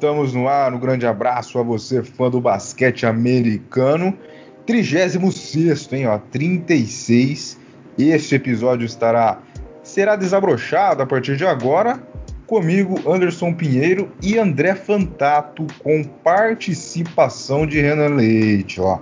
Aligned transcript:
Estamos 0.00 0.32
no 0.32 0.48
ar. 0.48 0.72
Um 0.72 0.78
grande 0.78 1.06
abraço 1.06 1.58
a 1.58 1.62
você, 1.62 2.02
fã 2.02 2.30
do 2.30 2.40
basquete 2.40 3.04
americano. 3.04 4.16
36, 4.64 5.92
hein, 5.92 6.06
ó, 6.06 6.16
36. 6.16 7.58
Este 7.98 8.34
episódio 8.34 8.86
estará 8.86 9.42
será 9.82 10.16
desabrochado 10.16 11.02
a 11.02 11.06
partir 11.06 11.36
de 11.36 11.44
agora 11.44 12.02
comigo, 12.46 12.98
Anderson 13.06 13.52
Pinheiro 13.52 14.10
e 14.22 14.38
André 14.38 14.74
Fantato, 14.74 15.66
com 15.82 16.02
participação 16.02 17.66
de 17.66 17.78
Renan 17.78 18.14
Leite, 18.14 18.80
ó. 18.80 19.00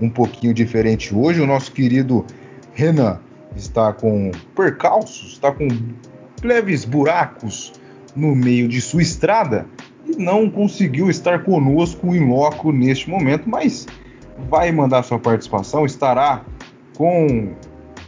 Um 0.00 0.08
pouquinho 0.08 0.54
diferente 0.54 1.12
hoje, 1.12 1.40
o 1.40 1.46
nosso 1.46 1.72
querido 1.72 2.24
Renan 2.72 3.18
está 3.56 3.92
com 3.92 4.30
percalços, 4.54 5.32
está 5.32 5.50
com 5.50 5.66
leves 6.40 6.84
buracos 6.84 7.72
no 8.14 8.36
meio 8.36 8.68
de 8.68 8.80
sua 8.80 9.02
estrada 9.02 9.66
não 10.16 10.50
conseguiu 10.50 11.10
estar 11.10 11.44
conosco 11.44 12.14
em 12.14 12.28
loco 12.28 12.72
neste 12.72 13.08
momento, 13.08 13.48
mas 13.48 13.86
vai 14.48 14.70
mandar 14.72 15.02
sua 15.02 15.18
participação, 15.18 15.86
estará 15.86 16.44
com 16.96 17.54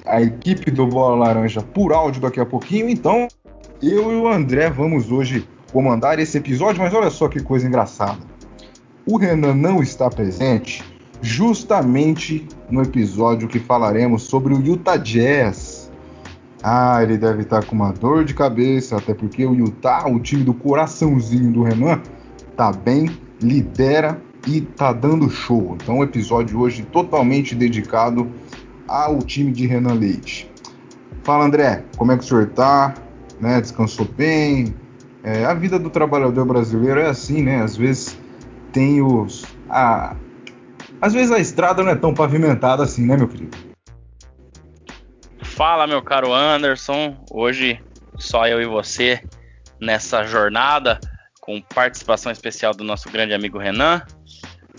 a 0.07 0.23
equipe 0.23 0.71
do 0.71 0.87
Bola 0.87 1.27
Laranja 1.27 1.61
por 1.61 1.93
áudio 1.93 2.23
daqui 2.23 2.41
a 2.41 2.47
pouquinho, 2.47 2.89
então 2.89 3.29
eu 3.83 4.12
e 4.12 4.17
o 4.17 4.29
André 4.29 4.71
vamos 4.71 5.12
hoje 5.12 5.47
comandar 5.73 6.19
esse 6.19 6.39
episódio, 6.39 6.83
mas 6.83 6.95
olha 6.95 7.11
só 7.11 7.29
que 7.29 7.41
coisa 7.41 7.67
engraçada. 7.67 8.19
O 9.06 9.17
Renan 9.17 9.55
não 9.55 9.83
está 9.83 10.09
presente 10.11 10.84
justamente 11.20 12.47
no 12.70 12.83
episódio 12.83 13.48
que 13.48 13.59
falaremos 13.59 14.22
sobre 14.22 14.55
o 14.55 14.61
Utah 14.61 14.97
Jazz 14.97 15.67
ah, 16.62 17.03
ele 17.03 17.17
deve 17.17 17.42
estar 17.42 17.64
com 17.64 17.75
uma 17.75 17.92
dor 17.92 18.25
de 18.25 18.34
cabeça, 18.34 18.97
até 18.97 19.14
porque 19.14 19.47
o 19.47 19.55
Utah, 19.55 20.09
o 20.09 20.19
time 20.19 20.42
do 20.42 20.53
coraçãozinho 20.53 21.53
do 21.53 21.62
Renan, 21.62 22.00
tá 22.56 22.73
bem, 22.73 23.09
lidera 23.41 24.20
e 24.47 24.61
tá 24.61 24.92
dando 24.92 25.31
show. 25.31 25.77
Então, 25.81 25.98
o 25.98 26.05
episódio 26.05 26.59
hoje 26.59 26.83
totalmente 26.83 27.55
dedicado 27.55 28.28
ao 28.87 29.19
time 29.19 29.53
de 29.53 29.67
Renan 29.67 29.95
Leite. 29.95 30.50
Fala, 31.23 31.45
André, 31.45 31.84
como 31.97 32.11
é 32.11 32.17
que 32.17 32.25
o 32.25 32.27
senhor 32.27 32.47
tá? 32.47 32.95
Né, 33.41 33.61
descansou 33.61 34.06
bem? 34.17 34.75
É, 35.22 35.45
a 35.45 35.55
vida 35.55 35.78
do 35.78 35.91
trabalhador 35.91 36.45
brasileiro 36.45 36.98
é 37.00 37.06
assim, 37.06 37.43
né? 37.43 37.62
Às 37.62 37.77
vezes 37.77 38.19
tem 38.72 39.03
os. 39.03 39.45
A, 39.69 40.17
às 41.00 41.12
vezes 41.12 41.31
a 41.31 41.39
estrada 41.39 41.83
não 41.83 41.91
é 41.91 41.95
tão 41.95 42.15
pavimentada 42.15 42.83
assim, 42.83 43.05
né, 43.05 43.17
meu 43.17 43.28
querido? 43.28 43.67
Fala, 45.59 45.89
meu 45.89 46.01
caro 46.01 46.33
Anderson. 46.33 47.17
Hoje 47.33 47.83
só 48.17 48.47
eu 48.47 48.62
e 48.62 48.64
você 48.64 49.20
nessa 49.81 50.23
jornada 50.25 51.00
com 51.41 51.61
participação 51.61 52.31
especial 52.31 52.73
do 52.73 52.84
nosso 52.84 53.11
grande 53.11 53.34
amigo 53.34 53.59
Renan. 53.59 54.00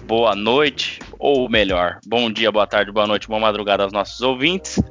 Boa 0.04 0.34
noite, 0.34 1.00
ou 1.20 1.50
melhor, 1.50 2.00
bom 2.08 2.32
dia, 2.32 2.50
boa 2.50 2.66
tarde, 2.66 2.94
boa 2.94 3.06
noite, 3.06 3.28
boa 3.28 3.42
madrugada 3.42 3.84
aos 3.84 3.92
nossos 3.92 4.22
ouvintes. 4.22 4.82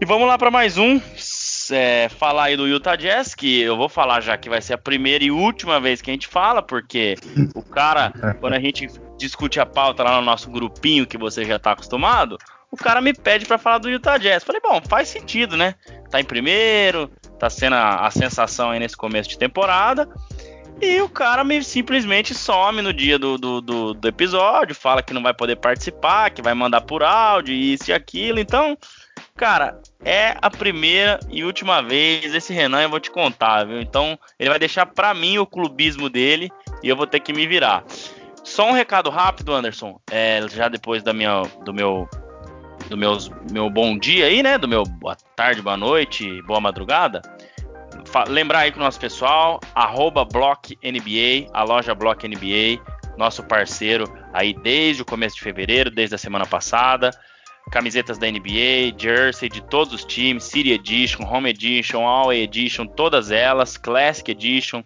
E 0.00 0.06
vamos 0.06 0.28
lá 0.28 0.38
para 0.38 0.52
mais 0.52 0.78
um. 0.78 1.00
É, 1.72 2.08
falar 2.08 2.44
aí 2.44 2.56
do 2.56 2.68
Utah 2.68 2.94
Jazz, 2.94 3.34
que 3.34 3.62
eu 3.62 3.76
vou 3.76 3.88
falar 3.88 4.20
já 4.20 4.36
que 4.36 4.48
vai 4.48 4.62
ser 4.62 4.74
a 4.74 4.78
primeira 4.78 5.24
e 5.24 5.32
última 5.32 5.80
vez 5.80 6.00
que 6.00 6.12
a 6.12 6.14
gente 6.14 6.28
fala, 6.28 6.62
porque 6.62 7.16
o 7.56 7.62
cara, 7.62 8.12
quando 8.38 8.52
a 8.52 8.60
gente 8.60 8.86
discute 9.18 9.58
a 9.58 9.66
pauta 9.66 10.04
lá 10.04 10.20
no 10.20 10.24
nosso 10.24 10.48
grupinho 10.48 11.08
que 11.08 11.18
você 11.18 11.44
já 11.44 11.56
está 11.56 11.72
acostumado, 11.72 12.38
o 12.80 12.84
cara 12.84 13.00
me 13.00 13.12
pede 13.12 13.46
para 13.46 13.58
falar 13.58 13.78
do 13.78 13.90
Utah 13.90 14.18
Jazz. 14.18 14.44
Falei, 14.44 14.60
bom, 14.60 14.80
faz 14.88 15.08
sentido, 15.08 15.56
né? 15.56 15.74
Tá 16.10 16.20
em 16.20 16.24
primeiro, 16.24 17.10
tá 17.38 17.50
sendo 17.50 17.74
a, 17.74 18.06
a 18.06 18.10
sensação 18.10 18.70
aí 18.70 18.78
nesse 18.78 18.96
começo 18.96 19.28
de 19.28 19.38
temporada. 19.38 20.08
E 20.80 21.00
o 21.00 21.08
cara 21.08 21.42
me 21.42 21.62
simplesmente 21.64 22.34
some 22.34 22.82
no 22.82 22.92
dia 22.92 23.18
do, 23.18 23.38
do, 23.38 23.60
do, 23.62 23.94
do, 23.94 24.08
episódio, 24.08 24.74
fala 24.74 25.02
que 25.02 25.14
não 25.14 25.22
vai 25.22 25.32
poder 25.32 25.56
participar, 25.56 26.30
que 26.30 26.42
vai 26.42 26.52
mandar 26.52 26.82
por 26.82 27.02
áudio, 27.02 27.54
isso 27.54 27.90
e 27.90 27.94
aquilo. 27.94 28.38
Então, 28.38 28.76
cara, 29.34 29.80
é 30.04 30.36
a 30.40 30.50
primeira 30.50 31.18
e 31.30 31.44
última 31.44 31.82
vez. 31.82 32.34
Esse 32.34 32.52
Renan 32.52 32.82
eu 32.82 32.90
vou 32.90 33.00
te 33.00 33.10
contar, 33.10 33.64
viu? 33.64 33.80
Então, 33.80 34.18
ele 34.38 34.50
vai 34.50 34.58
deixar 34.58 34.84
para 34.84 35.14
mim 35.14 35.38
o 35.38 35.46
clubismo 35.46 36.10
dele 36.10 36.50
e 36.82 36.88
eu 36.90 36.96
vou 36.96 37.06
ter 37.06 37.20
que 37.20 37.32
me 37.32 37.46
virar. 37.46 37.82
Só 38.44 38.68
um 38.68 38.72
recado 38.72 39.08
rápido, 39.08 39.54
Anderson. 39.54 39.98
É, 40.10 40.40
já 40.48 40.68
depois 40.68 41.02
da 41.02 41.12
minha, 41.12 41.42
do 41.64 41.72
meu 41.72 42.06
do 42.88 42.96
meus, 42.96 43.30
meu 43.50 43.68
bom 43.68 43.98
dia 43.98 44.26
aí, 44.26 44.42
né? 44.42 44.56
Do 44.58 44.68
meu 44.68 44.84
boa 44.84 45.16
tarde, 45.34 45.60
boa 45.62 45.76
noite, 45.76 46.42
boa 46.42 46.60
madrugada. 46.60 47.22
Lembrar 48.28 48.60
aí 48.60 48.72
com 48.72 48.78
o 48.78 48.82
nosso 48.82 49.00
pessoal, 49.00 49.60
arroba 49.74 50.24
NBA, 50.24 51.50
a 51.52 51.62
loja 51.64 51.94
Block 51.94 52.26
NBA, 52.26 52.80
nosso 53.16 53.42
parceiro 53.42 54.12
aí 54.32 54.52
desde 54.52 55.02
o 55.02 55.04
começo 55.04 55.36
de 55.36 55.42
fevereiro, 55.42 55.90
desde 55.90 56.14
a 56.14 56.18
semana 56.18 56.46
passada. 56.46 57.10
Camisetas 57.72 58.16
da 58.16 58.30
NBA, 58.30 58.94
jersey 58.96 59.48
de 59.48 59.60
todos 59.60 59.92
os 59.92 60.04
times, 60.04 60.44
City 60.44 60.70
Edition, 60.70 61.24
Home 61.24 61.50
Edition, 61.50 62.06
All 62.06 62.32
Edition, 62.32 62.86
todas 62.86 63.32
elas, 63.32 63.76
Classic 63.76 64.30
Edition. 64.30 64.84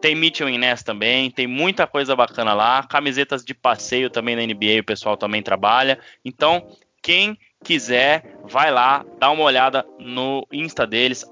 Tem 0.00 0.14
Mitchell 0.14 0.48
Ness 0.58 0.82
também, 0.82 1.30
tem 1.30 1.46
muita 1.46 1.86
coisa 1.86 2.16
bacana 2.16 2.52
lá. 2.52 2.82
Camisetas 2.82 3.44
de 3.44 3.54
passeio 3.54 4.10
também 4.10 4.34
na 4.34 4.42
NBA, 4.42 4.80
o 4.80 4.84
pessoal 4.84 5.16
também 5.16 5.40
trabalha. 5.40 6.00
Então, 6.24 6.66
quem 7.06 7.38
quiser, 7.62 8.36
vai 8.50 8.68
lá, 8.68 9.06
dá 9.20 9.30
uma 9.30 9.44
olhada 9.44 9.86
no 9.96 10.44
Insta 10.52 10.84
deles, 10.84 11.24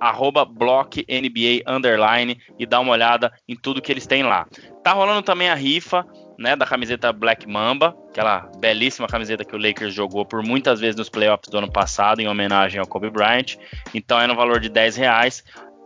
BlockNBA 0.44 1.64
underline, 1.66 2.40
e 2.56 2.64
dá 2.64 2.78
uma 2.78 2.92
olhada 2.92 3.32
em 3.48 3.56
tudo 3.56 3.82
que 3.82 3.90
eles 3.90 4.06
têm 4.06 4.22
lá. 4.22 4.46
Tá 4.84 4.92
rolando 4.92 5.22
também 5.22 5.48
a 5.48 5.54
rifa, 5.56 6.06
né, 6.38 6.54
da 6.54 6.64
camiseta 6.64 7.12
Black 7.12 7.48
Mamba, 7.48 7.92
aquela 8.08 8.48
belíssima 8.60 9.08
camiseta 9.08 9.44
que 9.44 9.56
o 9.56 9.58
Lakers 9.58 9.92
jogou 9.92 10.24
por 10.24 10.44
muitas 10.44 10.78
vezes 10.78 10.94
nos 10.94 11.08
playoffs 11.08 11.50
do 11.50 11.58
ano 11.58 11.72
passado, 11.72 12.20
em 12.20 12.28
homenagem 12.28 12.78
ao 12.78 12.86
Kobe 12.86 13.10
Bryant. 13.10 13.56
Então 13.92 14.20
é 14.20 14.28
no 14.28 14.36
valor 14.36 14.60
de 14.60 14.68
10 14.68 14.94
reais 14.94 15.42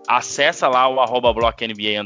acessa 0.09 0.67
lá 0.69 0.89
o 0.89 1.01
arroba 1.01 1.35
blockNBA 1.35 1.99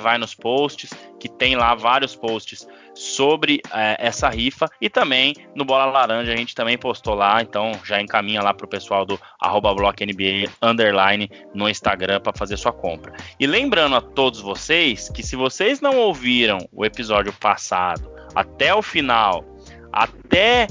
vai 0.00 0.18
nos 0.18 0.34
posts, 0.34 0.90
que 1.20 1.28
tem 1.28 1.54
lá 1.54 1.72
vários 1.76 2.16
posts 2.16 2.66
sobre 2.94 3.60
é, 3.72 3.96
essa 3.98 4.28
rifa 4.28 4.68
e 4.80 4.88
também 4.88 5.34
no 5.54 5.64
Bola 5.64 5.86
Laranja 5.86 6.32
a 6.32 6.36
gente 6.36 6.54
também 6.54 6.78
postou 6.78 7.14
lá, 7.14 7.42
então 7.42 7.72
já 7.84 8.00
encaminha 8.00 8.40
lá 8.40 8.54
para 8.54 8.64
o 8.64 8.68
pessoal 8.68 9.04
do 9.04 9.20
arroba 9.40 9.74
blockNBA 9.74 10.50
underline 10.62 11.28
no 11.52 11.68
Instagram 11.68 12.20
para 12.20 12.32
fazer 12.36 12.56
sua 12.56 12.72
compra. 12.72 13.12
E 13.38 13.46
lembrando 13.46 13.96
a 13.96 14.00
todos 14.00 14.40
vocês 14.40 15.08
que 15.08 15.22
se 15.22 15.36
vocês 15.36 15.80
não 15.80 15.96
ouviram 15.98 16.58
o 16.72 16.84
episódio 16.84 17.32
passado 17.32 18.10
até 18.34 18.74
o 18.74 18.82
final, 18.82 19.44
até 19.92 20.66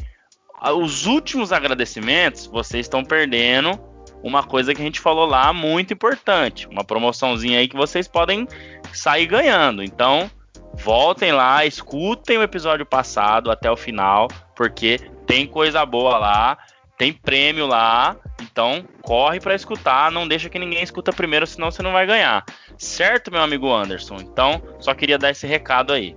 os 0.71 1.05
últimos 1.05 1.51
agradecimentos, 1.51 2.45
vocês 2.45 2.85
estão 2.85 3.03
perdendo 3.03 3.77
uma 4.23 4.41
coisa 4.41 4.73
que 4.73 4.81
a 4.81 4.85
gente 4.85 5.01
falou 5.01 5.25
lá 5.25 5.51
muito 5.51 5.93
importante, 5.93 6.65
uma 6.67 6.83
promoçãozinha 6.83 7.59
aí 7.59 7.67
que 7.67 7.75
vocês 7.75 8.07
podem 8.07 8.47
sair 8.93 9.25
ganhando. 9.25 9.83
Então, 9.83 10.31
voltem 10.73 11.31
lá, 11.31 11.65
escutem 11.65 12.37
o 12.37 12.43
episódio 12.43 12.85
passado 12.85 13.51
até 13.51 13.69
o 13.69 13.77
final, 13.77 14.27
porque 14.55 14.99
tem 15.25 15.47
coisa 15.47 15.85
boa 15.85 16.17
lá, 16.17 16.57
tem 16.97 17.13
prêmio 17.13 17.65
lá. 17.67 18.15
Então, 18.41 18.83
corre 19.01 19.39
para 19.39 19.55
escutar, 19.55 20.11
não 20.11 20.27
deixa 20.27 20.49
que 20.49 20.59
ninguém 20.59 20.83
escuta 20.83 21.13
primeiro, 21.13 21.47
senão 21.47 21.71
você 21.71 21.81
não 21.81 21.91
vai 21.91 22.05
ganhar. 22.05 22.43
Certo, 22.77 23.31
meu 23.31 23.41
amigo 23.41 23.71
Anderson? 23.71 24.17
Então, 24.17 24.61
só 24.79 24.93
queria 24.93 25.17
dar 25.17 25.31
esse 25.31 25.47
recado 25.47 25.93
aí. 25.93 26.15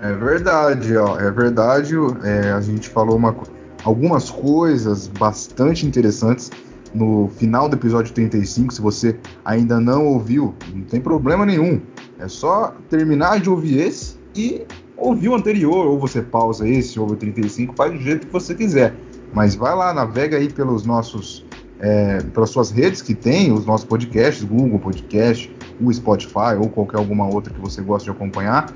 É 0.00 0.12
verdade, 0.12 0.96
ó. 0.96 1.18
É 1.18 1.30
verdade. 1.30 1.94
É, 2.22 2.52
a 2.52 2.60
gente 2.60 2.88
falou 2.88 3.16
uma, 3.16 3.34
algumas 3.82 4.30
coisas 4.30 5.08
bastante 5.08 5.86
interessantes 5.86 6.50
no 6.94 7.28
final 7.36 7.68
do 7.68 7.76
episódio 7.76 8.12
35. 8.12 8.74
Se 8.74 8.80
você 8.80 9.18
ainda 9.44 9.80
não 9.80 10.06
ouviu, 10.06 10.54
não 10.74 10.84
tem 10.84 11.00
problema 11.00 11.44
nenhum. 11.44 11.80
É 12.18 12.28
só 12.28 12.74
terminar 12.88 13.40
de 13.40 13.50
ouvir 13.50 13.78
esse 13.78 14.16
e 14.34 14.66
ouvir 14.96 15.28
o 15.28 15.34
anterior, 15.34 15.86
ou 15.86 15.98
você 15.98 16.22
pausa 16.22 16.68
esse, 16.68 16.98
ouve 16.98 17.14
o 17.14 17.16
35, 17.16 17.74
faz 17.76 17.92
do 17.92 17.98
jeito 17.98 18.26
que 18.26 18.32
você 18.32 18.54
quiser. 18.54 18.94
Mas 19.32 19.54
vai 19.54 19.74
lá, 19.74 19.92
navega 19.92 20.38
aí 20.38 20.50
pelos 20.50 20.86
nossos, 20.86 21.44
é, 21.80 22.18
pelas 22.32 22.50
suas 22.50 22.70
redes 22.70 23.02
que 23.02 23.14
tem, 23.14 23.52
os 23.52 23.66
nossos 23.66 23.86
podcasts, 23.86 24.42
Google 24.44 24.78
Podcast, 24.78 25.54
o 25.80 25.92
Spotify 25.92 26.56
ou 26.58 26.68
qualquer 26.68 26.98
alguma 26.98 27.26
outra 27.26 27.52
que 27.52 27.60
você 27.60 27.82
gosta 27.82 28.04
de 28.04 28.10
acompanhar, 28.10 28.72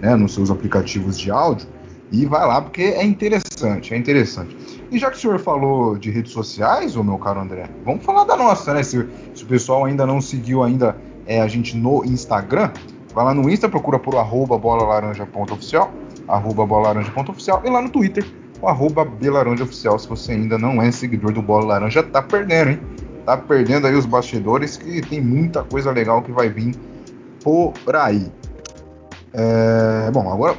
né, 0.00 0.14
nos 0.14 0.34
seus 0.34 0.50
aplicativos 0.50 1.18
de 1.18 1.30
áudio. 1.30 1.66
E 2.14 2.26
vai 2.26 2.46
lá 2.46 2.62
porque 2.62 2.82
é 2.82 3.02
interessante, 3.02 3.92
é 3.92 3.96
interessante. 3.96 4.56
E 4.88 4.98
já 5.00 5.10
que 5.10 5.16
o 5.16 5.20
senhor 5.20 5.40
falou 5.40 5.98
de 5.98 6.12
redes 6.12 6.30
sociais, 6.30 6.94
ô 6.94 7.02
meu 7.02 7.18
caro 7.18 7.40
André, 7.40 7.68
vamos 7.84 8.04
falar 8.04 8.22
da 8.22 8.36
nossa, 8.36 8.72
né? 8.72 8.84
Se, 8.84 9.04
se 9.34 9.42
o 9.42 9.46
pessoal 9.48 9.84
ainda 9.84 10.06
não 10.06 10.20
seguiu 10.20 10.62
ainda 10.62 10.96
é, 11.26 11.40
a 11.40 11.48
gente 11.48 11.76
no 11.76 12.04
Instagram, 12.04 12.70
vai 13.12 13.24
lá 13.24 13.34
no 13.34 13.50
Insta, 13.50 13.68
procura 13.68 13.98
por 13.98 14.14
arroba 14.14 14.56
bolalaranja.oficial, 14.56 15.92
arroba 16.28 16.64
bolalaranja.oficial, 16.64 17.62
e 17.64 17.68
lá 17.68 17.82
no 17.82 17.90
Twitter, 17.90 18.24
o 18.62 18.68
arroba 18.68 19.04
belaranjaoficial. 19.04 19.98
Se 19.98 20.08
você 20.08 20.32
ainda 20.32 20.56
não 20.56 20.80
é 20.80 20.92
seguidor 20.92 21.32
do 21.32 21.42
Bola 21.42 21.64
Laranja, 21.64 22.00
tá 22.00 22.22
perdendo, 22.22 22.70
hein? 22.70 22.80
Tá 23.26 23.36
perdendo 23.36 23.88
aí 23.88 23.94
os 23.96 24.06
bastidores, 24.06 24.76
que 24.76 25.00
tem 25.00 25.20
muita 25.20 25.64
coisa 25.64 25.90
legal 25.90 26.22
que 26.22 26.30
vai 26.30 26.48
vir 26.48 26.76
por 27.42 27.74
aí. 27.96 28.30
É, 29.32 30.12
bom, 30.12 30.32
agora 30.32 30.56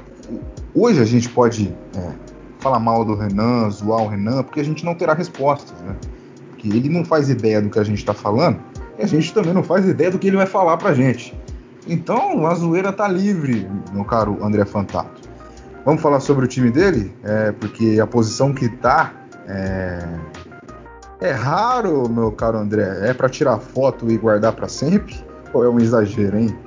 hoje 0.75 1.01
a 1.01 1.05
gente 1.05 1.29
pode 1.29 1.73
é, 1.95 2.11
falar 2.59 2.79
mal 2.79 3.05
do 3.05 3.15
Renan, 3.15 3.69
zoar 3.69 4.03
o 4.03 4.07
Renan, 4.07 4.43
porque 4.43 4.59
a 4.59 4.65
gente 4.65 4.83
não 4.83 4.93
terá 4.93 5.13
respostas, 5.13 5.79
né? 5.81 5.95
Porque 6.49 6.67
ele 6.67 6.89
não 6.89 7.05
faz 7.05 7.29
ideia 7.29 7.61
do 7.61 7.69
que 7.69 7.79
a 7.79 7.83
gente 7.83 7.99
está 7.99 8.13
falando 8.13 8.59
e 8.97 9.03
a 9.03 9.07
gente 9.07 9.33
também 9.33 9.53
não 9.53 9.63
faz 9.63 9.87
ideia 9.87 10.11
do 10.11 10.19
que 10.19 10.27
ele 10.27 10.37
vai 10.37 10.45
falar 10.45 10.77
pra 10.77 10.93
gente. 10.93 11.37
Então 11.87 12.45
a 12.45 12.53
zoeira 12.55 12.91
tá 12.91 13.07
livre, 13.07 13.67
meu 13.93 14.03
caro 14.03 14.43
André 14.43 14.65
Fantato. 14.65 15.21
Vamos 15.85 16.01
falar 16.01 16.19
sobre 16.19 16.45
o 16.45 16.47
time 16.47 16.71
dele? 16.71 17.13
É, 17.23 17.51
porque 17.51 17.99
a 18.01 18.07
posição 18.07 18.53
que 18.53 18.67
tá 18.67 19.13
é, 19.47 20.03
é 21.21 21.31
raro, 21.31 22.09
meu 22.09 22.31
caro 22.31 22.57
André. 22.57 23.07
É 23.07 23.13
para 23.13 23.29
tirar 23.29 23.59
foto 23.59 24.09
e 24.09 24.17
guardar 24.17 24.53
para 24.53 24.67
sempre? 24.67 25.15
Ou 25.53 25.63
é 25.63 25.69
um 25.69 25.79
exagero, 25.79 26.39
hein? 26.39 26.57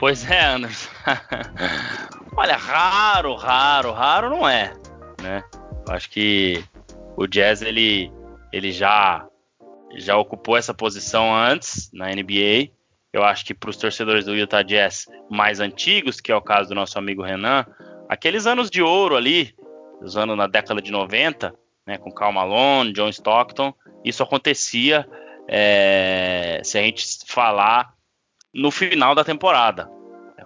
Pois 0.00 0.28
é, 0.28 0.54
Anderson. 0.54 0.90
Olha, 2.36 2.56
raro, 2.56 3.34
raro, 3.34 3.92
raro 3.92 4.30
não 4.30 4.48
é, 4.48 4.72
né? 5.20 5.44
Eu 5.86 5.94
acho 5.94 6.08
que 6.08 6.64
o 7.16 7.26
Jazz 7.26 7.62
ele, 7.62 8.10
ele 8.52 8.72
já 8.72 9.26
já 9.94 10.16
ocupou 10.16 10.56
essa 10.56 10.72
posição 10.72 11.34
antes 11.34 11.90
na 11.92 12.08
NBA. 12.08 12.70
Eu 13.12 13.22
acho 13.22 13.44
que 13.44 13.52
para 13.52 13.68
os 13.68 13.76
torcedores 13.76 14.24
do 14.24 14.34
Utah 14.34 14.62
Jazz 14.62 15.06
mais 15.30 15.60
antigos, 15.60 16.20
que 16.20 16.32
é 16.32 16.36
o 16.36 16.40
caso 16.40 16.70
do 16.70 16.74
nosso 16.74 16.98
amigo 16.98 17.22
Renan, 17.22 17.66
aqueles 18.08 18.46
anos 18.46 18.70
de 18.70 18.82
ouro 18.82 19.16
ali, 19.16 19.54
os 20.00 20.16
anos 20.16 20.36
na 20.36 20.46
década 20.46 20.80
de 20.80 20.90
90, 20.90 21.54
né, 21.86 21.98
com 21.98 22.10
Karl 22.10 22.32
Malone, 22.32 22.92
John 22.92 23.10
Stockton, 23.10 23.74
isso 24.02 24.22
acontecia 24.22 25.06
é, 25.46 26.62
se 26.64 26.78
a 26.78 26.82
gente 26.82 27.04
falar 27.26 27.92
no 28.54 28.70
final 28.70 29.14
da 29.14 29.22
temporada. 29.22 29.90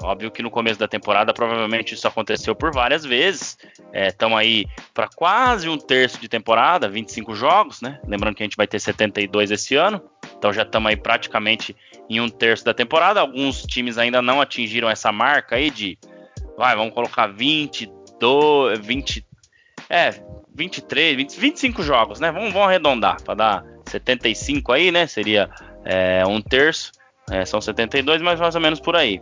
É 0.01 0.05
óbvio 0.05 0.31
que 0.31 0.43
no 0.43 0.51
começo 0.51 0.79
da 0.79 0.87
temporada 0.87 1.33
provavelmente 1.33 1.95
isso 1.95 2.07
aconteceu 2.07 2.55
por 2.55 2.73
várias 2.73 3.05
vezes. 3.05 3.57
Estamos 3.93 4.39
é, 4.39 4.41
aí 4.43 4.67
para 4.93 5.09
quase 5.09 5.69
um 5.69 5.79
terço 5.79 6.21
de 6.21 6.29
temporada, 6.29 6.89
25 6.89 7.35
jogos, 7.35 7.81
né? 7.81 7.99
Lembrando 8.07 8.35
que 8.35 8.43
a 8.43 8.47
gente 8.47 8.57
vai 8.57 8.67
ter 8.67 8.79
72 8.79 9.51
esse 9.51 9.75
ano. 9.75 10.03
Então 10.37 10.53
já 10.53 10.63
estamos 10.63 10.91
aí 10.91 10.97
praticamente 10.97 11.75
em 12.11 12.21
um 12.21 12.29
terço 12.29 12.65
da 12.65 12.75
temporada. 12.75 13.21
Alguns 13.21 13.63
times 13.63 13.97
ainda 13.97 14.21
não 14.21 14.41
atingiram 14.41 14.89
essa 14.91 15.11
marca 15.11 15.57
aí 15.57 15.71
de. 15.71 15.99
Vai, 16.59 16.77
vamos 16.77 16.93
colocar 16.93 17.27
22, 17.29 18.79
20. 18.79 19.25
É, 19.89 20.11
23, 20.55 21.17
20, 21.17 21.41
25 21.41 21.83
jogos, 21.83 22.21
né? 22.21 22.31
Vamos, 22.31 22.53
vamos 22.53 22.69
arredondar 22.69 23.23
para 23.23 23.35
dar 23.35 23.65
75 23.87 24.73
aí, 24.73 24.91
né? 24.91 25.07
Seria 25.07 25.49
é, 25.85 26.25
um 26.27 26.41
terço. 26.43 26.93
É, 27.31 27.45
são 27.45 27.61
72, 27.61 28.23
mas 28.23 28.39
mais 28.39 28.55
ou 28.55 28.61
menos 28.61 28.79
por 28.79 28.95
aí. 28.95 29.21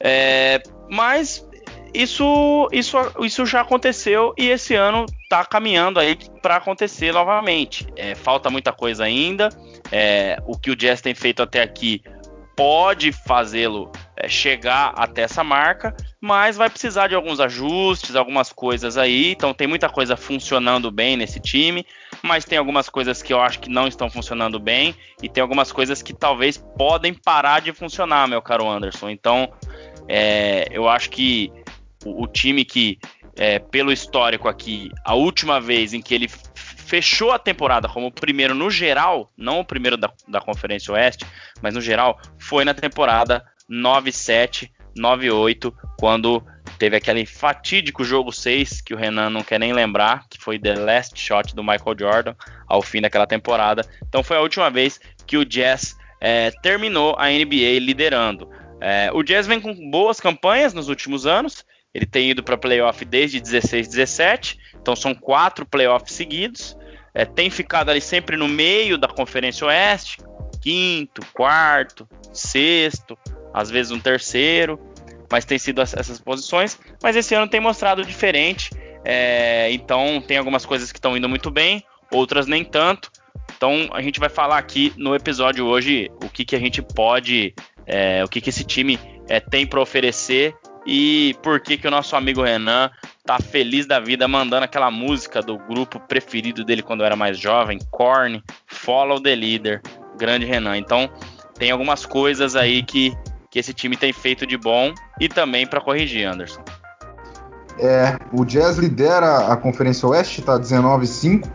É, 0.00 0.62
mas 0.88 1.46
isso, 1.92 2.68
isso, 2.72 2.96
isso 3.20 3.46
já 3.46 3.62
aconteceu 3.62 4.34
e 4.36 4.48
esse 4.48 4.74
ano 4.74 5.06
está 5.22 5.44
caminhando 5.44 5.98
aí 5.98 6.16
para 6.42 6.56
acontecer 6.56 7.12
novamente. 7.12 7.86
É, 7.96 8.14
falta 8.14 8.50
muita 8.50 8.72
coisa 8.72 9.04
ainda. 9.04 9.48
É, 9.90 10.38
o 10.46 10.56
que 10.58 10.70
o 10.70 10.76
Jazz 10.76 11.00
tem 11.00 11.14
feito 11.14 11.42
até 11.42 11.62
aqui 11.62 12.02
pode 12.58 13.12
fazê-lo 13.12 13.92
é, 14.16 14.28
chegar 14.28 14.92
até 14.96 15.22
essa 15.22 15.44
marca, 15.44 15.96
mas 16.20 16.56
vai 16.56 16.68
precisar 16.68 17.06
de 17.06 17.14
alguns 17.14 17.38
ajustes, 17.38 18.16
algumas 18.16 18.52
coisas 18.52 18.98
aí. 18.98 19.30
Então 19.30 19.54
tem 19.54 19.68
muita 19.68 19.88
coisa 19.88 20.16
funcionando 20.16 20.90
bem 20.90 21.16
nesse 21.16 21.38
time, 21.38 21.86
mas 22.20 22.44
tem 22.44 22.58
algumas 22.58 22.88
coisas 22.88 23.22
que 23.22 23.32
eu 23.32 23.40
acho 23.40 23.60
que 23.60 23.70
não 23.70 23.86
estão 23.86 24.10
funcionando 24.10 24.58
bem 24.58 24.92
e 25.22 25.28
tem 25.28 25.40
algumas 25.40 25.70
coisas 25.70 26.02
que 26.02 26.12
talvez 26.12 26.56
podem 26.76 27.14
parar 27.14 27.60
de 27.60 27.72
funcionar, 27.72 28.26
meu 28.26 28.42
caro 28.42 28.68
Anderson. 28.68 29.08
Então 29.08 29.52
é, 30.08 30.66
eu 30.70 30.88
acho 30.88 31.10
que 31.10 31.52
o, 32.04 32.24
o 32.24 32.26
time 32.26 32.64
que, 32.64 32.98
é, 33.36 33.58
pelo 33.58 33.92
histórico 33.92 34.48
aqui, 34.48 34.90
a 35.04 35.14
última 35.14 35.60
vez 35.60 35.92
em 35.92 36.00
que 36.00 36.14
ele 36.14 36.28
fechou 36.54 37.30
a 37.30 37.38
temporada 37.38 37.86
como 37.86 38.10
primeiro 38.10 38.54
no 38.54 38.70
geral, 38.70 39.30
não 39.36 39.60
o 39.60 39.64
primeiro 39.64 39.96
da, 39.96 40.10
da 40.26 40.40
Conferência 40.40 40.94
Oeste, 40.94 41.26
mas 41.60 41.74
no 41.74 41.80
geral, 41.80 42.18
foi 42.38 42.64
na 42.64 42.72
temporada 42.72 43.44
9-7, 43.70 44.70
9-8, 44.98 45.72
quando 45.98 46.42
teve 46.78 46.96
aquele 46.96 47.26
fatídico 47.26 48.02
jogo 48.04 48.32
6 48.32 48.80
que 48.80 48.94
o 48.94 48.96
Renan 48.96 49.28
não 49.28 49.42
quer 49.42 49.58
nem 49.58 49.72
lembrar, 49.72 50.26
que 50.30 50.40
foi 50.40 50.58
The 50.58 50.76
Last 50.76 51.20
Shot 51.20 51.54
do 51.54 51.62
Michael 51.62 51.96
Jordan 51.98 52.34
ao 52.66 52.80
fim 52.80 53.02
daquela 53.02 53.26
temporada. 53.26 53.84
Então 54.08 54.22
foi 54.22 54.36
a 54.36 54.40
última 54.40 54.70
vez 54.70 55.00
que 55.26 55.36
o 55.36 55.44
Jazz 55.44 55.96
é, 56.20 56.50
terminou 56.62 57.16
a 57.18 57.28
NBA 57.28 57.78
liderando. 57.80 58.48
É, 58.80 59.10
o 59.12 59.22
Jazz 59.22 59.46
vem 59.46 59.60
com 59.60 59.74
boas 59.90 60.20
campanhas 60.20 60.72
nos 60.72 60.88
últimos 60.88 61.26
anos. 61.26 61.64
Ele 61.94 62.06
tem 62.06 62.30
ido 62.30 62.42
para 62.42 62.56
playoff 62.56 63.04
desde 63.04 63.40
16, 63.40 63.88
17. 63.88 64.58
Então 64.80 64.94
são 64.94 65.14
quatro 65.14 65.66
playoffs 65.66 66.14
seguidos. 66.14 66.76
É, 67.14 67.24
tem 67.24 67.50
ficado 67.50 67.90
ali 67.90 68.00
sempre 68.00 68.36
no 68.36 68.46
meio 68.46 68.96
da 68.96 69.08
Conferência 69.08 69.66
Oeste, 69.66 70.18
quinto, 70.60 71.22
quarto, 71.32 72.08
sexto, 72.32 73.18
às 73.52 73.70
vezes 73.70 73.90
um 73.90 73.98
terceiro, 73.98 74.78
mas 75.30 75.44
tem 75.44 75.58
sido 75.58 75.80
essas 75.80 76.20
posições. 76.20 76.78
Mas 77.02 77.16
esse 77.16 77.34
ano 77.34 77.48
tem 77.48 77.60
mostrado 77.60 78.04
diferente. 78.04 78.70
É, 79.04 79.70
então 79.72 80.22
tem 80.24 80.36
algumas 80.36 80.66
coisas 80.66 80.92
que 80.92 80.98
estão 80.98 81.16
indo 81.16 81.28
muito 81.28 81.50
bem, 81.50 81.82
outras 82.12 82.46
nem 82.46 82.64
tanto. 82.64 83.10
Então 83.56 83.88
a 83.92 84.02
gente 84.02 84.20
vai 84.20 84.28
falar 84.28 84.58
aqui 84.58 84.92
no 84.96 85.14
episódio 85.14 85.66
hoje 85.66 86.10
o 86.22 86.28
que, 86.28 86.44
que 86.44 86.54
a 86.54 86.60
gente 86.60 86.82
pode 86.82 87.54
é, 87.88 88.22
o 88.22 88.28
que, 88.28 88.40
que 88.40 88.50
esse 88.50 88.64
time 88.64 89.00
é, 89.26 89.40
tem 89.40 89.66
para 89.66 89.80
oferecer 89.80 90.54
e 90.86 91.34
por 91.42 91.60
que, 91.60 91.76
que 91.76 91.88
o 91.88 91.90
nosso 91.90 92.14
amigo 92.14 92.42
Renan 92.42 92.90
tá 93.24 93.38
feliz 93.40 93.86
da 93.86 93.98
vida 93.98 94.28
mandando 94.28 94.64
aquela 94.64 94.90
música 94.90 95.40
do 95.40 95.58
grupo 95.58 95.98
preferido 95.98 96.64
dele 96.64 96.82
quando 96.82 97.02
era 97.02 97.16
mais 97.16 97.38
jovem, 97.38 97.78
Korn, 97.90 98.42
Follow 98.66 99.20
the 99.20 99.34
Leader, 99.34 99.80
grande 100.18 100.44
Renan. 100.44 100.76
Então 100.76 101.10
tem 101.58 101.70
algumas 101.70 102.04
coisas 102.06 102.54
aí 102.54 102.82
que, 102.82 103.16
que 103.50 103.58
esse 103.58 103.72
time 103.72 103.96
tem 103.96 104.12
feito 104.12 104.46
de 104.46 104.56
bom 104.56 104.92
e 105.18 105.28
também 105.28 105.66
para 105.66 105.80
corrigir, 105.80 106.26
Anderson. 106.26 106.62
É, 107.78 108.18
o 108.32 108.44
Jazz 108.44 108.76
lidera 108.76 109.52
a 109.52 109.56
Conferência 109.56 110.08
Oeste, 110.08 110.42
tá 110.42 110.58
19-5, 110.58 111.48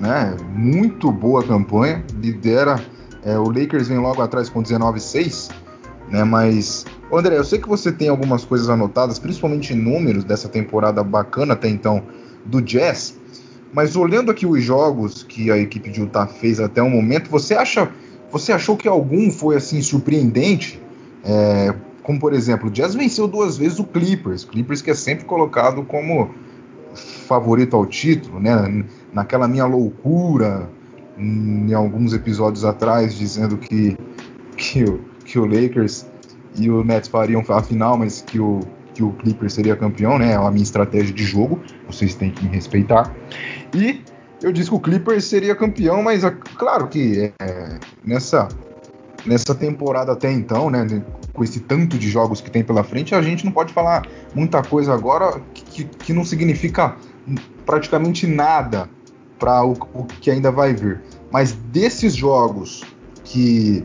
né? 0.00 0.36
Muito 0.52 1.12
boa 1.12 1.44
campanha, 1.44 2.04
lidera. 2.14 2.82
É, 3.22 3.38
o 3.38 3.44
Lakers 3.44 3.88
vem 3.88 3.98
logo 3.98 4.20
atrás 4.20 4.48
com 4.48 4.62
19-6 4.62 5.50
né? 6.10 6.24
Mas, 6.24 6.84
André, 7.12 7.38
eu 7.38 7.44
sei 7.44 7.58
que 7.58 7.68
você 7.68 7.92
tem 7.92 8.08
algumas 8.08 8.44
coisas 8.44 8.68
anotadas, 8.68 9.18
principalmente 9.18 9.74
números 9.74 10.24
dessa 10.24 10.48
temporada 10.48 11.02
bacana 11.02 11.54
até 11.54 11.68
então 11.68 12.02
do 12.44 12.60
Jazz. 12.60 13.18
Mas 13.72 13.94
olhando 13.94 14.30
aqui 14.30 14.46
os 14.46 14.62
jogos 14.62 15.22
que 15.22 15.50
a 15.50 15.56
equipe 15.56 15.90
de 15.90 16.00
Utah 16.00 16.26
fez 16.26 16.58
até 16.58 16.82
o 16.82 16.90
momento, 16.90 17.30
você 17.30 17.54
acha, 17.54 17.88
você 18.30 18.52
achou 18.52 18.76
que 18.76 18.88
algum 18.88 19.30
foi 19.30 19.56
assim 19.56 19.80
surpreendente? 19.80 20.82
É, 21.24 21.74
como 22.02 22.18
por 22.18 22.32
exemplo, 22.32 22.68
o 22.68 22.70
Jazz 22.70 22.94
venceu 22.94 23.28
duas 23.28 23.56
vezes 23.56 23.78
o 23.78 23.84
Clippers, 23.84 24.44
Clippers 24.44 24.82
que 24.82 24.90
é 24.90 24.94
sempre 24.94 25.24
colocado 25.24 25.84
como 25.84 26.30
favorito 26.94 27.76
ao 27.76 27.86
título, 27.86 28.40
né? 28.40 28.84
Naquela 29.12 29.46
minha 29.46 29.66
loucura 29.66 30.68
em 31.16 31.72
alguns 31.74 32.12
episódios 32.12 32.64
atrás, 32.64 33.14
dizendo 33.14 33.56
que, 33.56 33.96
que 34.56 34.84
que 35.30 35.38
o 35.38 35.46
Lakers 35.46 36.06
e 36.56 36.68
o 36.68 36.82
Nets 36.82 37.08
fariam 37.08 37.42
a 37.48 37.62
final, 37.62 37.96
mas 37.96 38.20
que 38.20 38.40
o, 38.40 38.60
que 38.92 39.02
o 39.02 39.12
Clippers 39.12 39.52
seria 39.52 39.76
campeão, 39.76 40.18
né? 40.18 40.32
É 40.32 40.34
a 40.34 40.50
minha 40.50 40.62
estratégia 40.62 41.14
de 41.14 41.24
jogo, 41.24 41.60
vocês 41.86 42.14
têm 42.16 42.30
que 42.30 42.44
me 42.44 42.50
respeitar. 42.50 43.14
E 43.72 44.02
eu 44.42 44.52
disse 44.52 44.68
que 44.68 44.74
o 44.74 44.80
Clippers 44.80 45.24
seria 45.24 45.54
campeão, 45.54 46.02
mas 46.02 46.24
é 46.24 46.30
claro 46.58 46.88
que 46.88 47.32
é, 47.40 47.78
nessa, 48.04 48.48
nessa 49.24 49.54
temporada 49.54 50.12
até 50.12 50.32
então, 50.32 50.68
né? 50.68 50.84
Com 51.32 51.44
esse 51.44 51.60
tanto 51.60 51.96
de 51.96 52.08
jogos 52.08 52.40
que 52.40 52.50
tem 52.50 52.64
pela 52.64 52.82
frente, 52.82 53.14
a 53.14 53.22
gente 53.22 53.44
não 53.44 53.52
pode 53.52 53.72
falar 53.72 54.04
muita 54.34 54.62
coisa 54.62 54.92
agora 54.92 55.40
que, 55.54 55.84
que 55.84 56.12
não 56.12 56.24
significa 56.24 56.96
praticamente 57.64 58.26
nada 58.26 58.90
para 59.38 59.64
o, 59.64 59.72
o 59.94 60.04
que 60.04 60.28
ainda 60.28 60.50
vai 60.50 60.74
vir. 60.74 61.00
Mas 61.30 61.52
desses 61.52 62.16
jogos 62.16 62.82
que 63.22 63.84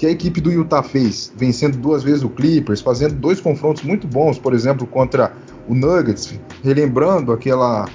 que 0.00 0.06
a 0.06 0.10
equipe 0.10 0.40
do 0.40 0.50
Utah 0.50 0.82
fez, 0.82 1.30
vencendo 1.36 1.76
duas 1.76 2.02
vezes 2.02 2.22
o 2.22 2.30
Clippers, 2.30 2.80
fazendo 2.80 3.16
dois 3.16 3.38
confrontos 3.38 3.82
muito 3.82 4.06
bons, 4.06 4.38
por 4.38 4.54
exemplo, 4.54 4.86
contra 4.86 5.30
o 5.68 5.74
Nuggets, 5.74 6.40
relembrando 6.64 7.32
aquela, 7.32 7.86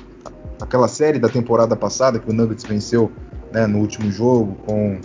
aquela 0.61 0.87
série 0.87 1.17
da 1.17 1.27
temporada 1.29 1.75
passada 1.75 2.19
que 2.19 2.29
o 2.29 2.33
Nuggets 2.33 2.63
venceu 2.63 3.11
né, 3.51 3.65
no 3.65 3.79
último 3.79 4.11
jogo, 4.11 4.55
com, 4.67 4.99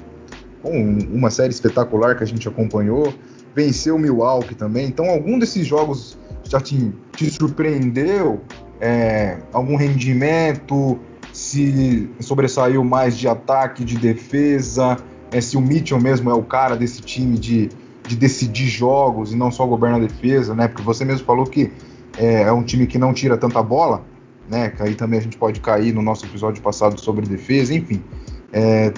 com 0.63 0.99
uma 1.11 1.31
série 1.31 1.49
espetacular 1.49 2.19
que 2.19 2.23
a 2.23 2.27
gente 2.27 2.47
acompanhou, 2.47 3.15
venceu 3.55 3.97
o 3.97 3.99
Milwaukee 3.99 4.55
também. 4.55 4.87
Então, 4.87 5.09
algum 5.09 5.39
desses 5.39 5.67
jogos 5.67 6.19
já 6.45 6.61
te, 6.61 6.93
te 7.17 7.31
surpreendeu? 7.31 8.43
É, 8.79 9.39
algum 9.55 9.75
rendimento? 9.75 10.99
Se 11.33 12.11
sobressaiu 12.21 12.85
mais 12.85 13.17
de 13.17 13.27
ataque, 13.27 13.87
de 13.87 13.97
defesa? 13.97 14.99
É, 15.33 15.41
se 15.41 15.57
o 15.57 15.61
Mitchell 15.61 16.01
mesmo 16.01 16.31
é 16.31 16.35
o 16.35 16.43
cara 16.43 16.77
desse 16.77 17.01
time 17.01 17.39
de, 17.39 17.69
de 18.07 18.17
decidir 18.17 18.69
jogos 18.69 19.33
e 19.33 19.37
não 19.37 19.51
só 19.51 19.67
governar 19.67 20.01
a 20.01 20.05
defesa, 20.05 20.55
né? 20.55 20.69
Porque 20.69 20.83
você 20.83 21.05
mesmo 21.05 21.25
falou 21.25 21.47
que 21.47 21.73
é, 22.19 22.43
é, 22.43 22.53
um 22.53 22.63
time 22.63 22.87
que 22.87 22.99
não 22.99 23.15
tira 23.15 23.37
tanta 23.37 23.63
bola, 23.63 24.05
né? 24.49 24.71
Que 24.71 24.83
aí 24.83 24.95
também 24.95 25.21
a 25.21 25.23
gente 25.23 25.37
pode 25.39 25.61
cair 25.61 25.95
no 25.95 26.03
nosso 26.03 26.27
episódio 26.27 26.63
passado 26.63 27.01
sobre 27.01 27.27
defesa, 27.27 27.73
enfim. 27.73 28.03
É, 28.53 28.93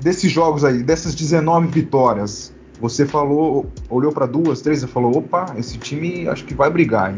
desses 0.00 0.30
jogos 0.30 0.64
aí, 0.64 0.82
dessas 0.82 1.14
19 1.14 1.68
vitórias, 1.68 2.54
você 2.80 3.04
falou, 3.04 3.66
olhou 3.88 4.12
para 4.12 4.26
duas, 4.26 4.60
três 4.60 4.82
e 4.82 4.86
falou: 4.86 5.18
opa, 5.18 5.54
esse 5.58 5.78
time 5.78 6.28
acho 6.28 6.44
que 6.44 6.54
vai 6.54 6.70
brigar, 6.70 7.10
hein? 7.10 7.16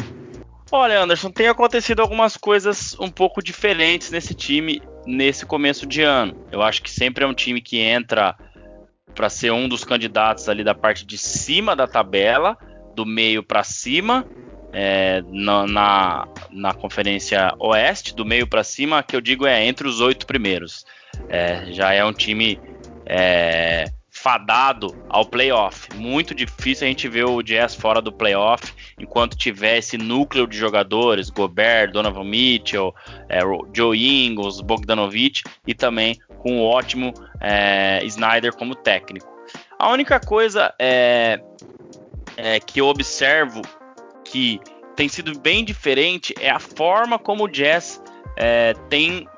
Olha, 0.72 1.02
Anderson, 1.02 1.30
tem 1.30 1.48
acontecido 1.48 2.00
algumas 2.00 2.36
coisas 2.36 2.96
um 2.98 3.08
pouco 3.08 3.42
diferentes 3.42 4.10
nesse 4.10 4.34
time 4.34 4.82
nesse 5.06 5.46
começo 5.46 5.86
de 5.86 6.02
ano. 6.02 6.36
Eu 6.50 6.62
acho 6.62 6.82
que 6.82 6.90
sempre 6.90 7.24
é 7.24 7.26
um 7.26 7.34
time 7.34 7.60
que 7.60 7.78
entra 7.78 8.36
para 9.14 9.30
ser 9.30 9.52
um 9.52 9.68
dos 9.68 9.84
candidatos 9.84 10.48
ali 10.48 10.62
da 10.62 10.74
parte 10.74 11.06
de 11.06 11.16
cima 11.16 11.74
da 11.74 11.86
tabela, 11.86 12.56
do 12.94 13.06
meio 13.06 13.42
para 13.42 13.62
cima, 13.62 14.26
é, 14.72 15.22
na, 15.28 15.66
na, 15.66 16.28
na, 16.50 16.74
Conferência 16.74 17.54
Oeste, 17.58 18.14
do 18.14 18.26
meio 18.26 18.46
para 18.46 18.62
cima, 18.62 19.02
que 19.02 19.16
eu 19.16 19.20
digo 19.20 19.46
é 19.46 19.64
entre 19.64 19.88
os 19.88 20.00
oito 20.00 20.26
primeiros. 20.26 20.84
É, 21.30 21.72
já 21.72 21.94
é 21.94 22.04
um 22.04 22.12
time 22.12 22.60
é, 23.06 23.86
fadado 24.16 24.96
ao 25.08 25.24
playoff. 25.24 25.88
Muito 25.94 26.34
difícil 26.34 26.86
a 26.86 26.88
gente 26.88 27.08
ver 27.08 27.26
o 27.26 27.42
Jazz 27.42 27.74
fora 27.74 28.00
do 28.00 28.10
playoff 28.10 28.72
enquanto 28.98 29.36
tiver 29.36 29.78
esse 29.78 29.98
núcleo 29.98 30.46
de 30.46 30.56
jogadores, 30.56 31.30
Gobert, 31.30 31.92
Donovan 31.92 32.24
Mitchell, 32.24 32.94
é, 33.28 33.40
Joe 33.74 33.96
Ingles, 33.96 34.60
Bogdanovich 34.60 35.42
e 35.66 35.74
também 35.74 36.18
com 36.38 36.58
o 36.58 36.64
ótimo 36.64 37.12
é, 37.40 38.00
Snyder 38.04 38.54
como 38.56 38.74
técnico. 38.74 39.26
A 39.78 39.90
única 39.90 40.18
coisa 40.18 40.74
é, 40.78 41.40
é, 42.36 42.58
que 42.58 42.80
eu 42.80 42.86
observo 42.86 43.60
que 44.24 44.58
tem 44.96 45.08
sido 45.08 45.38
bem 45.38 45.64
diferente 45.64 46.34
é 46.40 46.50
a 46.50 46.58
forma 46.58 47.18
como 47.18 47.44
o 47.44 47.48
Jazz 47.48 48.02
é, 48.36 48.72
tem 48.88 49.28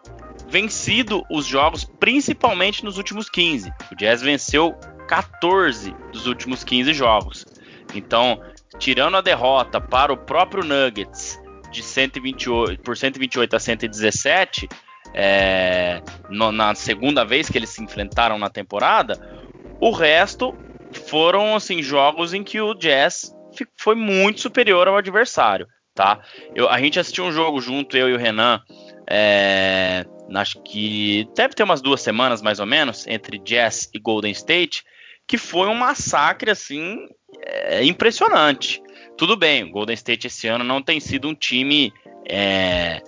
vencido 0.48 1.22
os 1.30 1.46
jogos, 1.46 1.84
principalmente 1.84 2.84
nos 2.84 2.96
últimos 2.96 3.28
15. 3.28 3.70
O 3.92 3.94
Jazz 3.94 4.22
venceu 4.22 4.74
14 5.06 5.94
dos 6.12 6.26
últimos 6.26 6.64
15 6.64 6.92
jogos. 6.94 7.44
Então, 7.94 8.40
tirando 8.78 9.16
a 9.16 9.20
derrota 9.20 9.80
para 9.80 10.12
o 10.12 10.16
próprio 10.16 10.64
Nuggets 10.64 11.40
de 11.70 11.82
128 11.82 12.82
por 12.82 12.96
128 12.96 13.56
a 13.56 13.60
117, 13.60 14.68
é, 15.14 16.02
no, 16.28 16.50
na 16.50 16.74
segunda 16.74 17.24
vez 17.24 17.48
que 17.48 17.58
eles 17.58 17.70
se 17.70 17.82
enfrentaram 17.82 18.38
na 18.38 18.48
temporada, 18.48 19.18
o 19.80 19.90
resto 19.90 20.54
foram 21.06 21.54
assim 21.54 21.82
jogos 21.82 22.32
em 22.32 22.42
que 22.42 22.60
o 22.60 22.74
Jazz 22.74 23.34
foi 23.76 23.94
muito 23.94 24.40
superior 24.40 24.88
ao 24.88 24.96
adversário, 24.96 25.66
tá? 25.94 26.20
Eu, 26.54 26.68
a 26.68 26.78
gente 26.78 26.98
assistiu 26.98 27.24
um 27.24 27.32
jogo 27.32 27.60
junto 27.60 27.96
eu 27.96 28.08
e 28.08 28.14
o 28.14 28.18
Renan 28.18 28.62
é, 29.10 30.04
acho 30.34 30.60
que 30.62 31.26
deve 31.34 31.54
ter 31.54 31.62
umas 31.62 31.80
duas 31.80 32.00
semanas 32.00 32.42
mais 32.42 32.60
ou 32.60 32.66
menos, 32.66 33.06
entre 33.06 33.38
Jazz 33.38 33.90
e 33.94 33.98
Golden 33.98 34.32
State, 34.32 34.84
que 35.26 35.38
foi 35.38 35.68
um 35.68 35.74
massacre 35.74 36.50
assim 36.50 37.06
é, 37.42 37.84
impressionante. 37.84 38.82
Tudo 39.16 39.36
bem, 39.36 39.64
o 39.64 39.70
Golden 39.70 39.94
State 39.94 40.26
esse 40.26 40.46
ano 40.46 40.64
não 40.64 40.82
tem 40.82 41.00
sido 41.00 41.28
um 41.28 41.34
time 41.34 41.92
é, 42.28 43.02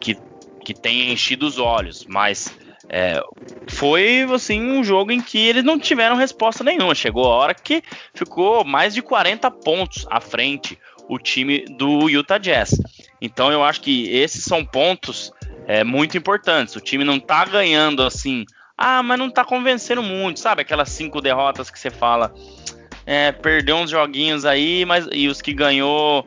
que, 0.00 0.16
que 0.64 0.74
tenha 0.74 1.12
enchido 1.12 1.46
os 1.46 1.58
olhos, 1.58 2.06
mas 2.06 2.56
é, 2.88 3.22
foi 3.68 4.26
assim 4.32 4.60
um 4.60 4.82
jogo 4.82 5.12
em 5.12 5.20
que 5.20 5.38
eles 5.38 5.64
não 5.64 5.78
tiveram 5.78 6.16
resposta 6.16 6.64
nenhuma. 6.64 6.94
Chegou 6.94 7.24
a 7.24 7.36
hora 7.36 7.54
que 7.54 7.82
ficou 8.14 8.64
mais 8.64 8.94
de 8.94 9.02
40 9.02 9.50
pontos 9.50 10.06
à 10.10 10.20
frente 10.20 10.78
o 11.08 11.18
time 11.18 11.64
do 11.78 12.08
Utah 12.08 12.38
Jazz. 12.38 12.78
Então 13.20 13.52
eu 13.52 13.62
acho 13.62 13.80
que 13.80 14.08
esses 14.10 14.44
são 14.44 14.64
pontos 14.64 15.32
é, 15.66 15.84
muito 15.84 16.16
importantes. 16.16 16.76
O 16.76 16.80
time 16.80 17.04
não 17.04 17.18
tá 17.18 17.44
ganhando 17.44 18.02
assim, 18.02 18.44
ah, 18.76 19.02
mas 19.02 19.18
não 19.18 19.30
tá 19.30 19.44
convencendo 19.44 20.02
muito, 20.02 20.40
sabe? 20.40 20.62
Aquelas 20.62 20.90
cinco 20.90 21.20
derrotas 21.20 21.70
que 21.70 21.78
você 21.78 21.90
fala, 21.90 22.32
é, 23.06 23.32
perdeu 23.32 23.76
uns 23.76 23.90
joguinhos 23.90 24.44
aí, 24.44 24.84
mas 24.84 25.06
e 25.12 25.28
os 25.28 25.42
que 25.42 25.52
ganhou, 25.52 26.26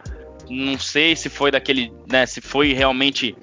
não 0.50 0.78
sei 0.78 1.16
se 1.16 1.30
foi 1.30 1.52
daquele, 1.52 1.92
né? 2.10 2.26
Se 2.26 2.42
foi 2.42 2.74
realmente 2.74 3.36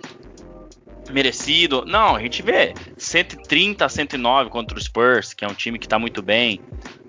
merecido. 1.10 1.84
Não, 1.86 2.16
a 2.16 2.20
gente 2.20 2.42
vê 2.42 2.74
130 2.96 3.84
a 3.84 3.88
109 3.88 4.50
contra 4.50 4.76
o 4.76 4.80
Spurs, 4.80 5.34
que 5.34 5.44
é 5.44 5.48
um 5.48 5.54
time 5.54 5.78
que 5.78 5.88
tá 5.88 5.98
muito 5.98 6.22
bem, 6.22 6.60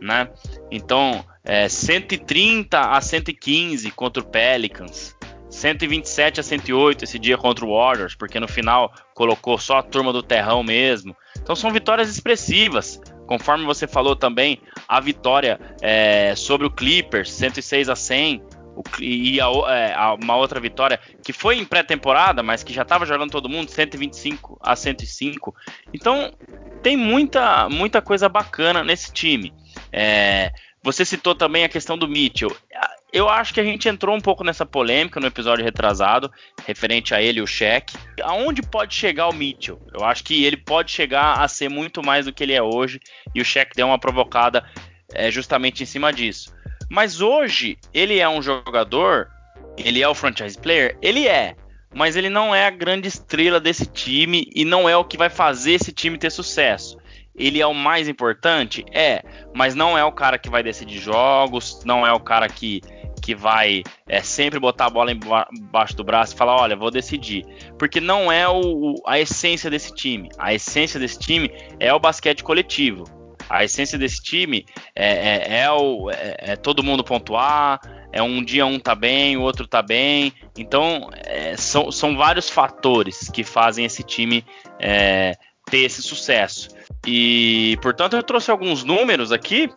né? 0.01 0.29
Então, 0.71 1.23
é, 1.43 1.67
130 1.67 2.79
a 2.79 2.99
115 3.01 3.91
contra 3.91 4.21
o 4.21 4.25
Pelicans. 4.25 5.15
127 5.53 6.39
a 6.39 6.43
108 6.43 7.03
esse 7.03 7.19
dia 7.19 7.37
contra 7.37 7.63
o 7.63 7.77
Warriors, 7.77 8.15
porque 8.15 8.39
no 8.39 8.47
final 8.47 8.91
colocou 9.13 9.57
só 9.57 9.77
a 9.77 9.83
turma 9.83 10.11
do 10.11 10.23
terrão 10.23 10.63
mesmo. 10.63 11.15
Então 11.37 11.55
são 11.55 11.71
vitórias 11.71 12.09
expressivas. 12.09 12.99
Conforme 13.27 13.63
você 13.63 13.87
falou 13.87 14.15
também, 14.15 14.59
a 14.87 14.99
vitória 14.99 15.59
é, 15.81 16.33
sobre 16.35 16.67
o 16.67 16.71
Clippers, 16.71 17.31
106 17.31 17.87
a 17.87 17.95
100, 17.95 18.43
o, 18.75 18.83
e 18.99 19.39
a, 19.39 19.45
é, 19.69 19.93
a, 19.93 20.15
uma 20.15 20.35
outra 20.35 20.59
vitória 20.59 20.99
que 21.23 21.31
foi 21.31 21.57
em 21.57 21.65
pré-temporada, 21.65 22.41
mas 22.41 22.63
que 22.63 22.73
já 22.73 22.81
estava 22.81 23.05
jogando 23.05 23.31
todo 23.31 23.47
mundo, 23.47 23.69
125 23.69 24.59
a 24.61 24.75
105. 24.75 25.55
Então 25.93 26.33
tem 26.81 26.97
muita, 26.97 27.69
muita 27.69 28.01
coisa 28.01 28.27
bacana 28.27 28.83
nesse 28.83 29.13
time. 29.13 29.53
É, 29.91 30.51
você 30.83 31.05
citou 31.05 31.33
também 31.33 31.63
a 31.63 31.69
questão 31.69 31.97
do 31.97 32.07
Mitchell. 32.07 32.55
Eu 33.11 33.29
acho 33.29 33.53
que 33.53 33.59
a 33.59 33.63
gente 33.63 33.87
entrou 33.87 34.15
um 34.15 34.19
pouco 34.19 34.43
nessa 34.43 34.65
polêmica 34.65 35.19
no 35.19 35.27
episódio 35.27 35.63
retrasado, 35.63 36.31
referente 36.65 37.13
a 37.13 37.21
ele 37.21 37.41
o 37.41 37.47
Shaq. 37.47 37.95
Aonde 38.23 38.61
pode 38.61 38.95
chegar 38.95 39.29
o 39.29 39.33
Mitchell? 39.33 39.79
Eu 39.93 40.03
acho 40.03 40.23
que 40.23 40.43
ele 40.43 40.57
pode 40.57 40.91
chegar 40.91 41.39
a 41.39 41.47
ser 41.47 41.69
muito 41.69 42.03
mais 42.03 42.25
do 42.25 42.33
que 42.33 42.43
ele 42.43 42.53
é 42.53 42.61
hoje, 42.61 42.99
e 43.33 43.39
o 43.39 43.45
Shaq 43.45 43.75
deu 43.75 43.87
uma 43.87 43.99
provocada 43.99 44.67
é, 45.13 45.31
justamente 45.31 45.83
em 45.83 45.85
cima 45.85 46.11
disso. 46.11 46.53
Mas 46.89 47.21
hoje, 47.21 47.77
ele 47.93 48.19
é 48.19 48.27
um 48.27 48.41
jogador, 48.41 49.29
ele 49.77 50.01
é 50.01 50.07
o 50.07 50.15
franchise 50.15 50.57
player? 50.57 50.97
Ele 51.01 51.27
é, 51.27 51.55
mas 51.93 52.15
ele 52.15 52.29
não 52.29 52.53
é 52.53 52.65
a 52.65 52.71
grande 52.71 53.07
estrela 53.07 53.59
desse 53.59 53.85
time 53.85 54.49
e 54.55 54.65
não 54.65 54.89
é 54.89 54.97
o 54.97 55.05
que 55.05 55.17
vai 55.17 55.29
fazer 55.29 55.73
esse 55.73 55.91
time 55.91 56.17
ter 56.17 56.31
sucesso. 56.31 56.97
Ele 57.35 57.59
é 57.59 57.67
o 57.67 57.73
mais 57.73 58.07
importante? 58.07 58.85
É, 58.91 59.23
mas 59.53 59.75
não 59.75 59.97
é 59.97 60.03
o 60.03 60.11
cara 60.11 60.37
que 60.37 60.49
vai 60.49 60.61
decidir 60.61 60.99
jogos, 60.99 61.83
não 61.83 62.05
é 62.05 62.13
o 62.13 62.19
cara 62.19 62.47
que 62.47 62.81
que 63.23 63.33
vai 63.33 63.83
é, 64.05 64.21
sempre 64.21 64.59
botar 64.59 64.87
a 64.87 64.89
bola 64.89 65.09
embaixo 65.09 65.95
do 65.95 66.03
braço 66.03 66.35
e 66.35 66.37
falar, 66.37 66.57
olha, 66.57 66.75
vou 66.75 66.91
decidir. 66.91 67.45
Porque 67.79 68.01
não 68.01 68.29
é 68.29 68.47
o, 68.49 68.95
a 69.07 69.17
essência 69.17 69.69
desse 69.69 69.95
time. 69.95 70.27
A 70.37 70.53
essência 70.53 70.99
desse 70.99 71.17
time 71.17 71.49
é 71.79 71.93
o 71.93 71.99
basquete 71.99 72.43
coletivo. 72.43 73.05
A 73.49 73.63
essência 73.63 73.97
desse 73.97 74.21
time 74.21 74.65
é, 74.93 75.07
é, 75.07 75.61
é 75.61 75.71
o, 75.71 76.11
é, 76.11 76.35
é, 76.39 76.55
todo 76.57 76.83
mundo 76.83 77.03
pontuar, 77.03 77.79
é 78.11 78.21
um 78.21 78.43
dia 78.43 78.65
um 78.65 78.77
tá 78.77 78.93
bem, 78.93 79.37
o 79.37 79.41
outro 79.41 79.67
tá 79.67 79.81
bem. 79.81 80.33
Então, 80.57 81.09
é, 81.25 81.55
são, 81.55 81.91
são 81.91 82.17
vários 82.17 82.49
fatores 82.49 83.29
que 83.29 83.43
fazem 83.43 83.85
esse 83.85 84.03
time 84.03 84.45
é, 84.79 85.35
ter 85.73 85.85
esse 85.85 86.03
sucesso. 86.03 86.69
E, 87.03 87.79
portanto, 87.81 88.15
eu 88.15 88.21
trouxe 88.21 88.51
alguns 88.51 88.83
números 88.83 89.31
aqui. 89.31 89.71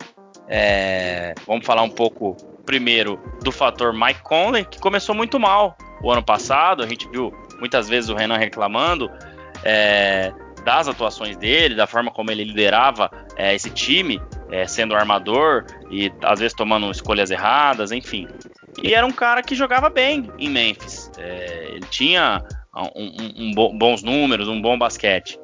É, 0.47 1.33
vamos 1.47 1.65
falar 1.65 1.81
um 1.81 1.89
pouco 1.89 2.37
primeiro 2.67 3.19
do 3.43 3.51
fator 3.51 3.91
Mike 3.91 4.21
Conley, 4.21 4.63
que 4.65 4.79
começou 4.79 5.15
muito 5.15 5.39
mal 5.39 5.75
o 6.03 6.11
ano 6.11 6.21
passado. 6.21 6.83
A 6.83 6.87
gente 6.87 7.09
viu 7.09 7.33
muitas 7.59 7.89
vezes 7.89 8.11
o 8.11 8.15
Renan 8.15 8.37
reclamando 8.37 9.09
é, 9.63 10.31
das 10.63 10.87
atuações 10.87 11.35
dele, 11.35 11.73
da 11.73 11.87
forma 11.87 12.11
como 12.11 12.29
ele 12.29 12.43
liderava 12.43 13.09
é, 13.35 13.55
esse 13.55 13.71
time, 13.71 14.21
é, 14.51 14.67
sendo 14.67 14.95
armador 14.95 15.65
e 15.89 16.13
às 16.21 16.39
vezes 16.39 16.53
tomando 16.53 16.91
escolhas 16.91 17.31
erradas, 17.31 17.91
enfim. 17.91 18.27
E 18.83 18.93
era 18.93 19.03
um 19.03 19.11
cara 19.11 19.41
que 19.41 19.55
jogava 19.55 19.89
bem 19.89 20.29
em 20.37 20.47
Memphis. 20.47 21.09
É, 21.17 21.69
ele 21.71 21.87
tinha 21.89 22.43
um, 22.95 23.07
um, 23.07 23.51
um, 23.65 23.79
bons 23.79 24.03
números, 24.03 24.47
um 24.47 24.61
bom 24.61 24.77
basquete. 24.77 25.39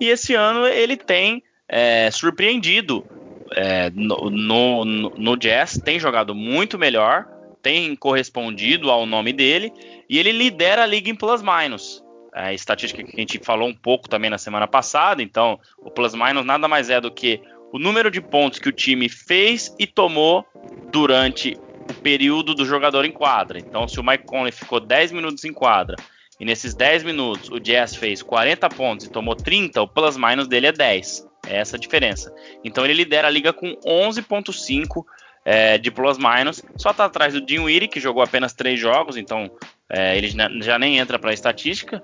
E 0.00 0.08
esse 0.08 0.34
ano 0.34 0.66
ele 0.66 0.96
tem 0.96 1.42
é, 1.68 2.10
surpreendido 2.10 3.04
é, 3.52 3.90
no, 3.90 4.30
no, 4.30 4.84
no 4.84 5.36
Jazz, 5.36 5.80
tem 5.84 5.98
jogado 5.98 6.34
muito 6.34 6.78
melhor, 6.78 7.26
tem 7.62 7.94
correspondido 7.96 8.90
ao 8.90 9.06
nome 9.06 9.32
dele, 9.32 9.72
e 10.08 10.18
ele 10.18 10.32
lidera 10.32 10.82
a 10.82 10.86
liga 10.86 11.10
em 11.10 11.14
plus-minus. 11.14 12.02
É, 12.34 12.54
estatística 12.54 13.02
que 13.02 13.16
a 13.16 13.20
gente 13.20 13.40
falou 13.42 13.68
um 13.68 13.74
pouco 13.74 14.08
também 14.08 14.30
na 14.30 14.38
semana 14.38 14.68
passada, 14.68 15.22
então 15.22 15.58
o 15.78 15.90
plus-minus 15.90 16.44
nada 16.44 16.68
mais 16.68 16.90
é 16.90 17.00
do 17.00 17.10
que 17.10 17.40
o 17.72 17.78
número 17.78 18.10
de 18.10 18.20
pontos 18.20 18.58
que 18.58 18.68
o 18.68 18.72
time 18.72 19.08
fez 19.08 19.74
e 19.78 19.86
tomou 19.86 20.46
durante 20.90 21.56
o 21.90 21.94
período 21.94 22.54
do 22.54 22.64
jogador 22.64 23.04
em 23.04 23.10
quadra. 23.10 23.58
Então, 23.58 23.88
se 23.88 23.98
o 23.98 24.04
Mike 24.04 24.24
Conley 24.24 24.52
ficou 24.52 24.78
10 24.78 25.12
minutos 25.12 25.44
em 25.44 25.52
quadra 25.52 25.96
e 26.40 26.44
nesses 26.44 26.74
10 26.74 27.02
minutos 27.02 27.50
o 27.50 27.58
Jazz 27.58 27.96
fez 27.96 28.22
40 28.22 28.68
pontos 28.70 29.06
e 29.06 29.10
tomou 29.10 29.34
30, 29.34 29.82
o 29.82 29.88
plus-minus 29.88 30.46
dele 30.46 30.68
é 30.68 30.72
10. 30.72 31.26
É 31.46 31.58
essa 31.58 31.76
a 31.76 31.78
diferença. 31.78 32.34
Então 32.62 32.84
ele 32.84 32.94
lidera 32.94 33.28
a 33.28 33.30
liga 33.30 33.52
com 33.52 33.74
11,5 33.86 35.04
é, 35.44 35.78
de 35.78 35.90
plus 35.90 36.18
minus, 36.18 36.62
só 36.76 36.90
está 36.90 37.06
atrás 37.06 37.32
do 37.32 37.40
Dinwiddie, 37.40 37.88
que 37.88 38.00
jogou 38.00 38.22
apenas 38.22 38.52
três 38.52 38.78
jogos, 38.78 39.16
então 39.16 39.50
é, 39.88 40.16
ele 40.16 40.28
já 40.60 40.78
nem 40.78 40.98
entra 40.98 41.18
para 41.18 41.30
a 41.30 41.34
estatística, 41.34 42.02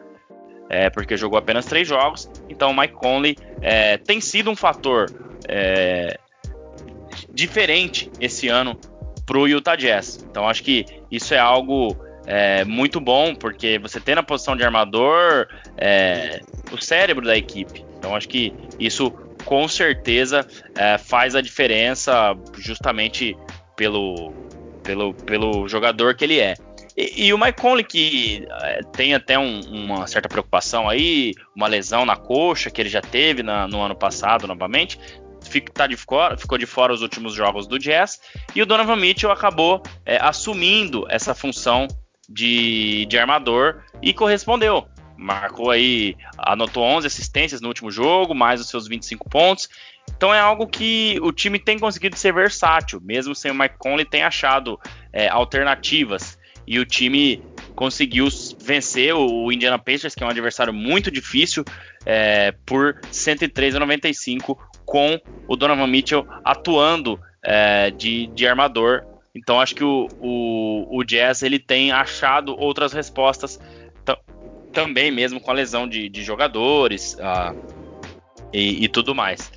é, 0.68 0.88
porque 0.88 1.16
jogou 1.16 1.38
apenas 1.38 1.66
três 1.66 1.86
jogos. 1.86 2.30
Então 2.48 2.70
o 2.70 2.76
Mike 2.76 2.94
Conley 2.94 3.36
é, 3.60 3.98
tem 3.98 4.20
sido 4.20 4.50
um 4.50 4.56
fator 4.56 5.10
é, 5.46 6.18
diferente 7.30 8.10
esse 8.18 8.48
ano 8.48 8.78
para 9.26 9.38
o 9.38 9.46
Utah 9.46 9.76
Jazz. 9.76 10.24
Então 10.30 10.48
acho 10.48 10.62
que 10.62 10.86
isso 11.10 11.34
é 11.34 11.38
algo 11.38 11.96
é, 12.26 12.64
muito 12.64 13.00
bom, 13.00 13.34
porque 13.34 13.78
você 13.78 14.00
tem 14.00 14.14
na 14.14 14.22
posição 14.22 14.56
de 14.56 14.64
armador 14.64 15.46
é, 15.76 16.40
o 16.72 16.80
cérebro 16.80 17.24
da 17.24 17.36
equipe. 17.36 17.84
Então 17.98 18.14
acho 18.14 18.28
que 18.28 18.52
isso 18.78 19.10
com 19.44 19.68
certeza 19.68 20.46
é, 20.76 20.96
faz 20.98 21.34
a 21.34 21.40
diferença 21.40 22.36
justamente 22.56 23.36
pelo, 23.76 24.32
pelo, 24.82 25.14
pelo 25.14 25.68
jogador 25.68 26.14
que 26.14 26.24
ele 26.24 26.40
é. 26.40 26.54
E, 26.96 27.26
e 27.26 27.34
o 27.34 27.38
Mike 27.38 27.60
Conley, 27.60 27.84
que 27.84 28.46
é, 28.62 28.80
tem 28.92 29.14
até 29.14 29.38
um, 29.38 29.60
uma 29.60 30.06
certa 30.06 30.28
preocupação 30.28 30.88
aí, 30.88 31.34
uma 31.54 31.66
lesão 31.66 32.06
na 32.06 32.16
coxa 32.16 32.70
que 32.70 32.80
ele 32.80 32.88
já 32.88 33.00
teve 33.00 33.42
na, 33.42 33.66
no 33.66 33.80
ano 33.80 33.96
passado 33.96 34.46
novamente, 34.46 34.98
fica, 35.42 35.72
tá 35.72 35.86
de 35.86 35.96
fora, 35.96 36.36
ficou 36.36 36.56
de 36.56 36.66
fora 36.66 36.92
os 36.92 37.02
últimos 37.02 37.34
jogos 37.34 37.66
do 37.66 37.78
Jazz, 37.78 38.20
e 38.54 38.62
o 38.62 38.66
Donovan 38.66 38.96
Mitchell 38.96 39.30
acabou 39.30 39.82
é, 40.06 40.16
assumindo 40.16 41.04
essa 41.10 41.34
função 41.34 41.88
de, 42.28 43.06
de 43.06 43.18
armador 43.18 43.82
e 44.02 44.12
correspondeu. 44.12 44.86
Marcou 45.16 45.70
aí, 45.70 46.16
anotou 46.36 46.82
11 46.82 47.06
assistências 47.06 47.60
no 47.60 47.68
último 47.68 47.90
jogo, 47.90 48.34
mais 48.34 48.60
os 48.60 48.68
seus 48.68 48.88
25 48.88 49.28
pontos. 49.28 49.68
Então 50.16 50.34
é 50.34 50.40
algo 50.40 50.66
que 50.66 51.18
o 51.22 51.32
time 51.32 51.58
tem 51.58 51.78
conseguido 51.78 52.16
ser 52.16 52.32
versátil, 52.34 53.00
mesmo 53.00 53.34
sem 53.34 53.50
o 53.50 53.54
Mike 53.54 53.76
Conley, 53.78 54.04
tem 54.04 54.22
achado 54.22 54.78
é, 55.12 55.28
alternativas 55.28 56.38
e 56.66 56.78
o 56.78 56.86
time 56.86 57.42
conseguiu 57.74 58.28
vencer 58.60 59.14
o 59.14 59.50
Indiana 59.52 59.78
Pacers, 59.78 60.14
que 60.14 60.22
é 60.22 60.26
um 60.26 60.30
adversário 60.30 60.72
muito 60.72 61.10
difícil, 61.10 61.64
é, 62.06 62.52
por 62.64 63.00
103 63.10 63.74
a 63.74 63.80
95, 63.80 64.58
com 64.84 65.20
o 65.48 65.56
Donovan 65.56 65.86
Mitchell 65.86 66.26
atuando 66.44 67.20
é, 67.42 67.90
de, 67.90 68.28
de, 68.28 68.46
armador. 68.46 69.04
Então 69.34 69.60
acho 69.60 69.74
que 69.74 69.82
o, 69.82 70.08
o, 70.20 70.98
o, 70.98 71.04
Jazz 71.04 71.42
ele 71.42 71.58
tem 71.58 71.90
achado 71.90 72.54
outras 72.56 72.92
respostas 72.92 73.58
também, 74.72 75.10
mesmo 75.10 75.40
com 75.40 75.50
a 75.50 75.54
lesão 75.54 75.88
de, 75.88 76.08
de 76.08 76.22
jogadores 76.22 77.14
uh, 77.14 77.56
e, 78.52 78.84
e, 78.84 78.88
tudo 78.88 79.14
mais. 79.14 79.50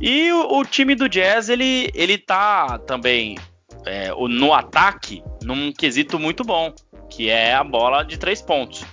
E 0.00 0.32
o, 0.32 0.58
o, 0.58 0.64
time 0.64 0.94
do 0.94 1.08
Jazz 1.08 1.48
ele, 1.48 1.90
ele 1.94 2.16
tá 2.16 2.78
também 2.78 3.36
é, 3.84 4.10
no 4.10 4.54
ataque 4.54 5.22
num 5.42 5.72
quesito 5.72 6.18
muito 6.18 6.44
bom, 6.44 6.72
que 7.10 7.28
é 7.28 7.54
a 7.54 7.64
bola 7.64 8.02
de 8.02 8.16
três 8.18 8.40
pontos. 8.40 8.84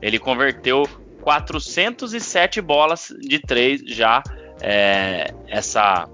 Ele 0.00 0.18
converteu 0.18 0.88
407 1.22 2.60
bolas 2.60 3.12
de 3.20 3.38
três 3.38 3.82
já 3.86 4.22
é, 4.60 5.32
essa 5.46 6.08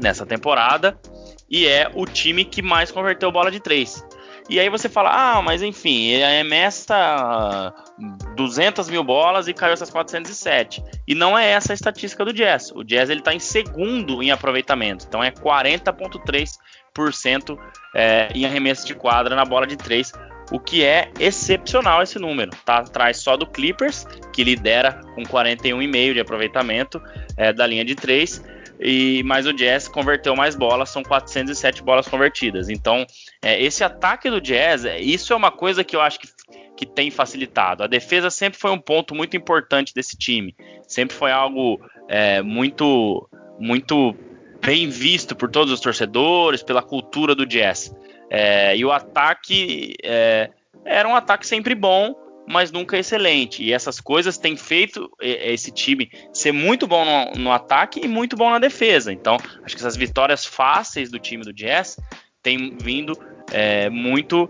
nessa 0.00 0.24
temporada 0.24 0.98
e 1.52 1.68
é 1.68 1.88
o 1.94 2.06
time 2.06 2.46
que 2.46 2.62
mais 2.62 2.90
converteu 2.90 3.30
bola 3.30 3.50
de 3.50 3.60
três. 3.60 4.02
E 4.48 4.58
aí 4.58 4.68
você 4.68 4.88
fala, 4.88 5.10
ah, 5.12 5.42
mas 5.42 5.62
enfim, 5.62 6.08
MS 6.08 6.84
tá 6.86 7.72
200 8.34 8.88
mil 8.88 9.04
bolas 9.04 9.46
e 9.46 9.54
caiu 9.54 9.72
essas 9.72 9.90
407. 9.90 10.82
E 11.06 11.14
não 11.14 11.38
é 11.38 11.50
essa 11.50 11.72
a 11.72 11.74
estatística 11.74 12.24
do 12.24 12.32
Jazz. 12.32 12.72
O 12.74 12.82
Jazz 12.82 13.08
ele 13.10 13.20
tá 13.20 13.32
em 13.32 13.38
segundo 13.38 14.20
em 14.22 14.32
aproveitamento, 14.32 15.04
então 15.06 15.22
é 15.22 15.30
40,3% 15.30 17.56
é, 17.94 18.28
em 18.34 18.44
arremesso 18.44 18.84
de 18.86 18.94
quadra 18.94 19.36
na 19.36 19.44
bola 19.44 19.66
de 19.66 19.76
três, 19.76 20.12
o 20.50 20.58
que 20.58 20.84
é 20.84 21.12
excepcional 21.20 22.02
esse 22.02 22.18
número. 22.18 22.50
Tá 22.64 22.78
atrás 22.78 23.18
só 23.18 23.36
do 23.36 23.46
Clippers, 23.46 24.04
que 24.32 24.42
lidera 24.42 25.00
com 25.14 25.22
41,5 25.22 26.14
de 26.14 26.20
aproveitamento 26.20 27.00
é, 27.36 27.52
da 27.52 27.64
linha 27.66 27.84
de 27.84 27.94
três. 27.94 28.42
E 28.82 29.22
mas 29.24 29.46
o 29.46 29.52
Jazz 29.52 29.86
converteu 29.86 30.34
mais 30.34 30.56
bolas, 30.56 30.90
são 30.90 31.02
407 31.02 31.82
bolas 31.82 32.08
convertidas. 32.08 32.68
Então, 32.68 33.06
é, 33.42 33.62
esse 33.62 33.84
ataque 33.84 34.28
do 34.28 34.40
Jazz, 34.40 34.84
é, 34.84 35.00
isso 35.00 35.32
é 35.32 35.36
uma 35.36 35.50
coisa 35.50 35.84
que 35.84 35.94
eu 35.94 36.00
acho 36.00 36.18
que, 36.18 36.28
que 36.76 36.86
tem 36.86 37.10
facilitado. 37.10 37.84
A 37.84 37.86
defesa 37.86 38.30
sempre 38.30 38.58
foi 38.58 38.70
um 38.70 38.78
ponto 38.78 39.14
muito 39.14 39.36
importante 39.36 39.94
desse 39.94 40.16
time. 40.16 40.54
Sempre 40.86 41.16
foi 41.16 41.30
algo 41.30 41.80
é, 42.08 42.42
muito 42.42 43.28
muito 43.58 44.16
bem 44.64 44.88
visto 44.88 45.36
por 45.36 45.50
todos 45.50 45.72
os 45.72 45.80
torcedores, 45.80 46.62
pela 46.62 46.82
cultura 46.82 47.34
do 47.34 47.46
Jazz. 47.46 47.94
É, 48.30 48.76
e 48.76 48.84
o 48.84 48.90
ataque 48.90 49.94
é, 50.02 50.50
era 50.84 51.08
um 51.08 51.14
ataque 51.14 51.46
sempre 51.46 51.74
bom, 51.74 52.14
mas 52.46 52.70
nunca 52.70 52.98
excelente. 52.98 53.62
E 53.62 53.72
essas 53.72 54.00
coisas 54.00 54.36
têm 54.38 54.56
feito 54.56 55.10
esse 55.20 55.70
time 55.70 56.10
ser 56.32 56.52
muito 56.52 56.86
bom 56.86 57.04
no, 57.04 57.40
no, 57.40 57.52
ataque 57.52 58.00
e 58.02 58.08
muito 58.08 58.36
bom 58.36 58.50
na 58.50 58.58
defesa. 58.58 59.12
Então, 59.12 59.36
acho 59.62 59.76
que 59.76 59.82
essas 59.82 59.96
vitórias 59.96 60.44
fáceis 60.44 61.10
do 61.10 61.18
time 61.18 61.44
do 61.44 61.52
Jazz 61.52 61.98
têm 62.42 62.76
vindo 62.80 63.16
é, 63.50 63.88
muito 63.88 64.48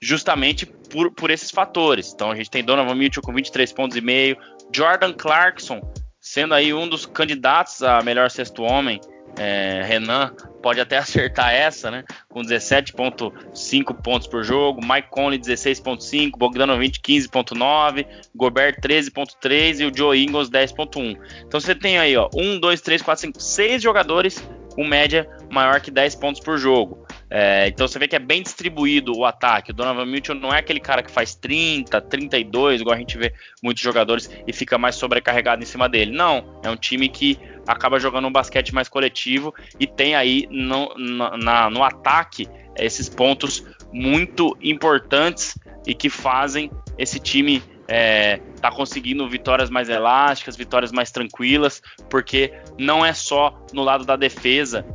justamente 0.00 0.66
por, 0.66 1.10
por, 1.12 1.30
esses 1.30 1.50
fatores. 1.50 2.12
Então, 2.12 2.30
a 2.30 2.34
gente 2.34 2.50
tem 2.50 2.64
Donovan 2.64 2.94
Mitchell 2.94 3.22
com 3.22 3.32
23 3.32 3.72
pontos 3.72 3.96
e 3.96 4.00
meio, 4.00 4.36
Jordan 4.72 5.12
Clarkson 5.12 5.80
sendo 6.20 6.52
aí 6.52 6.72
um 6.74 6.86
dos 6.86 7.06
candidatos 7.06 7.82
a 7.82 8.02
melhor 8.02 8.30
sexto 8.30 8.62
homem 8.62 9.00
é, 9.38 9.82
Renan 9.84 10.34
pode 10.62 10.80
até 10.80 10.98
acertar 10.98 11.52
essa, 11.52 11.90
né? 11.90 12.04
Com 12.28 12.42
17,5 12.42 13.94
pontos 14.02 14.28
por 14.28 14.44
jogo, 14.44 14.80
Mike 14.82 15.08
Conley 15.10 15.38
16,5, 15.38 16.36
Bogdanovich 16.36 17.00
15,9, 17.00 18.06
Gobert 18.34 18.80
13,3 18.80 19.80
e 19.80 19.86
o 19.86 19.96
Joe 19.96 20.22
Ingles 20.22 20.50
10,1. 20.50 21.18
Então 21.46 21.60
você 21.60 21.74
tem 21.74 21.98
aí, 21.98 22.16
ó, 22.16 22.28
1, 22.34 22.60
2, 22.60 22.80
3, 22.80 23.02
4, 23.02 23.20
5, 23.22 23.40
6 23.40 23.82
jogadores 23.82 24.42
com 24.74 24.84
média 24.84 25.28
maior 25.50 25.80
que 25.80 25.90
10 25.90 26.14
pontos 26.14 26.40
por 26.40 26.56
jogo. 26.56 27.06
É, 27.28 27.68
então 27.68 27.86
você 27.86 27.98
vê 27.98 28.08
que 28.08 28.16
é 28.16 28.18
bem 28.18 28.42
distribuído 28.42 29.16
o 29.16 29.24
ataque. 29.24 29.70
O 29.70 29.74
Donovan 29.74 30.06
Mitchell 30.06 30.34
não 30.34 30.52
é 30.52 30.58
aquele 30.58 30.80
cara 30.80 31.02
que 31.02 31.10
faz 31.10 31.34
30, 31.34 32.00
32, 32.00 32.80
igual 32.80 32.94
a 32.94 32.98
gente 32.98 33.16
vê 33.16 33.32
muitos 33.62 33.82
jogadores 33.82 34.30
e 34.46 34.52
fica 34.52 34.78
mais 34.78 34.96
sobrecarregado 34.96 35.62
em 35.62 35.66
cima 35.66 35.88
dele. 35.88 36.12
Não, 36.12 36.60
é 36.62 36.70
um 36.70 36.76
time 36.76 37.08
que 37.08 37.38
acaba 37.66 37.98
jogando 37.98 38.28
um 38.28 38.32
basquete 38.32 38.74
mais 38.74 38.88
coletivo 38.88 39.54
e 39.78 39.86
tem 39.86 40.14
aí 40.14 40.46
no, 40.50 40.94
na, 40.96 41.70
no 41.70 41.82
ataque 41.82 42.48
esses 42.76 43.08
pontos 43.08 43.64
muito 43.92 44.56
importantes 44.62 45.58
e 45.86 45.94
que 45.94 46.08
fazem 46.08 46.70
esse 46.96 47.18
time 47.18 47.62
é, 47.88 48.40
tá 48.60 48.70
conseguindo 48.70 49.28
vitórias 49.28 49.68
mais 49.68 49.88
elásticas, 49.88 50.56
vitórias 50.56 50.92
mais 50.92 51.10
tranquilas, 51.10 51.82
porque 52.08 52.52
não 52.78 53.04
é 53.04 53.12
só 53.12 53.58
no 53.72 53.82
lado 53.82 54.04
da 54.04 54.14
defesa 54.14 54.86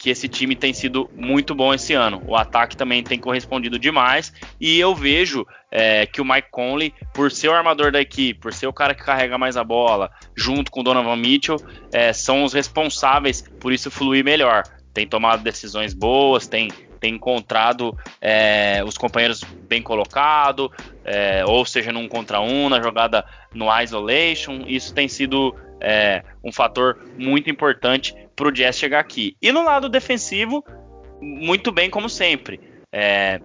que 0.00 0.08
esse 0.08 0.26
time 0.28 0.56
tem 0.56 0.72
sido 0.72 1.10
muito 1.14 1.54
bom 1.54 1.74
esse 1.74 1.92
ano. 1.92 2.22
O 2.26 2.34
ataque 2.34 2.74
também 2.74 3.02
tem 3.02 3.18
correspondido 3.18 3.78
demais 3.78 4.32
e 4.58 4.80
eu 4.80 4.94
vejo 4.94 5.46
é, 5.70 6.06
que 6.06 6.22
o 6.22 6.24
Mike 6.24 6.48
Conley, 6.50 6.94
por 7.12 7.30
ser 7.30 7.48
o 7.48 7.52
armador 7.52 7.92
da 7.92 8.00
equipe, 8.00 8.40
por 8.40 8.54
ser 8.54 8.66
o 8.66 8.72
cara 8.72 8.94
que 8.94 9.04
carrega 9.04 9.36
mais 9.36 9.58
a 9.58 9.62
bola, 9.62 10.10
junto 10.34 10.70
com 10.70 10.80
o 10.80 10.82
Donovan 10.82 11.16
Mitchell, 11.16 11.58
é, 11.92 12.14
são 12.14 12.44
os 12.44 12.54
responsáveis 12.54 13.44
por 13.60 13.74
isso 13.74 13.90
fluir 13.90 14.24
melhor. 14.24 14.62
Tem 14.94 15.06
tomado 15.06 15.42
decisões 15.42 15.92
boas, 15.92 16.46
tem, 16.46 16.68
tem 16.98 17.16
encontrado 17.16 17.94
é, 18.22 18.82
os 18.82 18.96
companheiros 18.96 19.44
bem 19.68 19.82
colocados, 19.82 20.70
é, 21.04 21.44
ou 21.44 21.66
seja, 21.66 21.92
num 21.92 22.08
contra 22.08 22.40
um, 22.40 22.70
na 22.70 22.80
jogada 22.80 23.22
no 23.52 23.66
isolation. 23.82 24.64
Isso 24.66 24.94
tem 24.94 25.08
sido 25.08 25.54
é, 25.80 26.22
um 26.44 26.52
fator 26.52 26.98
muito 27.18 27.50
importante 27.50 28.14
para 28.36 28.48
o 28.48 28.52
Jazz 28.52 28.78
chegar 28.78 29.00
aqui. 29.00 29.36
E 29.40 29.52
no 29.52 29.62
lado 29.62 29.88
defensivo, 29.88 30.64
muito 31.20 31.72
bem 31.72 31.90
como 31.90 32.08
sempre. 32.08 32.60
É, 32.92 33.40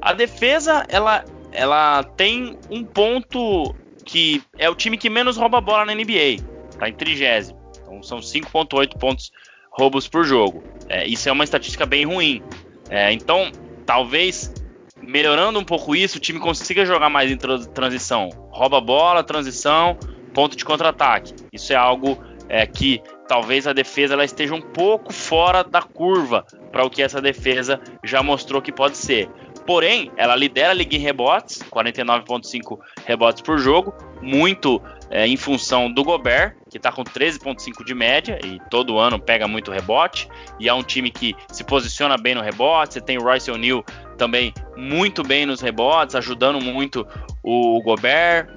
a 0.00 0.12
defesa 0.12 0.84
ela, 0.88 1.24
ela 1.52 2.02
tem 2.02 2.58
um 2.70 2.84
ponto 2.84 3.74
que 4.04 4.42
é 4.58 4.68
o 4.68 4.74
time 4.74 4.96
que 4.96 5.08
menos 5.08 5.36
rouba 5.36 5.60
bola 5.60 5.84
na 5.84 5.94
NBA, 5.94 6.42
tá 6.78 6.88
em 6.88 6.94
trigésimo. 6.94 7.60
Então 7.82 8.02
são 8.02 8.18
5.8 8.18 8.98
pontos 8.98 9.30
roubos 9.70 10.08
por 10.08 10.24
jogo. 10.24 10.62
É, 10.88 11.06
isso 11.06 11.28
é 11.28 11.32
uma 11.32 11.44
estatística 11.44 11.86
bem 11.86 12.04
ruim. 12.04 12.42
É, 12.90 13.12
então 13.12 13.50
talvez 13.86 14.52
melhorando 15.00 15.58
um 15.58 15.64
pouco 15.64 15.96
isso, 15.96 16.18
o 16.18 16.20
time 16.20 16.38
consiga 16.38 16.86
jogar 16.86 17.10
mais 17.10 17.30
em 17.30 17.36
transição. 17.36 18.28
Rouba 18.50 18.80
bola, 18.80 19.24
transição, 19.24 19.98
ponto 20.32 20.56
de 20.56 20.64
contra-ataque. 20.64 21.34
Isso 21.52 21.72
é 21.72 21.76
algo 21.76 22.18
é, 22.48 22.66
que 22.66 23.02
talvez 23.28 23.66
a 23.66 23.72
defesa 23.72 24.14
ela 24.14 24.24
esteja 24.24 24.54
um 24.54 24.60
pouco 24.60 25.12
fora 25.12 25.62
da 25.62 25.82
curva 25.82 26.46
para 26.70 26.84
o 26.84 26.90
que 26.90 27.02
essa 27.02 27.20
defesa 27.20 27.80
já 28.04 28.22
mostrou 28.22 28.60
que 28.60 28.72
pode 28.72 28.96
ser. 28.96 29.28
Porém, 29.66 30.10
ela 30.16 30.34
lidera 30.34 30.70
a 30.70 30.74
liga 30.74 30.96
em 30.96 30.98
rebotes, 30.98 31.62
49,5 31.70 32.78
rebotes 33.06 33.42
por 33.42 33.58
jogo, 33.58 33.94
muito 34.20 34.82
é, 35.08 35.26
em 35.26 35.36
função 35.36 35.92
do 35.92 36.02
Gobert, 36.02 36.56
que 36.68 36.78
está 36.78 36.90
com 36.90 37.04
13,5 37.04 37.84
de 37.84 37.94
média 37.94 38.38
e 38.44 38.58
todo 38.70 38.98
ano 38.98 39.18
pega 39.18 39.46
muito 39.46 39.70
rebote, 39.70 40.28
e 40.58 40.68
é 40.68 40.74
um 40.74 40.82
time 40.82 41.10
que 41.10 41.36
se 41.50 41.62
posiciona 41.62 42.16
bem 42.16 42.34
no 42.34 42.40
rebote. 42.40 42.94
Você 42.94 43.00
tem 43.00 43.18
o 43.18 43.22
Royce 43.22 43.50
O'Neal 43.50 43.84
também 44.16 44.52
muito 44.76 45.22
bem 45.22 45.46
nos 45.46 45.60
rebotes, 45.60 46.14
ajudando 46.14 46.60
muito 46.60 47.06
o 47.42 47.80
Gobert. 47.82 48.48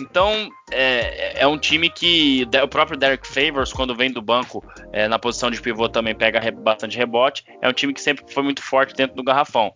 Então 0.00 0.48
é, 0.70 1.42
é, 1.42 1.46
um 1.46 1.58
time 1.58 1.90
que 1.90 2.48
o 2.62 2.68
próprio 2.68 2.98
Derek 2.98 3.26
Favors, 3.26 3.72
quando 3.72 3.94
vem 3.94 4.10
do 4.10 4.22
banco 4.22 4.64
é, 4.92 5.06
na 5.06 5.18
posição 5.18 5.50
de 5.50 5.60
pivô, 5.60 5.88
também 5.88 6.14
pega 6.14 6.40
bastante 6.50 6.96
rebote. 6.96 7.44
É 7.60 7.68
um 7.68 7.72
time 7.72 7.92
que 7.92 8.00
sempre 8.00 8.24
foi 8.32 8.42
muito 8.42 8.62
forte 8.62 8.94
dentro 8.94 9.16
do 9.16 9.22
garrafão. 9.22 9.72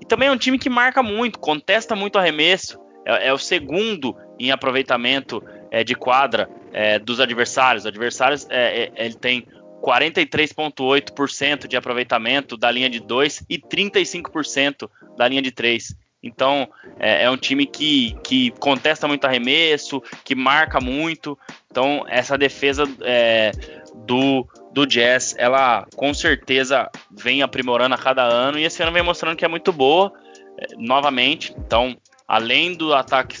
E 0.00 0.06
também 0.06 0.28
é 0.28 0.32
um 0.32 0.36
time 0.36 0.58
que 0.58 0.70
marca 0.70 1.02
muito, 1.02 1.38
contesta 1.38 1.96
muito 1.96 2.18
arremesso. 2.18 2.78
É, 3.04 3.28
é 3.28 3.32
o 3.32 3.38
segundo 3.38 4.16
em 4.38 4.50
aproveitamento 4.50 5.42
é, 5.70 5.82
de 5.82 5.94
quadra 5.94 6.48
é, 6.72 6.98
dos 6.98 7.18
adversários. 7.18 7.82
Os 7.82 7.86
adversários 7.86 8.46
é, 8.48 8.92
ele 8.94 9.14
tem 9.14 9.46
43,8% 9.82 11.66
de 11.66 11.76
aproveitamento 11.76 12.56
da 12.56 12.70
linha 12.70 12.88
de 12.88 13.00
2 13.00 13.44
e 13.48 13.58
35% 13.58 14.88
da 15.16 15.26
linha 15.28 15.42
de 15.42 15.50
3. 15.50 15.96
Então 16.26 16.68
é, 16.98 17.24
é, 17.24 17.30
um 17.30 17.36
time 17.36 17.66
que, 17.66 18.16
que 18.22 18.50
contesta 18.52 19.06
muito 19.06 19.24
arremesso, 19.24 20.02
que 20.24 20.34
marca 20.34 20.80
muito. 20.80 21.38
Então 21.70 22.04
essa 22.08 22.36
defesa 22.36 22.84
é, 23.02 23.52
do, 23.94 24.46
do 24.72 24.86
Jazz, 24.86 25.34
ela 25.38 25.86
com 25.96 26.12
certeza 26.12 26.90
vem 27.10 27.42
aprimorando 27.42 27.94
a 27.94 27.98
cada 27.98 28.22
ano 28.22 28.58
e 28.58 28.64
esse 28.64 28.82
ano 28.82 28.92
vem 28.92 29.02
mostrando 29.02 29.36
que 29.36 29.44
é 29.44 29.48
muito 29.48 29.72
boa 29.72 30.12
é, 30.58 30.66
novamente. 30.76 31.54
Então 31.58 31.96
além 32.26 32.74
do 32.74 32.92
ataque 32.92 33.38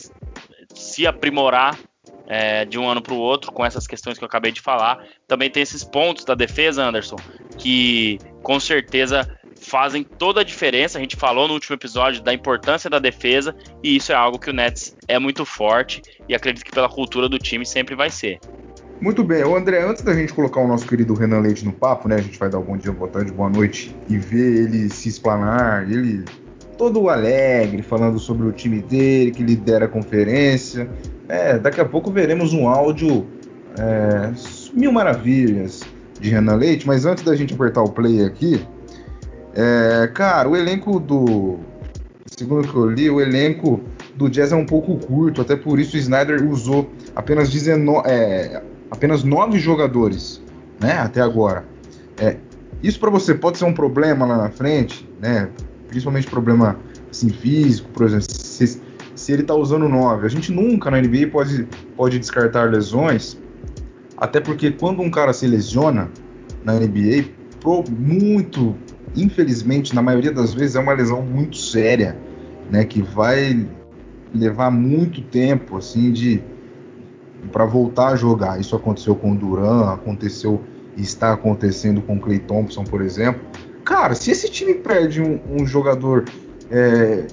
se 0.74 1.06
aprimorar 1.06 1.78
é, 2.26 2.64
de 2.64 2.78
um 2.78 2.88
ano 2.88 3.00
para 3.00 3.14
o 3.14 3.18
outro, 3.18 3.52
com 3.52 3.64
essas 3.64 3.86
questões 3.86 4.18
que 4.18 4.24
eu 4.24 4.26
acabei 4.26 4.52
de 4.52 4.60
falar. 4.60 5.04
Também 5.26 5.50
tem 5.50 5.62
esses 5.62 5.84
pontos 5.84 6.24
da 6.24 6.34
defesa, 6.34 6.84
Anderson, 6.84 7.16
que 7.56 8.18
com 8.42 8.58
certeza 8.58 9.28
fazem 9.68 10.04
toda 10.04 10.40
a 10.40 10.44
diferença. 10.44 10.98
A 10.98 11.00
gente 11.00 11.16
falou 11.16 11.48
no 11.48 11.54
último 11.54 11.74
episódio 11.74 12.22
da 12.22 12.32
importância 12.32 12.88
da 12.88 12.98
defesa, 12.98 13.54
e 13.82 13.96
isso 13.96 14.12
é 14.12 14.14
algo 14.14 14.38
que 14.38 14.50
o 14.50 14.52
Nets 14.52 14.96
é 15.08 15.18
muito 15.18 15.44
forte 15.44 16.02
e 16.28 16.34
acredito 16.34 16.64
que 16.64 16.70
pela 16.70 16.88
cultura 16.88 17.28
do 17.28 17.38
time 17.38 17.66
sempre 17.66 17.94
vai 17.94 18.10
ser. 18.10 18.38
Muito 19.00 19.22
bem, 19.22 19.44
o 19.44 19.54
André, 19.54 19.82
antes 19.82 20.02
da 20.02 20.14
gente 20.14 20.32
colocar 20.32 20.60
o 20.60 20.68
nosso 20.68 20.86
querido 20.86 21.12
Renan 21.12 21.40
Leite 21.40 21.64
no 21.64 21.72
papo, 21.72 22.08
né? 22.08 22.14
A 22.14 22.22
gente 22.22 22.38
vai 22.38 22.48
dar 22.48 22.58
um 22.58 22.62
bom 22.62 22.76
dia, 22.76 22.92
boa 22.92 23.10
tarde, 23.10 23.30
boa 23.30 23.50
noite 23.50 23.94
e 24.08 24.16
ver 24.16 24.64
ele 24.64 24.88
se 24.88 25.08
explanar, 25.08 25.90
ele 25.90 26.24
todo 26.78 27.08
alegre, 27.10 27.82
falando 27.82 28.18
sobre 28.18 28.46
o 28.46 28.52
time 28.52 28.80
dele, 28.80 29.32
que 29.32 29.42
lidera 29.42 29.84
a 29.84 29.88
conferência. 29.88 30.88
É, 31.28 31.58
daqui 31.58 31.80
a 31.80 31.84
pouco 31.84 32.10
veremos 32.10 32.54
um 32.54 32.68
áudio 32.68 33.26
é, 33.78 34.32
mil 34.72 34.92
maravilhas 34.92 35.82
de 36.18 36.30
Renan 36.30 36.54
Leite, 36.54 36.86
mas 36.86 37.04
antes 37.04 37.24
da 37.24 37.34
gente 37.34 37.52
apertar 37.52 37.82
o 37.82 37.90
play 37.90 38.24
aqui, 38.24 38.60
é, 39.56 40.06
cara, 40.08 40.46
o 40.48 40.54
elenco 40.54 41.00
do. 41.00 41.58
Segundo 42.26 42.68
que 42.68 42.74
eu 42.74 42.90
li, 42.90 43.08
o 43.08 43.20
elenco 43.20 43.80
do 44.14 44.28
Jazz 44.28 44.52
é 44.52 44.56
um 44.56 44.66
pouco 44.66 44.98
curto, 44.98 45.40
até 45.40 45.56
por 45.56 45.78
isso 45.78 45.96
o 45.96 45.98
Snyder 45.98 46.46
usou 46.46 46.90
apenas, 47.14 47.48
19, 47.48 48.06
é, 48.06 48.62
apenas 48.90 49.24
9 49.24 49.58
jogadores, 49.58 50.42
né, 50.78 50.98
até 50.98 51.22
agora. 51.22 51.64
É, 52.18 52.36
isso 52.82 53.00
para 53.00 53.08
você 53.08 53.34
pode 53.34 53.56
ser 53.56 53.64
um 53.64 53.72
problema 53.72 54.26
lá 54.26 54.36
na 54.36 54.50
frente, 54.50 55.08
né? 55.20 55.48
Principalmente 55.88 56.26
problema 56.26 56.78
assim, 57.10 57.30
físico, 57.30 57.88
por 57.90 58.04
exemplo, 58.04 58.26
se, 58.28 58.82
se 59.14 59.32
ele 59.32 59.42
tá 59.42 59.54
usando 59.54 59.88
9. 59.88 60.26
A 60.26 60.28
gente 60.28 60.52
nunca 60.52 60.90
na 60.90 61.00
NBA 61.00 61.28
pode, 61.32 61.66
pode 61.96 62.18
descartar 62.18 62.70
lesões, 62.70 63.38
até 64.18 64.38
porque 64.38 64.70
quando 64.72 65.00
um 65.00 65.10
cara 65.10 65.32
se 65.32 65.46
lesiona 65.46 66.10
na 66.62 66.74
NBA, 66.74 67.30
pro, 67.60 67.84
muito 67.90 68.74
infelizmente, 69.16 69.94
na 69.94 70.02
maioria 70.02 70.32
das 70.32 70.52
vezes, 70.52 70.76
é 70.76 70.80
uma 70.80 70.92
lesão 70.92 71.22
muito 71.22 71.56
séria, 71.56 72.16
né? 72.70 72.84
Que 72.84 73.02
vai 73.02 73.66
levar 74.34 74.70
muito 74.70 75.22
tempo, 75.22 75.76
assim, 75.76 76.12
de 76.12 76.42
para 77.52 77.64
voltar 77.64 78.08
a 78.08 78.16
jogar. 78.16 78.60
Isso 78.60 78.74
aconteceu 78.74 79.14
com 79.14 79.32
o 79.32 79.36
Duran, 79.36 79.92
aconteceu 79.92 80.62
e 80.96 81.02
está 81.02 81.32
acontecendo 81.32 82.00
com 82.02 82.16
o 82.16 82.20
Clay 82.20 82.38
Thompson, 82.40 82.84
por 82.84 83.02
exemplo. 83.02 83.40
Cara, 83.84 84.14
se 84.14 84.30
esse 84.30 84.50
time 84.50 84.74
perde 84.74 85.22
um, 85.22 85.38
um 85.48 85.66
jogador 85.66 86.24
é, 86.70 87.26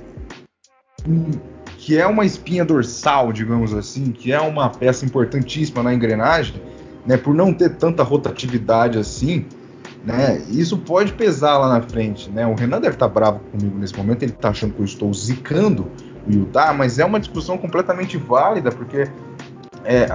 um, 1.08 1.32
que 1.78 1.98
é 1.98 2.06
uma 2.06 2.26
espinha 2.26 2.64
dorsal, 2.64 3.34
digamos 3.34 3.74
assim, 3.74 4.12
que 4.12 4.32
é 4.32 4.40
uma 4.40 4.70
peça 4.70 5.06
importantíssima 5.06 5.82
na 5.84 5.94
engrenagem, 5.94 6.62
né, 7.06 7.18
por 7.18 7.34
não 7.34 7.54
ter 7.54 7.76
tanta 7.76 8.04
rotatividade 8.04 8.98
assim, 8.98 9.46
né? 10.04 10.42
Isso 10.50 10.78
pode 10.78 11.14
pesar 11.14 11.58
lá 11.58 11.70
na 11.70 11.82
frente, 11.82 12.30
né? 12.30 12.46
O 12.46 12.54
Renan 12.54 12.82
deve 12.82 12.96
estar 12.96 13.08
tá 13.08 13.14
bravo 13.14 13.40
comigo 13.52 13.78
nesse 13.78 13.96
momento, 13.96 14.24
ele 14.24 14.34
está 14.34 14.50
achando 14.50 14.74
que 14.74 14.82
eu 14.82 14.86
estou 14.86 15.14
zicando 15.14 15.90
o 16.28 16.32
Utah, 16.32 16.74
mas 16.74 17.00
é 17.00 17.06
uma 17.06 17.20
discussão 17.20 17.58
completamente 17.58 18.18
válida, 18.18 18.72
porque 18.72 19.08
é, 19.86 20.08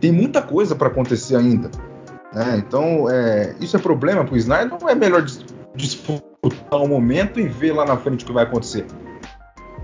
tem 0.00 0.12
muita 0.12 0.40
coisa 0.40 0.74
para 0.74 0.88
acontecer 0.88 1.36
ainda. 1.36 1.70
Né? 2.32 2.62
Então, 2.66 3.10
é, 3.10 3.54
isso 3.60 3.76
é 3.76 3.80
problema 3.80 4.24
para 4.24 4.34
o 4.34 4.36
Snyder 4.36 4.76
ou 4.80 4.88
é 4.88 4.94
melhor 4.94 5.24
disputar 5.74 6.80
o 6.80 6.88
momento 6.88 7.38
e 7.38 7.46
ver 7.46 7.72
lá 7.72 7.84
na 7.84 7.96
frente 7.96 8.24
o 8.24 8.26
que 8.26 8.32
vai 8.32 8.44
acontecer? 8.44 8.86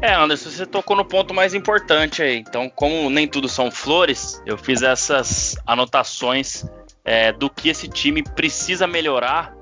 É, 0.01 0.14
Anderson, 0.14 0.51
você 0.51 0.66
tocou 0.66 0.96
no 0.96 1.05
ponto 1.05 1.33
mais 1.33 1.55
importante 1.55 2.22
aí. 2.22 2.38
Então, 2.38 2.68
como 2.68 3.09
nem 3.09 3.29
tudo 3.29 3.48
são 3.48 3.70
flores, 3.70 4.42
eu 4.44 4.59
fiz 4.59 4.83
essas 4.83 5.57
anotações 5.64 6.64
é, 7.04 7.32
do 7.32 7.50
que 7.50 7.68
esse 7.68 7.88
time 7.88 8.22
precisa 8.22 8.86
melhorar 8.86 9.52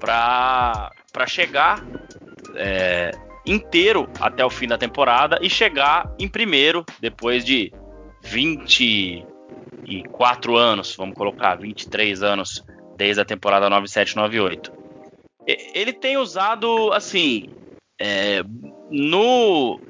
para 0.00 0.92
chegar 1.26 1.84
é, 2.54 3.10
inteiro 3.44 4.08
até 4.20 4.44
o 4.44 4.50
fim 4.50 4.68
da 4.68 4.78
temporada 4.78 5.40
e 5.42 5.50
chegar 5.50 6.14
em 6.18 6.28
primeiro 6.28 6.86
depois 7.00 7.44
de 7.44 7.72
24 8.22 10.56
anos, 10.56 10.94
vamos 10.96 11.16
colocar 11.16 11.56
23 11.56 12.22
anos 12.22 12.64
desde 12.96 13.20
a 13.20 13.24
temporada 13.24 13.68
97-98. 13.70 14.72
Ele 15.46 15.92
tem 15.92 16.16
usado 16.18 16.92
assim 16.92 17.48
é, 17.98 18.42
no 18.90 19.80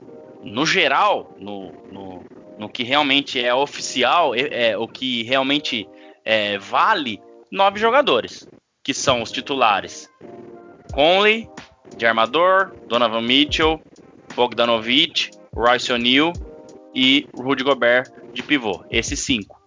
no 0.43 0.65
geral, 0.65 1.35
no, 1.39 1.73
no, 1.91 2.25
no, 2.59 2.69
que 2.69 2.85
realmente 2.85 3.45
é 3.45 3.53
oficial, 3.53 4.35
é, 4.35 4.71
é 4.71 4.79
o 4.79 4.87
que 4.87 5.25
realmente 5.25 5.89
é, 6.29 6.59
vale 6.59 7.19
nove 7.51 7.81
jogadores, 7.81 8.47
que 8.85 8.93
são 8.93 9.23
os 9.23 9.33
titulares: 9.33 10.11
Conley, 10.93 11.49
de 11.97 12.05
armador, 12.05 12.75
Donovan 12.87 13.23
Mitchell, 13.23 13.81
Bogdanovic, 14.37 15.31
Royce 15.55 15.91
O'Neal 15.91 16.35
e 16.95 17.27
Rudy 17.35 17.65
Gobert 17.65 18.11
de 18.35 18.43
pivô. 18.43 18.85
Esses 18.91 19.21
cinco. 19.21 19.59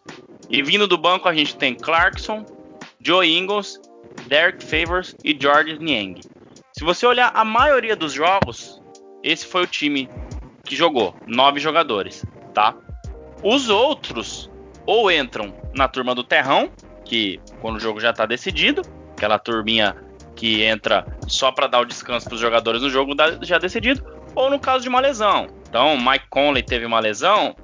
E 0.51 0.61
vindo 0.61 0.87
do 0.87 0.99
banco 0.99 1.27
a 1.27 1.33
gente 1.33 1.55
tem 1.55 1.73
Clarkson, 1.73 2.45
Joe 2.99 3.27
Ingles, 3.27 3.81
Derek 4.27 4.63
Favors 4.63 5.15
e 5.23 5.35
George 5.37 5.79
Niang. 5.79 6.21
Se 6.77 6.83
você 6.83 7.07
olhar 7.07 7.31
a 7.33 7.43
maioria 7.43 7.95
dos 7.95 8.13
jogos, 8.13 8.79
esse 9.23 9.47
foi 9.47 9.63
o 9.63 9.67
time 9.67 10.07
que 10.63 10.75
jogou, 10.75 11.15
nove 11.25 11.59
jogadores, 11.59 12.23
tá? 12.53 12.75
Os 13.43 13.67
outros 13.67 14.50
ou 14.85 15.11
entram 15.11 15.53
na 15.73 15.87
turma 15.87 16.13
do 16.15 16.23
terrão, 16.23 16.69
que 17.05 17.39
quando 17.59 17.77
o 17.77 17.79
jogo 17.79 17.99
já 17.99 18.11
está 18.11 18.25
decidido, 18.25 18.81
aquela 19.15 19.37
turminha 19.37 19.95
que 20.35 20.63
entra 20.63 21.05
só 21.27 21.51
para 21.51 21.67
dar 21.67 21.81
o 21.81 21.85
descanso 21.85 22.25
para 22.25 22.35
os 22.35 22.41
jogadores 22.41 22.81
no 22.81 22.89
jogo 22.89 23.13
já 23.41 23.57
decidido, 23.57 24.03
ou 24.33 24.49
no 24.49 24.59
caso 24.59 24.83
de 24.83 24.89
uma 24.89 24.99
lesão. 24.99 25.47
Então, 25.67 25.97
Mike 25.97 26.25
Conley 26.29 26.63
teve 26.63 26.85
uma 26.85 26.99
lesão, 26.99 27.55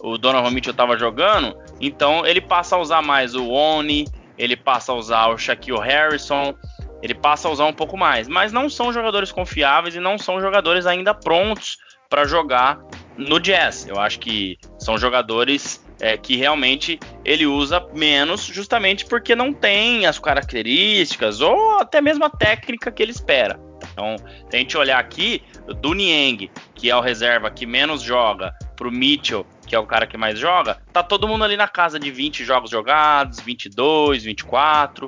o 0.00 0.18
Donovan 0.18 0.50
Mitchell 0.50 0.72
estava 0.72 0.98
jogando, 0.98 1.56
então 1.80 2.26
ele 2.26 2.40
passa 2.40 2.76
a 2.76 2.78
usar 2.78 3.02
mais 3.02 3.34
o 3.34 3.48
Oni, 3.48 4.06
ele 4.36 4.56
passa 4.56 4.92
a 4.92 4.94
usar 4.94 5.28
o 5.28 5.38
Shaquille 5.38 5.80
Harrison, 5.80 6.54
ele 7.02 7.14
passa 7.14 7.48
a 7.48 7.50
usar 7.50 7.66
um 7.66 7.72
pouco 7.72 7.96
mais, 7.96 8.26
mas 8.26 8.52
não 8.52 8.68
são 8.68 8.92
jogadores 8.92 9.30
confiáveis 9.30 9.94
e 9.94 10.00
não 10.00 10.18
são 10.18 10.40
jogadores 10.40 10.86
ainda 10.86 11.14
prontos 11.14 11.78
para 12.08 12.24
jogar 12.24 12.80
no 13.16 13.38
Jazz. 13.38 13.86
Eu 13.86 14.00
acho 14.00 14.18
que 14.18 14.58
são 14.78 14.96
jogadores 14.98 15.83
é, 16.04 16.18
que 16.18 16.36
realmente 16.36 17.00
ele 17.24 17.46
usa 17.46 17.80
menos, 17.94 18.44
justamente 18.44 19.06
porque 19.06 19.34
não 19.34 19.54
tem 19.54 20.04
as 20.04 20.18
características 20.18 21.40
ou 21.40 21.78
até 21.78 21.98
mesmo 21.98 22.22
a 22.26 22.28
técnica 22.28 22.92
que 22.92 23.02
ele 23.02 23.10
espera. 23.10 23.58
Então, 23.90 24.16
tente 24.50 24.76
olhar 24.76 24.98
aqui 24.98 25.42
do 25.80 25.94
Niang, 25.94 26.50
que 26.74 26.90
é 26.90 26.96
o 26.96 27.00
reserva 27.00 27.50
que 27.50 27.64
menos 27.64 28.02
joga, 28.02 28.52
pro 28.76 28.92
Mitchell, 28.92 29.46
que 29.66 29.74
é 29.74 29.78
o 29.78 29.86
cara 29.86 30.06
que 30.06 30.18
mais 30.18 30.38
joga, 30.38 30.76
tá 30.92 31.02
todo 31.02 31.26
mundo 31.26 31.42
ali 31.42 31.56
na 31.56 31.68
casa 31.68 31.98
de 31.98 32.10
20 32.10 32.44
jogos 32.44 32.70
jogados, 32.70 33.40
22, 33.40 34.24
24, 34.24 35.06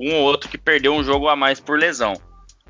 um 0.00 0.14
ou 0.14 0.22
outro 0.22 0.48
que 0.48 0.56
perdeu 0.56 0.94
um 0.94 1.02
jogo 1.02 1.28
a 1.28 1.34
mais 1.34 1.58
por 1.58 1.76
lesão. 1.76 2.14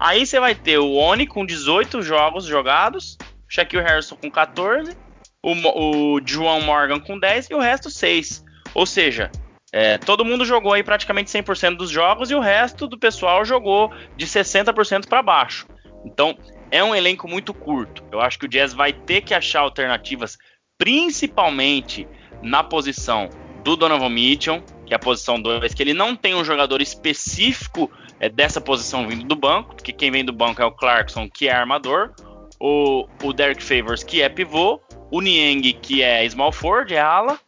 Aí 0.01 0.25
você 0.25 0.41
vai 0.41 0.55
ter 0.55 0.79
o 0.79 0.95
Oni 0.95 1.27
com 1.27 1.45
18 1.45 2.01
jogos 2.01 2.47
jogados, 2.47 3.19
Shaquille 3.47 3.83
Harrison 3.83 4.17
com 4.17 4.31
14 4.31 4.97
o, 5.43 6.17
o 6.17 6.21
João 6.25 6.61
Morgan 6.61 7.01
com 7.01 7.19
10 7.19 7.51
e 7.51 7.55
o 7.55 7.61
resto 7.61 7.91
6. 7.91 8.45
Ou 8.75 8.87
seja, 8.87 9.31
é, 9.73 9.99
todo 9.99 10.25
mundo 10.25 10.45
jogou 10.45 10.73
aí 10.73 10.83
praticamente 10.83 11.31
100% 11.31 11.77
dos 11.77 11.91
jogos 11.91 12.31
e 12.31 12.35
o 12.35 12.41
resto 12.41 12.87
do 12.87 12.99
pessoal 12.99 13.45
jogou 13.45 13.93
de 14.17 14.27
60% 14.27 15.07
para 15.07 15.23
baixo. 15.23 15.67
Então, 16.05 16.37
é 16.71 16.83
um 16.83 16.95
elenco 16.95 17.29
muito 17.29 17.53
curto. 17.53 18.05
Eu 18.11 18.21
acho 18.21 18.39
que 18.39 18.47
o 18.47 18.49
Jazz 18.49 18.73
vai 18.73 18.93
ter 18.93 19.23
que 19.23 19.35
achar 19.35 19.61
alternativas, 19.61 20.39
principalmente 20.77 22.07
na 22.43 22.63
posição 22.63 23.29
do 23.65 23.77
Donovan 23.77 24.09
Mitchell, 24.09 24.63
que 24.87 24.95
é 24.95 24.97
a 24.97 25.01
posição 25.01 25.41
2, 25.41 25.75
que 25.75 25.83
ele 25.83 25.93
não 25.93 26.17
tem 26.17 26.35
um 26.35 26.45
jogador 26.45 26.81
específico 26.81 27.91
é, 28.21 28.29
dessa 28.29 28.61
posição 28.61 29.07
vindo 29.07 29.25
do 29.25 29.37
banco, 29.37 29.75
porque 29.75 29.93
quem 29.93 30.11
vem 30.11 30.25
do 30.25 30.33
banco 30.33 30.63
é 30.63 30.65
o 30.65 30.73
Clarkson, 30.73 31.29
que 31.29 31.49
é 31.49 31.53
armador, 31.53 32.15
o, 32.59 33.07
o 33.23 33.33
Derek 33.33 33.63
Favors, 33.63 34.03
que 34.03 34.23
é 34.23 34.29
pivô, 34.29 34.81
o 35.11 35.21
Niang, 35.21 35.73
que 35.75 36.03
é 36.03 36.29
small 36.29 36.53
forward, 36.53 36.95
é 36.95 37.01
ala, 37.01 37.39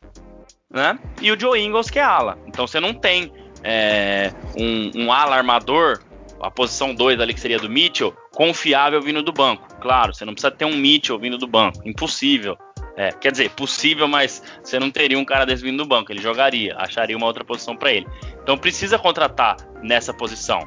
né? 0.71 0.99
E 1.21 1.31
o 1.31 1.39
Joe 1.39 1.61
Ingles, 1.61 1.91
que 1.91 1.99
é 1.99 2.03
ala. 2.03 2.39
Então 2.47 2.67
você 2.67 2.81
não 2.81 2.95
tem 2.95 3.33
é, 3.63 4.33
um, 4.57 5.05
um 5.05 5.13
ala 5.13 5.37
armador, 5.37 6.01
a 6.41 6.51
posição 6.51 6.95
2 6.95 7.21
ali 7.21 7.35
que 7.35 7.41
seria 7.41 7.59
do 7.59 7.69
Mitchell, 7.69 8.15
confiável 8.33 9.01
vindo 9.03 9.23
do 9.23 9.33
banco. 9.33 9.67
Claro, 9.81 10.15
você 10.15 10.25
não 10.25 10.33
precisa 10.33 10.51
ter 10.51 10.65
um 10.65 10.77
Mitchell 10.77 11.19
vindo 11.19 11.37
do 11.37 11.47
banco. 11.47 11.87
Impossível. 11.87 12.57
É, 12.97 13.13
quer 13.13 13.33
dizer, 13.33 13.51
possível, 13.51 14.09
mas 14.09 14.43
você 14.63 14.79
não 14.79 14.91
teria 14.91 15.19
um 15.19 15.25
cara 15.25 15.47
desse 15.47 15.63
vindo 15.63 15.79
do 15.79 15.89
banco. 15.89 16.13
Ele 16.13 16.21
jogaria, 16.21 16.75
acharia 16.77 17.17
uma 17.17 17.27
outra 17.27 17.45
posição 17.45 17.77
para 17.77 17.93
ele. 17.93 18.07
Então 18.43 18.57
precisa 18.59 18.99
contratar 18.99 19.57
nessa 19.83 20.13
posição. 20.13 20.61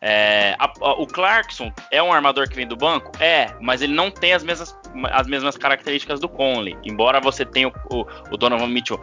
É, 0.00 0.54
a, 0.58 0.72
a, 0.80 0.92
o 0.92 1.06
Clarkson 1.06 1.72
é 1.90 2.02
um 2.02 2.12
armador 2.12 2.48
que 2.48 2.54
vem 2.54 2.66
do 2.66 2.76
banco? 2.76 3.12
É, 3.20 3.54
mas 3.60 3.82
ele 3.82 3.92
não 3.92 4.10
tem 4.10 4.32
as 4.32 4.44
mesmas, 4.44 4.76
as 5.10 5.26
mesmas 5.26 5.56
características 5.56 6.20
do 6.20 6.28
Conley. 6.28 6.76
Embora 6.84 7.20
você 7.20 7.44
tenha 7.44 7.68
o, 7.68 7.72
o, 7.90 8.06
o 8.30 8.36
Donovan 8.36 8.68
Mitchell 8.68 9.00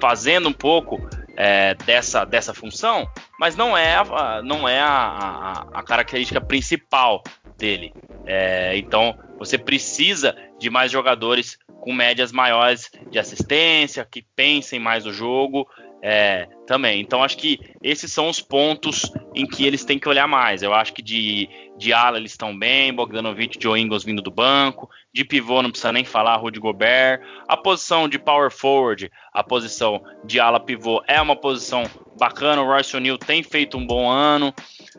fazendo 0.00 0.48
um 0.48 0.52
pouco 0.52 1.00
é, 1.36 1.74
dessa, 1.74 2.24
dessa 2.24 2.54
função, 2.54 3.08
mas 3.38 3.56
não 3.56 3.76
é, 3.76 3.96
a, 3.96 4.40
não 4.42 4.68
é 4.68 4.80
a, 4.80 5.66
a, 5.72 5.82
característica 5.82 6.40
principal 6.40 7.22
dele. 7.58 7.92
É, 8.24 8.76
então 8.76 9.18
você 9.38 9.58
precisa 9.58 10.34
de 10.58 10.70
mais 10.70 10.90
jogadores 10.90 11.58
com 11.80 11.92
médias 11.92 12.32
maiores 12.32 12.90
de 13.10 13.18
assistência, 13.18 14.06
que 14.10 14.24
pensem 14.34 14.80
mais 14.80 15.06
o 15.06 15.12
jogo 15.12 15.68
é, 16.02 16.46
também. 16.66 17.00
Então 17.00 17.22
acho 17.22 17.36
que 17.36 17.58
esses 17.82 18.12
são 18.12 18.28
os 18.28 18.40
pontos 18.40 19.10
em 19.34 19.46
que 19.46 19.66
eles 19.66 19.84
têm 19.84 19.98
que 19.98 20.08
olhar 20.08 20.26
mais. 20.26 20.62
Eu 20.62 20.72
acho 20.72 20.92
que 20.92 21.02
de, 21.02 21.48
de 21.76 21.92
ala 21.92 22.18
eles 22.18 22.32
estão 22.32 22.56
bem, 22.56 22.92
Bogdanovic, 22.92 23.58
Joe 23.60 23.80
Ingles 23.80 24.04
vindo 24.04 24.22
do 24.22 24.30
banco, 24.30 24.88
de 25.12 25.24
pivô 25.24 25.62
não 25.62 25.70
precisa 25.70 25.92
nem 25.92 26.04
falar, 26.04 26.36
Rudy 26.36 26.60
Gobert. 26.60 27.20
A 27.48 27.56
posição 27.56 28.08
de 28.08 28.18
power 28.18 28.50
forward, 28.50 29.10
a 29.32 29.42
posição 29.42 30.02
de 30.24 30.38
ala 30.38 30.60
pivô 30.60 31.02
é 31.06 31.20
uma 31.20 31.36
posição 31.36 31.84
bacana. 32.18 32.62
O 32.62 32.66
Royce 32.66 32.96
O'Neal 32.96 33.18
tem 33.18 33.42
feito 33.42 33.76
um 33.76 33.86
bom 33.86 34.08
ano. 34.08 34.54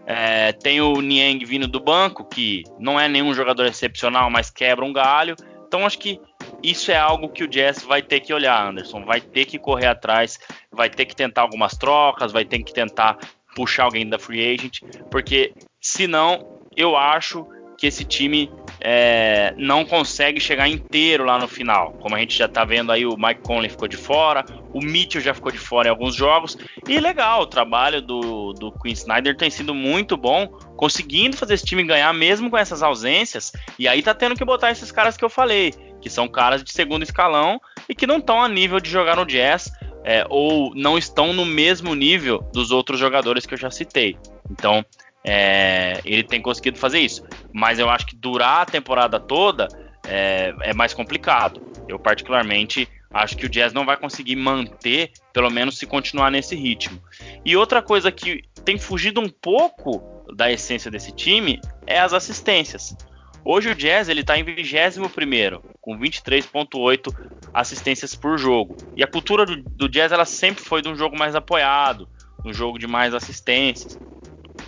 É, 0.06 0.52
tem 0.54 0.82
o 0.82 1.02
Niang 1.02 1.44
vindo 1.46 1.68
do 1.68 1.80
banco, 1.80 2.24
que 2.26 2.64
não 2.80 3.00
é 3.00 3.08
nenhum 3.08 3.34
jogador 3.34 3.66
excepcional, 3.66 4.30
mas 4.30 4.50
quebra 4.50 4.86
um 4.86 4.94
galho. 4.94 5.36
Então 5.68 5.86
acho 5.86 6.00
que 6.00 6.20
isso 6.64 6.92
é 6.92 6.98
algo 6.98 7.30
que 7.30 7.44
o 7.44 7.48
Jazz 7.48 7.84
vai 7.84 8.02
ter 8.02 8.20
que 8.20 8.34
olhar, 8.34 8.68
Anderson. 8.68 9.04
Vai 9.06 9.22
ter 9.22 9.46
que 9.46 9.60
correr 9.60 9.88
atrás, 9.88 10.40
vai 10.72 10.90
ter 10.90 11.06
que 11.06 11.16
tentar 11.16 11.42
algumas 11.42 11.78
trocas, 11.78 12.32
vai 12.32 12.46
ter 12.46 12.64
que 12.64 12.74
tentar 12.74 13.18
puxar 13.56 13.84
alguém 13.84 14.08
da 14.08 14.20
free 14.20 14.54
agent, 14.54 14.82
porque 15.10 15.54
senão 15.82 16.62
eu 16.76 16.96
acho 16.96 17.48
que 17.78 17.86
esse 17.86 18.04
time 18.04 18.52
é, 18.82 19.54
não 19.58 19.86
consegue 19.86 20.40
chegar 20.40 20.68
inteiro 20.68 21.24
lá 21.24 21.38
no 21.38 21.48
final. 21.48 21.94
Como 21.94 22.16
a 22.16 22.20
gente 22.20 22.36
já 22.36 22.48
tá 22.48 22.66
vendo 22.66 22.92
aí, 22.92 23.06
o 23.06 23.16
Mike 23.16 23.42
Conley 23.42 23.70
ficou 23.70 23.88
de 23.88 23.98
fora, 23.98 24.44
o 24.74 24.82
Mitchell 24.82 25.22
já 25.22 25.34
ficou 25.34 25.52
de 25.52 25.60
fora 25.60 25.88
em 25.88 25.92
alguns 25.92 26.16
jogos. 26.16 26.58
E 26.88 27.00
legal, 27.00 27.42
o 27.42 27.46
trabalho 27.46 28.02
do, 28.02 28.54
do 28.54 28.72
Quinn 28.72 28.94
Snyder 28.94 29.38
tem 29.38 29.50
sido 29.50 29.76
muito 29.76 30.18
bom, 30.18 30.48
conseguindo 30.76 31.38
fazer 31.38 31.54
esse 31.54 31.66
time 31.66 31.84
ganhar 31.84 32.12
mesmo 32.14 32.50
com 32.50 32.58
essas 32.58 32.82
ausências. 32.82 33.52
E 33.78 33.88
aí 33.88 34.02
tá 34.02 34.14
tendo 34.14 34.36
que 34.36 34.44
botar 34.44 34.72
esses 34.72 34.92
caras 34.92 35.16
que 35.16 35.24
eu 35.24 35.30
falei 35.30 35.74
que 36.02 36.10
são 36.10 36.28
caras 36.28 36.64
de 36.64 36.72
segundo 36.72 37.04
escalão 37.04 37.60
e 37.88 37.96
que 37.96 38.08
não 38.08 38.18
estão 38.18 38.42
a 38.42 38.48
nível 38.48 38.80
de 38.80 38.90
jogar 38.90 39.16
no 39.16 39.26
Jazz 39.26 39.72
é, 40.04 40.26
ou 40.30 40.74
não 40.74 40.98
estão 40.98 41.34
no 41.34 41.46
mesmo 41.46 41.94
nível 41.94 42.40
dos 42.54 42.72
outros 42.72 43.00
jogadores 43.00 43.46
que 43.46 43.54
eu 43.54 43.58
já 43.58 43.70
citei. 43.70 44.18
Então, 44.50 44.86
é, 45.24 46.00
ele 46.06 46.24
tem 46.24 46.42
conseguido 46.42 46.78
fazer 46.78 47.00
isso. 47.00 47.24
Mas 47.52 47.80
eu 47.80 47.90
acho 47.90 48.06
que 48.06 48.16
durar 48.16 48.62
a 48.62 48.66
temporada 48.66 49.20
toda 49.20 49.68
é, 50.08 50.54
é, 50.62 50.74
mais 50.74 50.94
complicado. 50.94 51.62
Eu, 51.90 52.00
particularmente, 52.00 52.88
acho 53.12 53.36
que 53.36 53.46
o 53.46 53.50
Jazz 53.50 53.74
não 53.74 53.86
vai 53.86 53.98
conseguir 53.98 54.38
manter, 54.38 55.12
pelo 55.34 55.50
menos 55.50 55.78
se 55.78 55.86
continuar 55.86 56.32
nesse 56.32 56.56
ritmo. 56.56 57.02
E 57.44 57.58
outra 57.58 57.82
coisa 57.82 58.10
que 58.10 58.44
tem 58.64 58.78
fugido 58.78 59.20
um 59.20 59.30
pouco 59.30 60.24
da 60.34 60.50
essência 60.52 60.90
desse 60.90 61.12
time 61.12 61.60
é 61.86 62.00
as 62.00 62.14
assistências. 62.14 62.96
Hoje 63.50 63.70
o 63.70 63.76
Jazz 63.76 64.10
ele 64.10 64.20
está 64.20 64.38
em 64.38 64.44
21 64.44 65.08
com 65.80 65.98
23.8 65.98 67.16
assistências 67.54 68.14
por 68.14 68.38
jogo. 68.38 68.76
E 68.94 69.02
a 69.02 69.08
cultura 69.08 69.46
do, 69.46 69.56
do, 69.56 69.88
Jazz 69.88 70.12
ela 70.12 70.26
sempre 70.26 70.62
foi 70.62 70.82
de 70.82 70.90
um 70.90 70.96
jogo 70.98 71.18
mais 71.18 71.34
apoiado, 71.34 72.10
um 72.44 72.52
jogo 72.54 72.78
de 72.78 72.86
mais 72.88 73.14
assistências, 73.14 73.98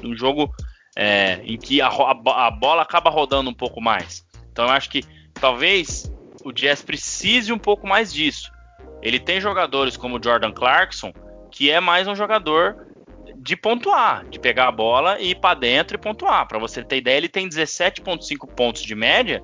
um 0.02 0.15
jogo 0.15 0.56
é, 0.96 1.42
em 1.44 1.58
que 1.58 1.82
a, 1.82 1.89
a, 1.89 2.48
a, 2.48 2.52
bola 2.52 2.82
acaba 2.82 3.10
rodando 3.10 3.50
um 3.50 3.54
pouco 3.54 3.82
mais. 3.82 4.26
Então 4.50 4.63
eu 4.63 4.72
acho 4.72 4.89
que 4.89 5.04
talvez 5.34 6.10
o 6.46 6.54
Jazz 6.54 6.82
precise 6.82 7.52
um 7.52 7.60
pouco 7.60 7.86
mais 7.86 8.13
disso. 8.13 8.50
Ele 9.02 9.20
tem 9.20 9.42
jogadores 9.42 9.98
como 9.98 10.18
o 10.18 10.24
Jordan 10.24 10.54
Clarkson, 10.54 11.12
que 11.52 11.70
é 11.70 11.82
mais 11.82 12.08
um 12.08 12.15
jogador 12.15 12.88
de 13.39 13.56
pontuar, 13.56 14.25
de 14.30 14.38
pegar 14.38 14.67
a 14.67 14.71
bola 14.71 15.17
e 15.19 15.32
ir 15.32 15.36
para 15.36 15.58
dentro 15.58 15.95
e 15.95 15.99
pontuar. 15.99 16.47
Para 16.47 16.60
você 16.60 16.84
ter 16.84 16.97
ideia, 16.97 17.17
ele 17.17 17.30
tem 17.30 17.47
17,5 17.47 18.47
pontos 18.54 18.84
de 18.84 18.93
média 18.93 19.41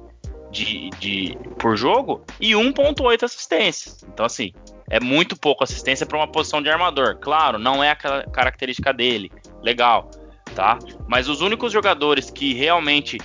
de, 0.52 0.90
de 1.00 1.38
por 1.58 1.78
jogo 1.78 2.24
e 2.40 2.52
1,8 2.52 3.24
assistências. 3.24 4.06
Então, 4.14 4.26
assim, 4.26 4.52
é 4.90 5.00
muito 5.00 5.38
pouco 5.38 5.64
assistência 5.64 6.06
para 6.06 6.18
uma 6.18 6.28
posição 6.28 6.62
de 6.62 6.70
armador. 6.70 7.18
Claro, 7.20 7.58
não 7.58 7.84
é 7.84 7.90
aquela 7.90 8.24
característica 8.24 8.94
dele. 8.94 9.32
Legal, 9.64 10.12
tá? 10.54 10.78
Mas 11.08 11.30
os 11.30 11.42
únicos 11.42 11.72
jogadores 11.72 12.30
que 12.30 12.54
realmente 12.54 13.18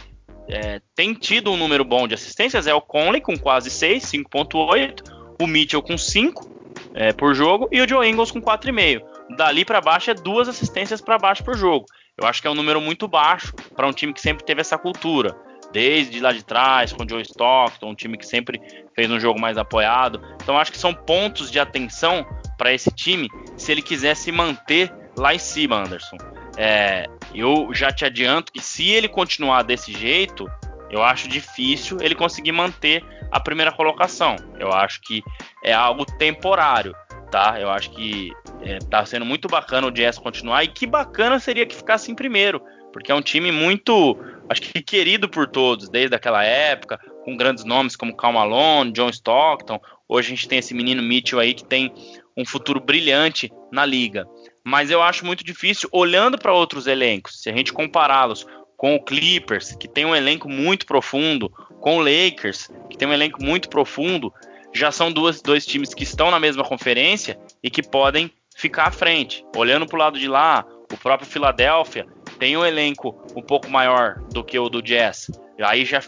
é, 0.49 0.81
têm 0.95 1.15
tido 1.15 1.51
um 1.51 1.57
número 1.57 1.85
bom 1.85 2.07
de 2.07 2.15
assistências 2.15 2.69
é 2.69 2.75
o 2.75 2.81
Conley 2.81 3.21
com 3.21 3.37
quase 3.37 3.71
6, 3.71 4.05
5.8, 4.05 5.03
o 5.41 5.47
Mitchell 5.49 5.83
com 5.83 5.99
5 5.99 6.49
é, 6.95 7.13
por 7.13 7.35
jogo 7.35 7.69
e 7.73 7.81
o 7.81 7.89
Joe 7.89 8.09
Ingles 8.09 8.31
com 8.31 8.41
4,5 8.41 9.20
dali 9.37 9.65
para 9.65 9.81
baixo 9.81 10.11
é 10.11 10.15
duas 10.15 10.49
assistências 10.49 11.01
para 11.01 11.19
baixo 11.19 11.45
por 11.45 11.57
jogo. 11.57 11.87
Eu 12.17 12.27
acho 12.27 12.41
que 12.41 12.49
é 12.49 12.51
um 12.51 12.55
número 12.55 12.81
muito 12.81 13.09
baixo 13.09 13.55
para 13.75 13.87
um 13.87 13.93
time 13.93 14.13
que 14.13 14.21
sempre 14.21 14.45
teve 14.45 14.61
essa 14.61 14.77
cultura. 14.77 15.35
Desde 15.73 16.19
lá 16.21 16.33
de 16.33 16.45
trás, 16.45 16.93
com 16.93 17.05
o 17.05 17.09
Joe 17.09 17.23
Stockton, 17.23 17.91
um 17.91 17.95
time 17.95 18.19
que 18.19 18.27
sempre 18.27 18.61
fez 18.95 19.11
um 19.11 19.21
jogo 19.21 19.41
mais 19.41 19.57
apoiado. 19.57 20.21
Então 20.43 20.59
acho 20.59 20.73
que 20.73 20.79
são 20.79 20.93
pontos 20.93 21.51
de 21.51 21.61
atenção 21.61 22.27
para 22.59 22.73
esse 22.73 22.91
time 22.91 23.29
se 23.57 23.71
ele 23.71 23.81
quiser 23.81 24.17
se 24.17 24.33
manter 24.33 24.93
lá 25.17 25.35
em 25.35 25.39
cima, 25.39 25.77
Anderson. 25.77 26.17
É, 26.57 27.07
eu 27.35 27.73
já 27.73 27.93
te 27.93 28.05
adianto 28.05 28.53
que 28.53 28.61
se 28.61 28.89
ele 28.91 29.09
continuar 29.09 29.63
desse 29.63 29.93
jeito, 29.93 30.51
eu 30.91 31.03
acho 31.03 31.29
difícil 31.29 31.99
ele 32.01 32.15
conseguir 32.15 32.53
manter 32.53 33.05
a 33.31 33.39
primeira 33.39 33.71
colocação. 33.71 34.37
Eu 34.59 34.73
acho 34.73 35.01
que 35.03 35.23
é 35.65 35.73
algo 35.73 36.05
temporário 36.05 36.95
tá? 37.31 37.61
Eu 37.61 37.71
acho 37.71 37.91
que 37.91 38.33
é, 38.63 38.79
tá 38.79 39.05
sendo 39.07 39.25
muito 39.25 39.49
bacana 39.49 39.87
o 39.87 39.91
Jazz 39.91 40.19
continuar 40.19 40.65
e 40.65 40.69
que 40.69 40.87
bacana 40.87 41.39
seria 41.39 41.65
que 41.65 41.75
ficasse 41.75 42.11
em 42.11 42.15
primeiro, 42.15 42.61
porque 42.93 43.13
é 43.13 43.15
um 43.15 43.23
time 43.23 43.53
muito, 43.53 44.19
acho 44.49 44.61
que 44.63 44.83
querido 44.83 45.29
por 45.29 45.47
todos 45.47 45.89
desde 45.89 46.15
aquela 46.15 46.45
época, 46.45 46.99
com 47.25 47.37
grandes 47.37 47.65
nomes 47.65 47.97
como 47.97 48.17
Cal 48.17 48.33
Malone, 48.33 48.93
John 48.93 49.11
Stockton. 49.11 49.81
Hoje 50.09 50.29
a 50.29 50.31
gente 50.31 50.49
tem 50.49 50.59
esse 50.59 50.75
menino 50.75 51.03
Mitchell 51.03 51.39
aí 51.39 51.55
que 51.55 51.65
tem 51.65 51.93
um 52.37 52.45
futuro 52.45 52.81
brilhante 52.81 53.51
na 53.71 53.87
liga. 53.87 54.27
Mas 54.65 54.91
eu 54.91 55.03
acho 55.03 55.25
muito 55.25 55.45
difícil 55.45 55.89
olhando 55.93 56.37
para 56.37 56.53
outros 56.53 56.87
elencos, 56.87 57.41
se 57.41 57.49
a 57.49 57.57
gente 57.57 57.73
compará-los 57.73 58.47
com 58.77 58.95
o 58.95 59.05
Clippers, 59.05 59.77
que 59.77 59.87
tem 59.87 60.07
um 60.07 60.17
elenco 60.17 60.49
muito 60.49 60.87
profundo, 60.87 61.51
com 61.81 61.99
o 61.99 62.03
Lakers, 62.03 62.71
que 62.89 62.97
tem 62.97 63.07
um 63.07 63.13
elenco 63.13 63.43
muito 63.43 63.69
profundo, 63.69 64.33
já 64.73 64.91
são 64.91 65.13
duas, 65.13 65.41
dois 65.41 65.67
times 65.67 65.95
que 65.95 66.05
estão 66.05 66.31
na 66.31 66.41
mesma 66.41 66.65
conferência 66.65 67.39
e 67.63 67.71
que 67.71 67.83
podem 67.83 68.31
ficar 68.57 68.89
à 68.89 68.91
frente. 68.91 69.45
Olhando 69.57 69.87
para 69.87 69.97
o 69.97 69.99
lado 69.99 70.19
de 70.19 70.29
lá, 70.29 70.65
o 70.93 70.97
próprio 70.97 71.29
Philadelphia 71.29 72.07
tem 72.39 72.57
um 72.57 72.65
elenco 72.65 73.23
um 73.37 73.43
pouco 73.43 73.71
maior 73.71 74.21
do 74.33 74.43
que 74.43 74.59
o 74.59 74.69
do 74.69 74.83
Jazz. 74.83 75.31
Aí 75.63 75.85
já 75.85 76.01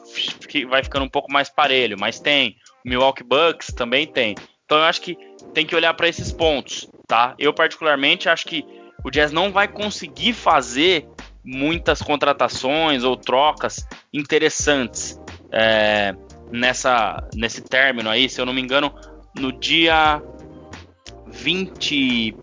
vai 0.68 0.82
ficando 0.82 1.04
um 1.04 1.08
pouco 1.08 1.30
mais 1.30 1.48
parelho, 1.50 1.96
mas 1.98 2.18
tem. 2.18 2.56
O 2.84 2.88
Milwaukee 2.88 3.22
Bucks 3.22 3.68
também 3.68 4.06
tem. 4.06 4.34
Então 4.64 4.78
eu 4.78 4.84
acho 4.84 5.02
que 5.02 5.16
tem 5.52 5.66
que 5.66 5.76
olhar 5.76 5.92
para 5.94 6.08
esses 6.08 6.32
pontos, 6.32 6.88
tá? 7.06 7.34
Eu 7.38 7.52
particularmente 7.52 8.28
acho 8.28 8.46
que 8.46 8.64
o 9.04 9.10
Jazz 9.10 9.32
não 9.32 9.52
vai 9.52 9.68
conseguir 9.68 10.32
fazer 10.32 11.06
muitas 11.44 12.00
contratações 12.00 13.04
ou 13.04 13.16
trocas 13.16 13.86
interessantes. 14.12 15.20
É, 15.50 16.14
nessa 16.52 17.26
nesse 17.34 17.62
término 17.62 18.08
aí, 18.08 18.28
se 18.28 18.40
eu 18.40 18.46
não 18.46 18.52
me 18.52 18.60
engano, 18.60 18.94
no 19.38 19.52
dia 19.52 20.22
20 21.28 22.36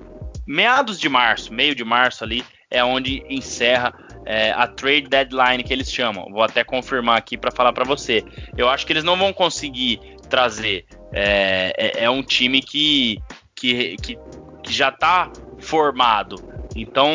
meados 0.47 0.99
de 0.99 1.07
março, 1.07 1.53
meio 1.53 1.75
de 1.75 1.83
março 1.83 2.23
ali, 2.23 2.43
é 2.71 2.83
onde 2.83 3.23
encerra 3.29 3.93
é, 4.25 4.51
a 4.51 4.67
trade 4.67 5.07
deadline 5.07 5.63
que 5.63 5.71
eles 5.71 5.91
chamam. 5.91 6.25
Vou 6.31 6.43
até 6.43 6.63
confirmar 6.63 7.17
aqui 7.17 7.37
para 7.37 7.51
falar 7.51 7.73
para 7.73 7.85
você. 7.85 8.23
Eu 8.57 8.67
acho 8.69 8.85
que 8.85 8.93
eles 8.93 9.03
não 9.03 9.17
vão 9.17 9.31
conseguir 9.31 9.99
trazer. 10.29 10.85
É, 11.11 11.73
é, 11.77 12.03
é 12.05 12.09
um 12.09 12.21
time 12.21 12.61
que, 12.61 13.19
que, 13.55 13.95
que, 13.97 14.17
que 14.63 14.73
já 14.73 14.89
está 14.89 15.31
formado. 15.59 16.35
Então, 16.75 17.11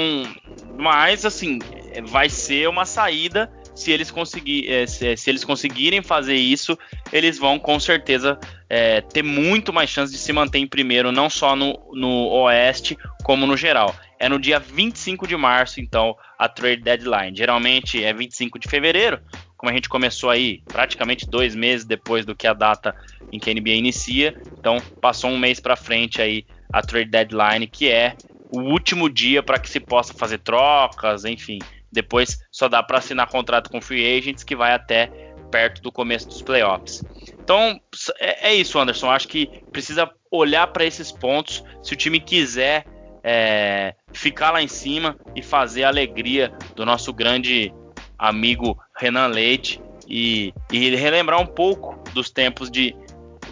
mas 0.76 1.24
assim, 1.24 1.59
vai 2.04 2.28
ser 2.28 2.68
uma 2.68 2.85
saída 2.85 3.50
se 3.74 3.90
eles, 3.90 4.10
conseguir, 4.10 4.70
é, 4.70 4.87
se, 4.87 5.16
se, 5.16 5.30
eles 5.30 5.44
conseguirem 5.44 6.02
fazer 6.02 6.37
isso, 6.37 6.78
eles 7.12 7.38
vão 7.38 7.58
com 7.58 7.78
certeza 7.80 8.38
é, 8.68 9.00
ter 9.00 9.22
muito 9.22 9.72
mais 9.72 9.90
chance 9.90 10.12
de 10.12 10.18
se 10.18 10.32
manter 10.32 10.58
em 10.58 10.66
primeiro, 10.66 11.10
não 11.10 11.28
só 11.28 11.56
no, 11.56 11.78
no 11.92 12.28
Oeste, 12.28 12.96
como 13.24 13.46
no 13.46 13.56
geral. 13.56 13.94
É 14.18 14.28
no 14.28 14.38
dia 14.38 14.58
25 14.58 15.26
de 15.26 15.37
março, 15.37 15.80
então, 15.80 16.16
a 16.38 16.48
trade 16.48 16.82
deadline. 16.82 17.37
Geralmente 17.37 18.02
é 18.02 18.12
25 18.12 18.58
de 18.58 18.68
fevereiro, 18.68 19.20
como 19.56 19.70
a 19.70 19.74
gente 19.74 19.88
começou 19.88 20.30
aí 20.30 20.62
praticamente 20.68 21.28
dois 21.28 21.54
meses 21.54 21.84
depois 21.84 22.24
do 22.24 22.34
que 22.34 22.46
a 22.46 22.54
data 22.54 22.94
em 23.32 23.38
que 23.38 23.50
a 23.50 23.54
NBA 23.54 23.70
inicia. 23.70 24.34
Então, 24.60 24.78
passou 25.00 25.30
um 25.30 25.38
mês 25.38 25.58
para 25.58 25.76
frente 25.76 26.22
aí 26.22 26.46
a 26.72 26.80
trade 26.80 27.10
deadline, 27.10 27.66
que 27.66 27.88
é 27.88 28.16
o 28.50 28.60
último 28.60 29.10
dia 29.10 29.42
para 29.42 29.58
que 29.58 29.68
se 29.68 29.80
possa 29.80 30.14
fazer 30.14 30.38
trocas, 30.38 31.24
enfim. 31.24 31.58
Depois 31.94 32.38
só 32.50 32.68
dá 32.68 32.83
para 32.83 32.98
assinar 32.98 33.28
contrato 33.28 33.70
com 33.70 33.80
free 33.80 34.18
agents 34.18 34.44
que 34.44 34.57
vai 34.57 34.72
até 34.72 35.07
perto 35.50 35.80
do 35.80 35.92
começo 35.92 36.28
dos 36.28 36.42
playoffs. 36.42 37.02
Então 37.42 37.80
é, 38.18 38.50
é 38.50 38.54
isso, 38.54 38.78
Anderson. 38.78 39.09
Acho 39.09 39.28
que 39.28 39.62
precisa 39.70 40.11
olhar 40.30 40.66
para 40.66 40.85
esses 40.85 41.12
pontos. 41.12 41.64
Se 41.83 41.94
o 41.94 41.96
time 41.96 42.18
quiser 42.18 42.85
é, 43.22 43.94
ficar 44.12 44.50
lá 44.50 44.61
em 44.61 44.68
cima 44.68 45.16
e 45.35 45.42
fazer 45.42 45.85
a 45.85 45.88
alegria 45.88 46.52
do 46.74 46.85
nosso 46.85 47.12
grande 47.12 47.72
amigo 48.18 48.76
Renan 48.96 49.28
Leite 49.28 49.80
e, 50.09 50.52
e 50.72 50.94
relembrar 50.96 51.40
um 51.40 51.46
pouco 51.46 51.98
dos 52.12 52.30
tempos 52.30 52.70
de 52.70 52.94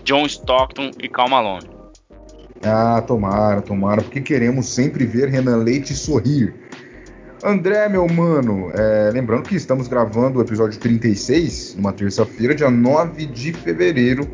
John 0.04 0.26
Stockton 0.26 0.90
e 1.00 1.08
Cal 1.08 1.28
Malone. 1.28 1.70
Ah, 2.64 3.02
tomara, 3.02 3.60
tomara, 3.60 4.02
porque 4.02 4.20
queremos 4.20 4.66
sempre 4.66 5.04
ver 5.04 5.28
Renan 5.28 5.56
Leite 5.56 5.94
sorrir. 5.94 6.61
André, 7.44 7.88
meu 7.88 8.06
mano, 8.06 8.70
é, 8.72 9.10
lembrando 9.12 9.48
que 9.48 9.56
estamos 9.56 9.88
gravando 9.88 10.38
o 10.38 10.42
episódio 10.42 10.78
36, 10.78 11.74
numa 11.74 11.92
terça-feira, 11.92 12.54
dia 12.54 12.70
9 12.70 13.26
de 13.26 13.52
fevereiro 13.52 14.28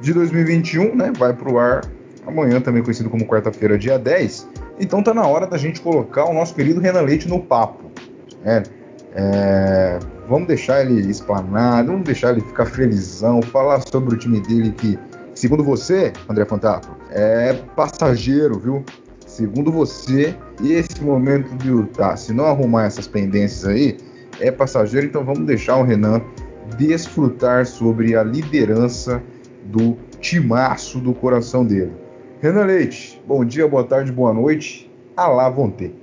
de 0.00 0.14
2021, 0.14 0.94
né? 0.94 1.12
Vai 1.18 1.32
pro 1.32 1.58
ar 1.58 1.84
amanhã, 2.24 2.60
também 2.60 2.84
conhecido 2.84 3.10
como 3.10 3.26
quarta-feira, 3.26 3.76
dia 3.76 3.98
10. 3.98 4.48
Então 4.78 5.02
tá 5.02 5.12
na 5.12 5.26
hora 5.26 5.44
da 5.44 5.58
gente 5.58 5.80
colocar 5.80 6.24
o 6.26 6.32
nosso 6.32 6.54
querido 6.54 6.80
Renan 6.80 7.00
Leite 7.00 7.28
no 7.28 7.40
papo. 7.40 7.90
É, 8.44 8.62
é, 9.12 9.98
vamos 10.28 10.46
deixar 10.46 10.82
ele 10.82 11.10
explanado, 11.10 11.88
vamos 11.88 12.04
deixar 12.04 12.30
ele 12.30 12.42
ficar 12.42 12.66
felizão, 12.66 13.42
falar 13.42 13.80
sobre 13.80 14.14
o 14.14 14.16
time 14.16 14.38
dele 14.40 14.70
que, 14.70 14.96
segundo 15.34 15.64
você, 15.64 16.12
André 16.28 16.44
Fantato, 16.44 16.90
é 17.10 17.54
passageiro, 17.74 18.56
viu? 18.56 18.84
Segundo 19.40 19.72
você, 19.72 20.36
esse 20.62 21.02
momento 21.02 21.56
de 21.56 21.70
Utah, 21.70 22.14
se 22.14 22.30
não 22.30 22.44
arrumar 22.44 22.84
essas 22.84 23.08
pendências 23.08 23.64
aí, 23.64 23.96
é 24.38 24.50
passageiro, 24.50 25.06
então 25.06 25.24
vamos 25.24 25.46
deixar 25.46 25.78
o 25.78 25.82
Renan 25.82 26.20
desfrutar 26.76 27.64
sobre 27.64 28.14
a 28.14 28.22
liderança 28.22 29.22
do 29.64 29.96
timaço 30.20 30.98
do 30.98 31.14
coração 31.14 31.64
dele. 31.64 31.90
Renan 32.42 32.66
Leite, 32.66 33.18
bom 33.26 33.42
dia, 33.42 33.66
boa 33.66 33.82
tarde, 33.82 34.12
boa 34.12 34.34
noite. 34.34 34.90
Alá 35.16 35.48
vão 35.48 35.70
ter. 35.70 35.94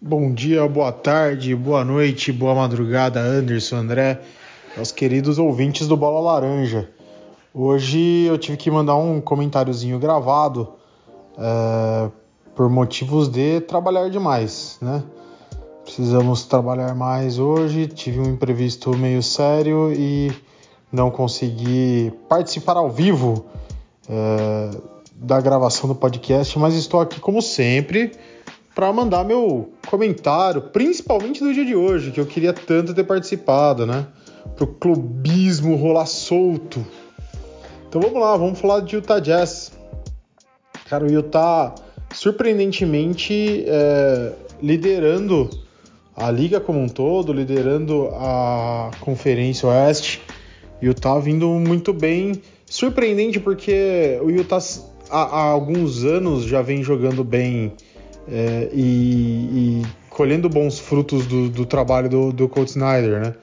Bom 0.00 0.32
dia, 0.32 0.66
boa 0.66 0.90
tarde, 0.90 1.54
boa 1.54 1.84
noite, 1.84 2.32
boa 2.32 2.56
madrugada, 2.56 3.20
Anderson, 3.20 3.76
André, 3.76 4.20
meus 4.76 4.90
queridos 4.90 5.38
ouvintes 5.38 5.86
do 5.86 5.96
Bola 5.96 6.18
Laranja. 6.18 6.90
Hoje 7.54 8.24
eu 8.24 8.36
tive 8.36 8.56
que 8.56 8.72
mandar 8.72 8.96
um 8.96 9.20
comentáriozinho 9.20 10.00
gravado 10.00 10.81
é, 11.38 12.10
por 12.54 12.68
motivos 12.68 13.28
de 13.28 13.60
trabalhar 13.60 14.08
demais, 14.10 14.78
né? 14.80 15.02
Precisamos 15.84 16.44
trabalhar 16.44 16.94
mais 16.94 17.38
hoje. 17.38 17.86
Tive 17.86 18.20
um 18.20 18.26
imprevisto 18.26 18.96
meio 18.96 19.22
sério 19.22 19.92
e 19.92 20.32
não 20.92 21.10
consegui 21.10 22.12
participar 22.28 22.76
ao 22.76 22.90
vivo 22.90 23.46
é, 24.08 24.70
da 25.14 25.40
gravação 25.40 25.88
do 25.88 25.94
podcast, 25.94 26.58
mas 26.58 26.74
estou 26.74 27.00
aqui 27.00 27.20
como 27.20 27.40
sempre 27.40 28.12
para 28.74 28.92
mandar 28.92 29.24
meu 29.24 29.70
comentário, 29.86 30.62
principalmente 30.62 31.42
do 31.42 31.52
dia 31.52 31.64
de 31.64 31.74
hoje, 31.74 32.10
que 32.10 32.20
eu 32.20 32.26
queria 32.26 32.52
tanto 32.52 32.94
ter 32.94 33.04
participado, 33.04 33.86
né? 33.86 34.06
Pro 34.56 34.66
clubismo 34.66 35.76
rolar 35.76 36.06
solto. 36.06 36.84
Então 37.88 38.00
vamos 38.00 38.20
lá, 38.20 38.36
vamos 38.36 38.58
falar 38.58 38.80
de 38.80 38.96
Utah 38.96 39.18
Jazz. 39.20 39.72
Cara, 40.92 41.06
o 41.06 41.10
Utah 41.10 41.74
surpreendentemente 42.12 43.64
é, 43.66 44.32
liderando 44.62 45.48
a 46.14 46.30
liga 46.30 46.60
como 46.60 46.80
um 46.80 46.86
todo, 46.86 47.32
liderando 47.32 48.10
a 48.12 48.90
Conferência 49.00 49.66
Oeste. 49.70 50.20
Utah 50.82 51.18
vindo 51.18 51.48
muito 51.48 51.94
bem. 51.94 52.32
Surpreendente 52.66 53.40
porque 53.40 54.18
o 54.22 54.28
Utah 54.28 54.58
há, 55.10 55.22
há 55.22 55.42
alguns 55.44 56.04
anos 56.04 56.44
já 56.44 56.60
vem 56.60 56.82
jogando 56.82 57.24
bem 57.24 57.72
é, 58.28 58.68
e, 58.70 59.80
e, 59.80 59.82
colhendo 60.10 60.46
bons 60.46 60.78
frutos 60.78 61.24
do, 61.24 61.48
do 61.48 61.64
trabalho 61.64 62.10
do, 62.10 62.32
do 62.34 62.46
Coach 62.50 62.68
Snyder, 62.68 63.18
né? 63.18 63.34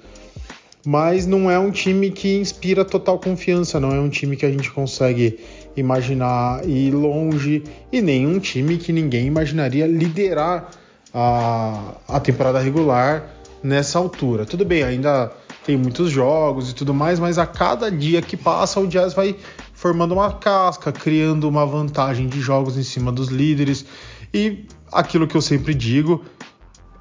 mas 0.85 1.25
não 1.25 1.49
é 1.51 1.59
um 1.59 1.71
time 1.71 2.09
que 2.09 2.37
inspira 2.37 2.85
total 2.85 3.19
confiança, 3.19 3.79
não 3.79 3.91
é 3.91 3.99
um 3.99 4.09
time 4.09 4.35
que 4.35 4.45
a 4.45 4.51
gente 4.51 4.71
consegue 4.71 5.39
imaginar 5.79 6.67
ir 6.67 6.91
longe 6.91 7.63
e 7.91 8.01
nem 8.01 8.27
um 8.27 8.39
time 8.39 8.77
que 8.77 8.93
ninguém 8.93 9.27
imaginaria 9.27 9.87
liderar 9.87 10.69
a, 11.13 11.93
a 12.07 12.19
temporada 12.19 12.59
regular 12.59 13.25
nessa 13.63 13.99
altura. 13.99 14.45
Tudo 14.45 14.65
bem, 14.65 14.83
ainda 14.83 15.31
tem 15.65 15.77
muitos 15.77 16.09
jogos 16.09 16.71
e 16.71 16.75
tudo 16.75 16.93
mais, 16.93 17.19
mas 17.19 17.37
a 17.37 17.45
cada 17.45 17.91
dia 17.91 18.21
que 18.21 18.37
passa 18.37 18.79
o 18.79 18.87
Jazz 18.87 19.13
vai 19.13 19.35
formando 19.73 20.13
uma 20.13 20.33
casca, 20.33 20.91
criando 20.91 21.47
uma 21.47 21.65
vantagem 21.65 22.27
de 22.27 22.41
jogos 22.41 22.77
em 22.77 22.83
cima 22.83 23.11
dos 23.11 23.29
líderes 23.29 23.85
e 24.33 24.65
aquilo 24.91 25.27
que 25.27 25.35
eu 25.35 25.41
sempre 25.41 25.73
digo, 25.73 26.23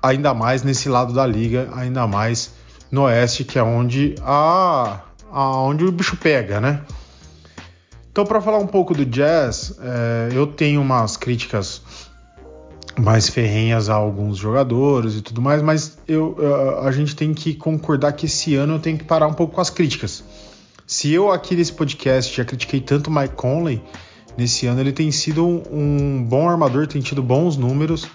ainda 0.03 0.33
mais 0.33 0.63
nesse 0.63 0.89
lado 0.89 1.13
da 1.13 1.27
liga, 1.27 1.69
ainda 1.75 2.07
mais 2.07 2.53
no 2.91 3.03
Oeste, 3.03 3.45
que 3.45 3.59
é 3.59 3.63
onde, 3.63 4.15
a, 4.23 5.01
a 5.31 5.61
onde 5.61 5.85
o 5.85 5.93
bicho 5.93 6.17
pega, 6.17 6.61
né? 6.61 6.83
Então, 8.19 8.27
para 8.27 8.41
falar 8.41 8.59
um 8.59 8.67
pouco 8.67 8.95
do 8.95 9.07
jazz, 9.07 9.79
é, 9.81 10.31
eu 10.37 10.45
tenho 10.45 10.81
umas 10.81 11.17
críticas 11.17 11.81
mais 12.99 13.29
ferrenhas 13.29 13.89
a 13.89 13.95
alguns 13.95 14.39
jogadores 14.39 15.15
e 15.15 15.21
tudo 15.21 15.41
mais, 15.41 15.63
mas 15.63 15.97
eu, 16.09 16.37
a 16.83 16.91
gente 16.91 17.15
tem 17.15 17.33
que 17.33 17.55
concordar 17.55 18.11
que 18.15 18.27
esse 18.27 18.57
ano 18.57 18.75
eu 18.75 18.81
tenho 18.81 18.99
que 18.99 19.05
parar 19.05 19.29
um 19.29 19.33
pouco 19.33 19.55
com 19.55 19.61
as 19.61 19.71
críticas. 19.71 20.25
Se 20.85 21.13
eu 21.13 21.31
aqui 21.31 21.55
nesse 21.55 21.73
podcast 21.73 22.37
já 22.37 22.45
critiquei 22.45 22.81
tanto 22.81 23.07
o 23.07 23.13
Mike 23.13 23.37
Conley, 23.37 23.81
nesse 24.37 24.67
ano 24.67 24.81
ele 24.81 24.93
tem 24.93 25.13
sido 25.13 25.47
um, 25.47 25.63
um 25.71 26.25
bom 26.25 26.49
armador, 26.49 26.89
tem 26.89 27.01
tido 27.01 27.23
bons 27.23 27.57
números. 27.57 28.09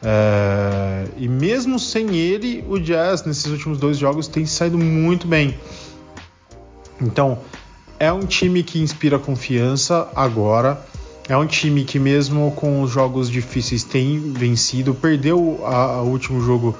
É, 0.00 1.06
e 1.16 1.26
mesmo 1.26 1.76
sem 1.76 2.14
ele, 2.14 2.64
o 2.68 2.78
Jazz 2.78 3.24
nesses 3.24 3.46
últimos 3.46 3.80
dois 3.80 3.98
jogos 3.98 4.28
tem 4.28 4.46
saído 4.46 4.78
muito 4.78 5.26
bem. 5.26 5.58
Então, 7.00 7.38
é 8.00 8.10
um 8.10 8.24
time 8.24 8.62
que 8.62 8.80
inspira 8.80 9.18
confiança 9.18 10.08
agora. 10.16 10.80
É 11.28 11.36
um 11.36 11.46
time 11.46 11.84
que, 11.84 11.98
mesmo 11.98 12.50
com 12.56 12.80
os 12.80 12.90
jogos 12.90 13.30
difíceis, 13.30 13.84
tem 13.84 14.18
vencido. 14.32 14.94
Perdeu 14.94 15.38
o 15.38 16.04
último 16.06 16.40
jogo 16.40 16.74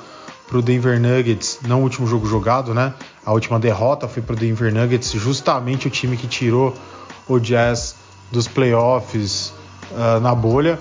para 0.49 0.59
o 0.59 0.63
Denver 0.63 0.99
Nuggets, 0.99 1.61
não 1.69 1.81
o 1.81 1.83
último 1.85 2.07
jogo 2.07 2.27
jogado, 2.27 2.75
né? 2.75 2.95
A 3.25 3.33
última 3.33 3.61
derrota 3.61 4.09
foi 4.09 4.23
para 4.23 4.33
o 4.33 4.37
Denver 4.37 4.75
Nuggets, 4.75 5.13
justamente 5.13 5.87
o 5.87 5.91
time 5.91 6.17
que 6.17 6.27
tirou 6.27 6.75
o 7.29 7.39
Jazz 7.39 7.95
dos 8.33 8.49
playoffs 8.49 9.53
uh, 9.93 10.19
na 10.21 10.35
bolha 10.35 10.81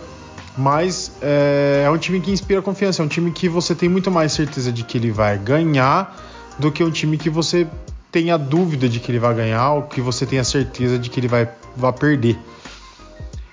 mas 0.58 1.14
é, 1.22 1.84
é 1.86 1.90
um 1.90 1.98
time 1.98 2.20
que 2.20 2.32
inspira 2.32 2.62
confiança, 2.62 3.02
é 3.02 3.06
um 3.06 3.08
time 3.08 3.32
que 3.32 3.48
você 3.48 3.74
tem 3.74 3.88
muito 3.88 4.12
mais 4.12 4.34
certeza 4.34 4.74
de 4.74 4.84
que 4.84 4.98
ele 4.98 5.10
vai 5.10 5.38
ganhar 5.38 6.14
do 6.60 6.70
que 6.70 6.84
um 6.84 6.92
time 6.92 7.18
que 7.18 7.30
você 7.30 7.66
tem 8.12 8.32
a 8.32 8.38
dúvida 8.38 8.90
de 8.90 9.00
que 9.00 9.12
ele 9.12 9.20
vai 9.20 9.34
ganhar 9.34 9.72
ou 9.74 9.84
que 9.84 10.02
você 10.02 10.26
tem 10.26 10.40
a 10.40 10.44
certeza 10.44 10.98
de 10.98 11.10
que 11.10 11.20
ele 11.20 11.28
vai, 11.28 11.50
vai 11.76 11.94
perder. 11.94 12.38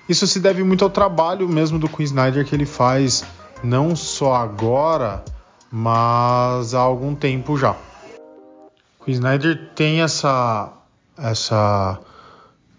Isso 0.07 0.25
se 0.25 0.39
deve 0.39 0.63
muito 0.63 0.83
ao 0.83 0.89
trabalho 0.89 1.47
mesmo 1.47 1.77
do 1.77 1.89
Queen 1.89 2.05
Snyder 2.05 2.45
que 2.45 2.55
ele 2.55 2.65
faz 2.65 3.25
não 3.63 3.95
só 3.95 4.35
agora, 4.35 5.23
mas 5.71 6.73
há 6.73 6.79
algum 6.79 7.13
tempo 7.13 7.57
já. 7.57 7.75
O 9.05 9.09
Snyder 9.09 9.69
tem 9.73 10.01
essa, 10.01 10.73
essa, 11.17 11.99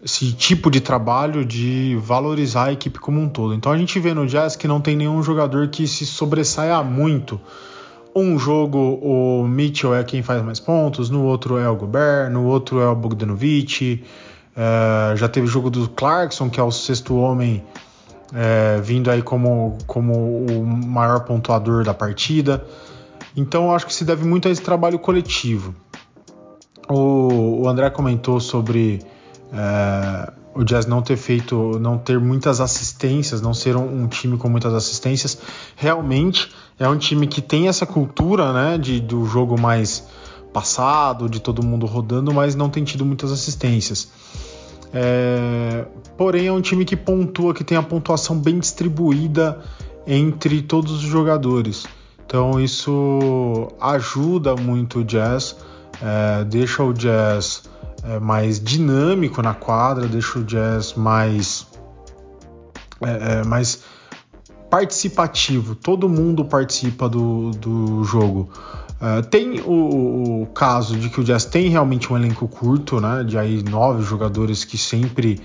esse 0.04 0.32
tipo 0.32 0.70
de 0.70 0.80
trabalho 0.80 1.44
de 1.44 1.98
valorizar 2.02 2.64
a 2.64 2.72
equipe 2.72 2.98
como 2.98 3.20
um 3.20 3.28
todo. 3.28 3.54
Então 3.54 3.72
a 3.72 3.78
gente 3.78 3.98
vê 3.98 4.12
no 4.12 4.26
Jazz 4.26 4.54
que 4.54 4.68
não 4.68 4.80
tem 4.80 4.94
nenhum 4.94 5.22
jogador 5.22 5.68
que 5.68 5.86
se 5.86 6.04
sobressaia 6.04 6.82
muito. 6.82 7.40
Um 8.20 8.38
jogo 8.38 8.98
o 9.02 9.46
Mitchell 9.46 9.94
é 9.94 10.02
quem 10.02 10.22
faz 10.22 10.42
mais 10.42 10.58
pontos, 10.58 11.08
no 11.08 11.24
outro 11.24 11.56
é 11.56 11.68
o 11.68 11.76
Gobert, 11.76 12.30
no 12.30 12.44
outro 12.46 12.80
é 12.80 12.88
o 12.88 12.94
Bogdanovic. 12.94 14.04
É, 14.56 15.16
já 15.16 15.28
teve 15.28 15.46
jogo 15.46 15.70
do 15.70 15.88
Clarkson, 15.88 16.50
que 16.50 16.58
é 16.58 16.62
o 16.62 16.72
sexto 16.72 17.16
homem, 17.16 17.62
é, 18.34 18.80
vindo 18.80 19.08
aí 19.08 19.22
como, 19.22 19.78
como 19.86 20.44
o 20.46 20.66
maior 20.66 21.20
pontuador 21.20 21.84
da 21.84 21.94
partida. 21.94 22.64
Então 23.36 23.66
eu 23.66 23.70
acho 23.72 23.86
que 23.86 23.94
se 23.94 24.04
deve 24.04 24.24
muito 24.24 24.48
a 24.48 24.50
esse 24.50 24.62
trabalho 24.62 24.98
coletivo. 24.98 25.74
O, 26.88 27.62
o 27.62 27.68
André 27.68 27.88
comentou 27.90 28.40
sobre 28.40 29.00
é, 29.52 30.32
o 30.54 30.64
Jazz 30.64 30.86
não 30.86 31.02
ter 31.02 31.16
feito, 31.16 31.78
não 31.78 31.96
ter 31.96 32.18
muitas 32.18 32.60
assistências, 32.60 33.40
não 33.40 33.54
ser 33.54 33.76
um, 33.76 34.02
um, 34.02 34.08
time 34.08 34.36
com 34.36 34.48
muitas 34.48 34.74
assistências. 34.74 35.38
Realmente 35.76 36.52
é 36.78 36.88
um 36.88 36.96
time 36.96 37.26
que 37.26 37.42
tem 37.42 37.68
essa 37.68 37.84
cultura, 37.84 38.52
né, 38.52 38.78
de, 38.78 39.00
do 39.00 39.24
jogo 39.26 39.60
mais 39.60 40.06
passado, 40.52 41.28
de 41.28 41.40
todo 41.40 41.64
mundo 41.64 41.86
rodando, 41.86 42.32
mas 42.32 42.54
não 42.54 42.70
tem 42.70 42.84
tido 42.84 43.04
muitas 43.04 43.32
assistências. 43.32 44.08
É, 44.92 45.84
porém, 46.16 46.46
é 46.46 46.52
um 46.52 46.60
time 46.60 46.84
que 46.84 46.96
pontua, 46.96 47.52
que 47.52 47.64
tem 47.64 47.76
a 47.76 47.82
pontuação 47.82 48.38
bem 48.38 48.58
distribuída 48.58 49.60
entre 50.06 50.62
todos 50.62 50.92
os 50.92 51.00
jogadores. 51.00 51.86
Então, 52.24 52.60
isso 52.60 53.68
ajuda 53.80 54.54
muito 54.54 55.00
o 55.00 55.04
Jazz, 55.04 55.56
é, 56.02 56.44
deixa 56.44 56.82
o 56.82 56.92
Jazz 56.92 57.62
é, 58.04 58.18
mais 58.18 58.60
dinâmico 58.60 59.42
na 59.42 59.54
quadra, 59.54 60.06
deixa 60.06 60.38
o 60.38 60.44
Jazz 60.44 60.94
mais, 60.94 61.66
é, 63.00 63.40
é, 63.40 63.44
mais 63.44 63.82
participativo. 64.70 65.74
Todo 65.74 66.08
mundo 66.08 66.44
participa 66.44 67.08
do, 67.08 67.50
do 67.52 68.04
jogo. 68.04 68.50
Uh, 69.00 69.22
tem 69.26 69.60
o, 69.60 70.42
o, 70.42 70.46
caso 70.46 70.96
de 70.96 71.08
que 71.08 71.20
o 71.20 71.24
Jazz 71.24 71.44
tem 71.44 71.68
realmente 71.68 72.12
um 72.12 72.16
elenco 72.16 72.48
curto, 72.48 73.00
né? 73.00 73.22
De 73.22 73.38
aí 73.38 73.62
nove 73.62 74.02
jogadores 74.02 74.64
que 74.64 74.76
sempre 74.76 75.40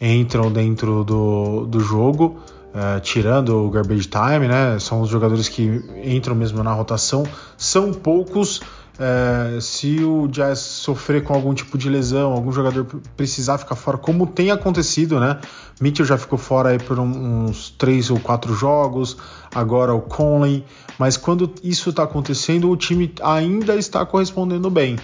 entram 0.00 0.52
dentro 0.52 1.02
do, 1.02 1.66
do 1.66 1.80
jogo, 1.80 2.38
uh, 2.68 3.00
tirando 3.00 3.66
o 3.66 3.70
garbage 3.70 4.08
time, 4.08 4.46
né? 4.46 4.78
São 4.78 5.00
os 5.00 5.08
jogadores 5.08 5.48
que 5.48 5.82
entram 6.04 6.34
mesmo 6.34 6.62
na 6.62 6.72
rotação. 6.72 7.24
São 7.56 7.92
poucos 7.92 8.60
é, 8.98 9.58
se 9.60 10.04
o 10.04 10.28
Jazz 10.28 10.58
sofrer 10.58 11.24
com 11.24 11.32
algum 11.32 11.54
tipo 11.54 11.78
de 11.78 11.88
lesão, 11.88 12.32
algum 12.32 12.52
jogador 12.52 12.84
precisar 13.16 13.58
ficar 13.58 13.74
fora, 13.74 13.96
como 13.96 14.26
tem 14.26 14.50
acontecido, 14.50 15.18
né? 15.18 15.40
Mitchell 15.80 16.04
já 16.04 16.18
ficou 16.18 16.38
fora 16.38 16.70
aí 16.70 16.78
por 16.78 16.98
uns 16.98 17.70
três 17.70 18.10
ou 18.10 18.20
quatro 18.20 18.54
jogos, 18.54 19.16
agora 19.54 19.94
o 19.94 20.00
Conley, 20.00 20.64
mas 20.98 21.16
quando 21.16 21.52
isso 21.62 21.90
está 21.90 22.02
acontecendo, 22.02 22.70
o 22.70 22.76
time 22.76 23.12
ainda 23.22 23.74
está 23.74 24.04
correspondendo 24.04 24.70
bem. 24.70 24.98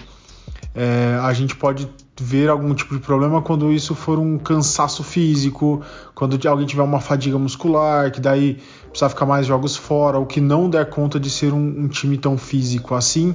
É, 0.75 1.17
a 1.21 1.33
gente 1.33 1.55
pode 1.55 1.89
ver 2.21 2.47
algum 2.47 2.75
tipo 2.75 2.93
de 2.93 3.01
problema 3.01 3.41
quando 3.41 3.71
isso 3.71 3.95
for 3.95 4.19
um 4.19 4.37
cansaço 4.37 5.03
físico, 5.03 5.81
quando 6.13 6.39
alguém 6.47 6.67
tiver 6.67 6.83
uma 6.83 6.99
fadiga 6.99 7.39
muscular, 7.39 8.11
que 8.11 8.21
daí 8.21 8.59
precisa 8.89 9.09
ficar 9.09 9.25
mais 9.25 9.47
jogos 9.47 9.75
fora, 9.75 10.19
ou 10.19 10.27
que 10.27 10.39
não 10.39 10.69
der 10.69 10.89
conta 10.89 11.19
de 11.19 11.29
ser 11.29 11.53
um, 11.53 11.83
um 11.85 11.87
time 11.87 12.17
tão 12.17 12.37
físico 12.37 12.93
assim 12.93 13.33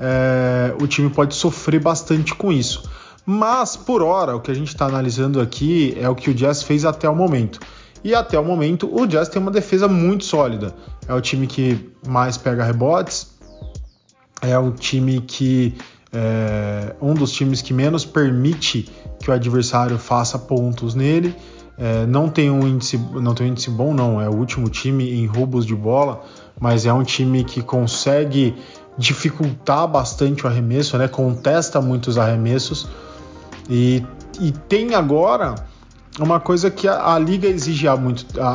é, 0.00 0.74
o 0.80 0.86
time 0.86 1.10
pode 1.10 1.34
sofrer 1.34 1.80
bastante 1.80 2.34
com 2.34 2.52
isso. 2.52 2.88
Mas, 3.26 3.76
por 3.76 4.02
hora, 4.02 4.36
o 4.36 4.40
que 4.40 4.50
a 4.50 4.54
gente 4.54 4.68
está 4.68 4.86
analisando 4.86 5.40
aqui 5.40 5.96
é 5.98 6.08
o 6.08 6.14
que 6.14 6.30
o 6.30 6.34
Jazz 6.34 6.62
fez 6.62 6.84
até 6.84 7.08
o 7.08 7.16
momento. 7.16 7.58
E 8.02 8.14
até 8.14 8.38
o 8.38 8.44
momento, 8.44 8.88
o 8.94 9.06
Jazz 9.06 9.28
tem 9.28 9.40
uma 9.40 9.50
defesa 9.50 9.88
muito 9.88 10.24
sólida. 10.24 10.74
É 11.08 11.14
o 11.14 11.20
time 11.22 11.46
que 11.46 11.90
mais 12.06 12.36
pega 12.36 12.62
rebotes, 12.62 13.34
é 14.42 14.58
o 14.58 14.70
time 14.70 15.20
que. 15.20 15.74
É, 16.16 16.94
um 17.02 17.12
dos 17.12 17.32
times 17.32 17.60
que 17.60 17.74
menos 17.74 18.04
permite 18.04 18.88
que 19.18 19.30
o 19.30 19.34
adversário 19.34 19.98
faça 19.98 20.38
pontos 20.38 20.94
nele. 20.94 21.34
É, 21.76 22.06
não 22.06 22.28
tem 22.28 22.50
um 22.50 22.68
índice, 22.68 22.96
não 22.96 23.34
tem 23.34 23.48
um 23.48 23.50
índice 23.50 23.70
bom, 23.70 23.92
não. 23.92 24.20
É 24.20 24.28
o 24.28 24.34
último 24.34 24.68
time 24.68 25.10
em 25.12 25.26
roubos 25.26 25.66
de 25.66 25.74
bola, 25.74 26.22
mas 26.60 26.86
é 26.86 26.92
um 26.92 27.02
time 27.02 27.42
que 27.42 27.62
consegue 27.62 28.54
dificultar 28.96 29.88
bastante 29.88 30.44
o 30.44 30.48
arremesso, 30.48 30.96
né? 30.96 31.08
Contesta 31.08 31.80
muitos 31.80 32.16
arremessos 32.16 32.88
e, 33.68 34.04
e 34.40 34.52
tem 34.52 34.94
agora 34.94 35.54
uma 36.18 36.38
coisa 36.38 36.70
que 36.70 36.86
a, 36.86 37.14
a 37.14 37.18
liga 37.18 37.48
exige 37.48 37.88
há 37.88 37.96
muito, 37.96 38.40
há, 38.40 38.46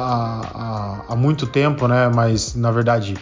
há, 0.54 1.14
há, 1.14 1.16
muito 1.16 1.46
tempo, 1.46 1.88
né? 1.88 2.10
Mas 2.14 2.56
na 2.56 2.72
verdade 2.72 3.16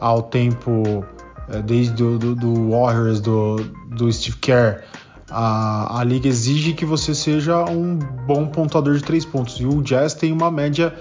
ao 0.00 0.22
tempo 0.22 1.04
é, 1.48 1.60
desde 1.60 1.92
do, 1.92 2.18
do, 2.18 2.34
do, 2.34 2.70
Warriors 2.70 3.20
do, 3.20 3.56
do 3.90 4.10
Steve 4.10 4.36
Kerr 4.38 4.82
a, 5.32 6.00
a 6.00 6.04
liga 6.04 6.28
exige 6.28 6.74
que 6.74 6.84
você 6.84 7.14
seja 7.14 7.64
um 7.64 7.96
bom 7.96 8.46
pontuador 8.46 8.94
de 8.94 9.02
três 9.02 9.24
pontos 9.24 9.58
e 9.58 9.66
o 9.66 9.82
Jazz 9.82 10.14
tem 10.14 10.30
uma 10.30 10.50
média 10.50 10.94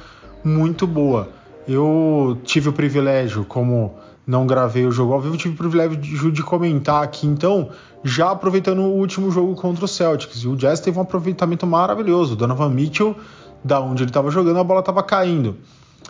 muito 0.43 0.87
boa. 0.87 1.29
Eu 1.67 2.37
tive 2.43 2.69
o 2.69 2.73
privilégio 2.73 3.43
como 3.43 3.95
não 4.25 4.45
gravei 4.45 4.85
o 4.85 4.91
jogo 4.91 5.13
ao 5.13 5.21
vivo, 5.21 5.37
tive 5.37 5.55
o 5.55 5.57
privilégio 5.57 6.31
de 6.31 6.43
comentar 6.43 7.03
aqui, 7.03 7.27
então, 7.27 7.69
já 8.03 8.31
aproveitando 8.31 8.79
o 8.79 8.93
último 8.93 9.31
jogo 9.31 9.55
contra 9.55 9.85
o 9.85 9.87
Celtics. 9.87 10.43
E 10.43 10.47
o 10.47 10.55
Jazz 10.55 10.79
teve 10.79 10.97
um 10.97 11.01
aproveitamento 11.01 11.65
maravilhoso. 11.65 12.33
O 12.33 12.35
Donovan 12.35 12.69
Mitchell, 12.69 13.15
da 13.63 13.79
onde 13.79 14.03
ele 14.03 14.09
estava 14.09 14.29
jogando, 14.31 14.59
a 14.59 14.63
bola 14.63 14.79
estava 14.79 15.03
caindo. 15.03 15.57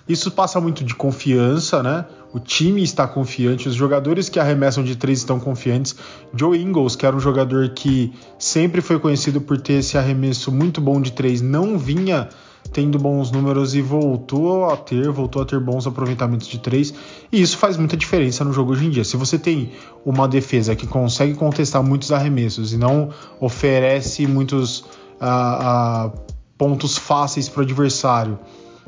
Isso 0.07 0.31
passa 0.31 0.59
muito 0.59 0.83
de 0.83 0.95
confiança, 0.95 1.83
né? 1.83 2.05
O 2.33 2.39
time 2.39 2.81
está 2.81 3.07
confiante, 3.07 3.67
os 3.67 3.75
jogadores 3.75 4.29
que 4.29 4.39
arremessam 4.39 4.83
de 4.83 4.95
três 4.95 5.19
estão 5.19 5.39
confiantes. 5.39 5.95
Joe 6.33 6.57
Ingles, 6.57 6.95
que 6.95 7.05
era 7.05 7.15
um 7.15 7.19
jogador 7.19 7.69
que 7.69 8.13
sempre 8.39 8.81
foi 8.81 8.99
conhecido 8.99 9.41
por 9.41 9.59
ter 9.59 9.73
esse 9.73 9.97
arremesso 9.97 10.51
muito 10.51 10.79
bom 10.79 10.99
de 11.01 11.11
três, 11.11 11.41
não 11.41 11.77
vinha 11.77 12.29
tendo 12.71 12.97
bons 12.97 13.31
números 13.31 13.75
e 13.75 13.81
voltou 13.81 14.69
a 14.69 14.77
ter, 14.77 15.09
voltou 15.09 15.41
a 15.41 15.45
ter 15.45 15.59
bons 15.59 15.85
aproveitamentos 15.85 16.47
de 16.47 16.59
três, 16.59 16.93
e 17.31 17.41
isso 17.41 17.57
faz 17.57 17.77
muita 17.77 17.97
diferença 17.97 18.43
no 18.45 18.53
jogo 18.53 18.71
hoje 18.71 18.85
em 18.85 18.89
dia. 18.89 19.03
Se 19.03 19.17
você 19.17 19.37
tem 19.37 19.71
uma 20.05 20.27
defesa 20.27 20.75
que 20.75 20.87
consegue 20.87 21.33
contestar 21.33 21.83
muitos 21.83 22.11
arremessos 22.11 22.73
e 22.73 22.77
não 22.77 23.09
oferece 23.39 24.25
muitos 24.25 24.79
uh, 25.19 26.07
uh, 26.07 26.11
pontos 26.57 26.97
fáceis 26.97 27.49
para 27.49 27.59
o 27.59 27.63
adversário, 27.63 28.39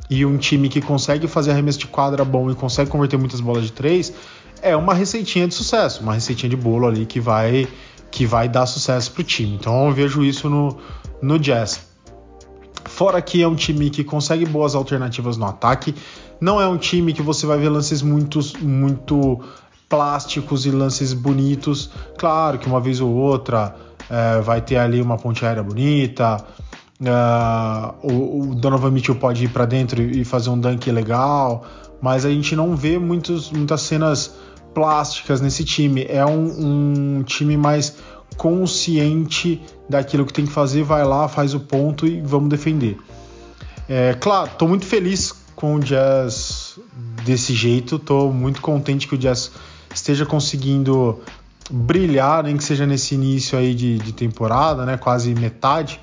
e 0.10 0.26
um 0.26 0.38
time 0.38 0.70
que 0.70 0.82
consegue 0.82 1.28
fazer 1.28 1.52
arremesso 1.52 1.80
de 1.80 1.88
quadra 1.88 2.24
bom 2.26 2.52
e 2.52 2.56
consegue 2.56 2.90
converter 2.90 3.18
muitas 3.18 3.40
bolas 3.40 3.64
de 3.64 3.72
três, 3.72 4.14
é 4.62 4.76
uma 4.76 4.94
receitinha 4.94 5.48
de 5.48 5.54
sucesso, 5.54 6.02
uma 6.02 6.14
receitinha 6.14 6.50
de 6.50 6.56
bolo 6.56 6.88
ali 6.88 7.06
que 7.06 7.20
vai 7.20 7.68
que 8.12 8.28
vai 8.28 8.48
dar 8.48 8.68
sucesso 8.68 9.12
para 9.12 9.22
o 9.22 9.24
time. 9.24 9.56
Então 9.56 9.88
eu 9.88 9.92
vejo 9.92 10.24
isso 10.24 10.48
no, 10.48 10.78
no 11.20 11.40
Jazz. 11.40 11.93
Fora 12.94 13.20
que 13.24 13.42
é 13.42 13.48
um 13.48 13.56
time 13.56 13.90
que 13.90 14.04
consegue 14.04 14.46
boas 14.46 14.76
alternativas 14.76 15.36
no 15.36 15.48
ataque, 15.48 15.96
não 16.40 16.62
é 16.62 16.68
um 16.68 16.78
time 16.78 17.12
que 17.12 17.24
você 17.24 17.44
vai 17.48 17.58
ver 17.58 17.70
lances 17.70 18.04
muito, 18.04 18.40
muito 18.62 19.40
plásticos 19.90 20.68
e 20.68 20.70
lances 20.70 21.12
bonitos. 21.12 21.90
Claro 22.20 22.60
que 22.60 22.68
uma 22.68 22.80
vez 22.80 23.02
ou 23.02 23.10
outra 23.10 23.76
é, 24.08 24.42
vai 24.42 24.62
ter 24.62 24.78
ali 24.78 25.02
uma 25.02 25.18
ponte 25.18 25.44
aérea 25.44 25.64
bonita. 25.64 26.46
É, 27.04 27.94
o, 28.04 28.52
o, 28.52 28.56
Donovan 28.56 28.92
Mitchell 28.92 29.16
pode 29.16 29.46
ir 29.46 29.48
para 29.48 29.66
dentro 29.66 30.00
e 30.00 30.24
fazer 30.24 30.52
um 30.52 30.60
dunk 30.60 30.92
legal, 30.92 31.66
mas 32.00 32.28
a 32.28 32.30
gente 32.30 32.56
não 32.56 32.76
vê 32.76 33.00
muitos, 33.00 33.50
muitas 33.50 33.82
cenas 33.82 34.36
plásticas 34.72 35.42
nesse 35.42 35.66
time. 35.66 36.06
É 36.08 36.24
um, 36.24 37.18
um 37.18 37.24
time 37.24 37.58
mais 37.58 37.98
consciente 38.38 39.62
daquilo 39.88 40.26
que 40.26 40.34
tem 40.34 40.46
que 40.46 40.52
fazer, 40.52 40.84
vai 40.84 41.04
lá, 41.04 41.28
faz 41.28 41.54
o 41.54 41.60
ponto 41.60 42.06
e 42.08 42.22
vamos 42.22 42.50
defender. 42.50 42.98
É, 43.88 44.14
claro, 44.14 44.50
estou 44.52 44.68
muito 44.68 44.86
feliz 44.86 45.34
com 45.56 45.76
o 45.76 45.80
Jazz 45.80 46.80
desse 47.26 47.54
jeito, 47.54 47.98
estou 47.98 48.32
muito 48.32 48.62
contente 48.62 49.08
que 49.08 49.16
o 49.16 49.18
Jazz 49.18 49.52
esteja 49.94 50.26
conseguindo 50.26 51.22
brilhar, 51.70 52.44
nem 52.44 52.58
que 52.58 52.64
seja 52.64 52.86
nesse 52.86 53.16
início 53.16 53.58
aí 53.58 53.74
de, 53.74 53.98
de 53.98 54.14
temporada, 54.14 54.86
né, 54.86 54.98
quase 54.98 55.34
metade. 55.34 56.00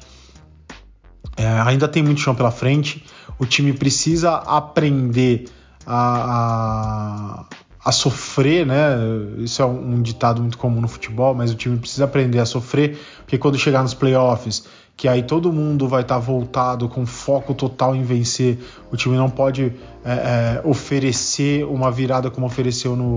É, 1.37 1.47
ainda 1.47 1.89
tem 1.89 2.03
muito 2.03 2.21
chão 2.21 2.35
pela 2.35 2.51
frente. 2.51 3.05
O 3.39 3.47
time 3.47 3.73
precisa 3.73 4.35
aprender 4.37 5.47
a, 5.87 7.45
a 7.45 7.45
a 7.85 7.93
sofrer, 7.93 8.67
né? 8.67 8.97
Isso 9.39 9.63
é 9.63 9.65
um 9.65 10.03
ditado 10.03 10.43
muito 10.43 10.59
comum 10.59 10.81
no 10.81 10.89
futebol, 10.89 11.35
mas 11.35 11.51
o 11.51 11.55
time 11.55 11.79
precisa 11.79 12.05
aprender 12.05 12.39
a 12.39 12.47
sofrer, 12.47 12.99
porque 13.23 13.39
quando 13.39 13.59
chegar 13.59 13.83
nos 13.83 13.95
playoffs, 13.95 14.65
que 14.97 15.09
aí 15.09 15.23
todo 15.23 15.51
mundo 15.51 15.89
vai 15.89 16.03
estar 16.03 16.17
tá 16.17 16.21
voltado 16.21 16.89
com 16.89 17.07
foco 17.07 17.55
total 17.55 17.97
em 17.97 18.03
vencer, 18.03 18.59
o 18.93 18.97
time 18.97 19.17
não 19.17 19.31
pode 19.31 19.73
é, 20.05 20.13
é, 20.13 20.61
oferecer 20.63 21.65
uma 21.65 21.91
virada 21.91 22.31
como 22.31 22.47
ofereceu 22.47 22.95
no, 22.95 23.17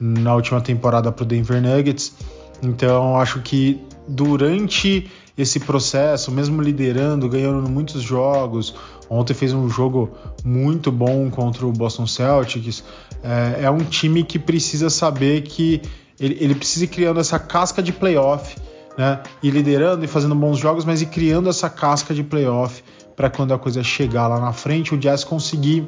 na 0.00 0.34
última 0.34 0.60
temporada 0.60 1.12
para 1.12 1.22
o 1.22 1.26
Denver 1.26 1.60
Nuggets. 1.60 2.14
Então, 2.62 3.20
acho 3.20 3.40
que 3.40 3.78
durante 4.08 5.10
esse 5.36 5.60
processo, 5.60 6.32
mesmo 6.32 6.60
liderando, 6.60 7.28
ganhando 7.28 7.68
muitos 7.68 8.02
jogos, 8.02 8.74
ontem 9.08 9.34
fez 9.34 9.52
um 9.52 9.68
jogo 9.68 10.10
muito 10.42 10.90
bom 10.90 11.30
contra 11.30 11.64
o 11.66 11.72
Boston 11.72 12.06
Celtics. 12.06 12.82
É, 13.22 13.64
é 13.64 13.70
um 13.70 13.84
time 13.84 14.22
que 14.22 14.38
precisa 14.38 14.90
saber 14.90 15.42
que 15.42 15.82
ele, 16.18 16.36
ele, 16.40 16.54
precisa 16.54 16.84
ir 16.84 16.88
criando 16.88 17.20
essa 17.20 17.38
casca 17.38 17.82
de 17.82 17.92
playoff, 17.92 18.56
né? 18.96 19.20
E 19.42 19.50
liderando 19.50 20.04
e 20.04 20.08
fazendo 20.08 20.34
bons 20.34 20.58
jogos, 20.58 20.84
mas 20.84 21.02
ir 21.02 21.06
criando 21.06 21.48
essa 21.48 21.70
casca 21.70 22.14
de 22.14 22.22
playoff 22.22 22.82
para 23.14 23.28
quando 23.28 23.52
a 23.52 23.58
coisa 23.58 23.82
chegar 23.82 24.28
lá 24.28 24.40
na 24.40 24.52
frente, 24.52 24.94
o 24.94 24.98
Jazz 24.98 25.24
conseguir 25.24 25.86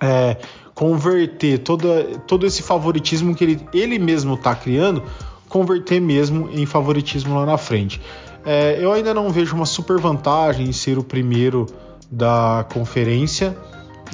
é, 0.00 0.36
converter 0.74 1.58
toda, 1.58 2.04
todo 2.26 2.46
esse 2.46 2.62
favoritismo 2.62 3.34
que 3.34 3.44
ele, 3.44 3.68
ele 3.72 3.98
mesmo 3.98 4.34
está 4.34 4.54
criando, 4.54 5.02
converter 5.48 6.00
mesmo 6.00 6.50
em 6.52 6.66
favoritismo 6.66 7.34
lá 7.34 7.46
na 7.46 7.58
frente. 7.58 8.00
É, 8.44 8.78
eu 8.80 8.92
ainda 8.92 9.12
não 9.12 9.30
vejo 9.30 9.54
uma 9.54 9.66
super 9.66 9.98
vantagem 9.98 10.66
em 10.66 10.72
ser 10.72 10.98
o 10.98 11.02
primeiro 11.02 11.66
da 12.10 12.64
conferência, 12.72 13.56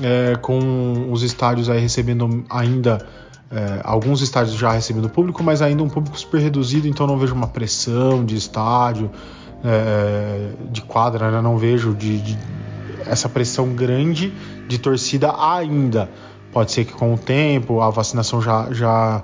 é, 0.03 0.37
com 0.37 1.11
os 1.11 1.23
estádios 1.23 1.69
aí 1.69 1.81
recebendo 1.81 2.45
ainda. 2.51 3.07
É, 3.51 3.81
alguns 3.85 4.21
estádios 4.21 4.57
já 4.57 4.73
recebendo 4.73 5.09
público, 5.09 5.41
mas 5.45 5.63
ainda 5.63 5.83
um 5.83 5.89
público 5.89 6.19
super 6.19 6.41
reduzido, 6.41 6.89
então 6.89 7.07
não 7.07 7.17
vejo 7.17 7.35
uma 7.35 7.47
pressão 7.47 8.25
de 8.25 8.35
estádio, 8.35 9.11
é, 9.65 10.51
de 10.73 10.83
quadra, 10.83 11.31
né? 11.31 11.41
não 11.41 11.57
vejo 11.57 11.95
de, 11.95 12.21
de, 12.21 12.39
essa 13.07 13.29
pressão 13.29 13.69
grande 13.69 14.33
de 14.67 14.79
torcida 14.79 15.33
ainda. 15.39 16.11
Pode 16.53 16.73
ser 16.73 16.85
que 16.85 16.93
com 16.93 17.15
o 17.15 17.19
tempo 17.19 17.81
a 17.81 17.91
vacinação 17.91 18.43
já, 18.43 18.69
já 18.73 19.23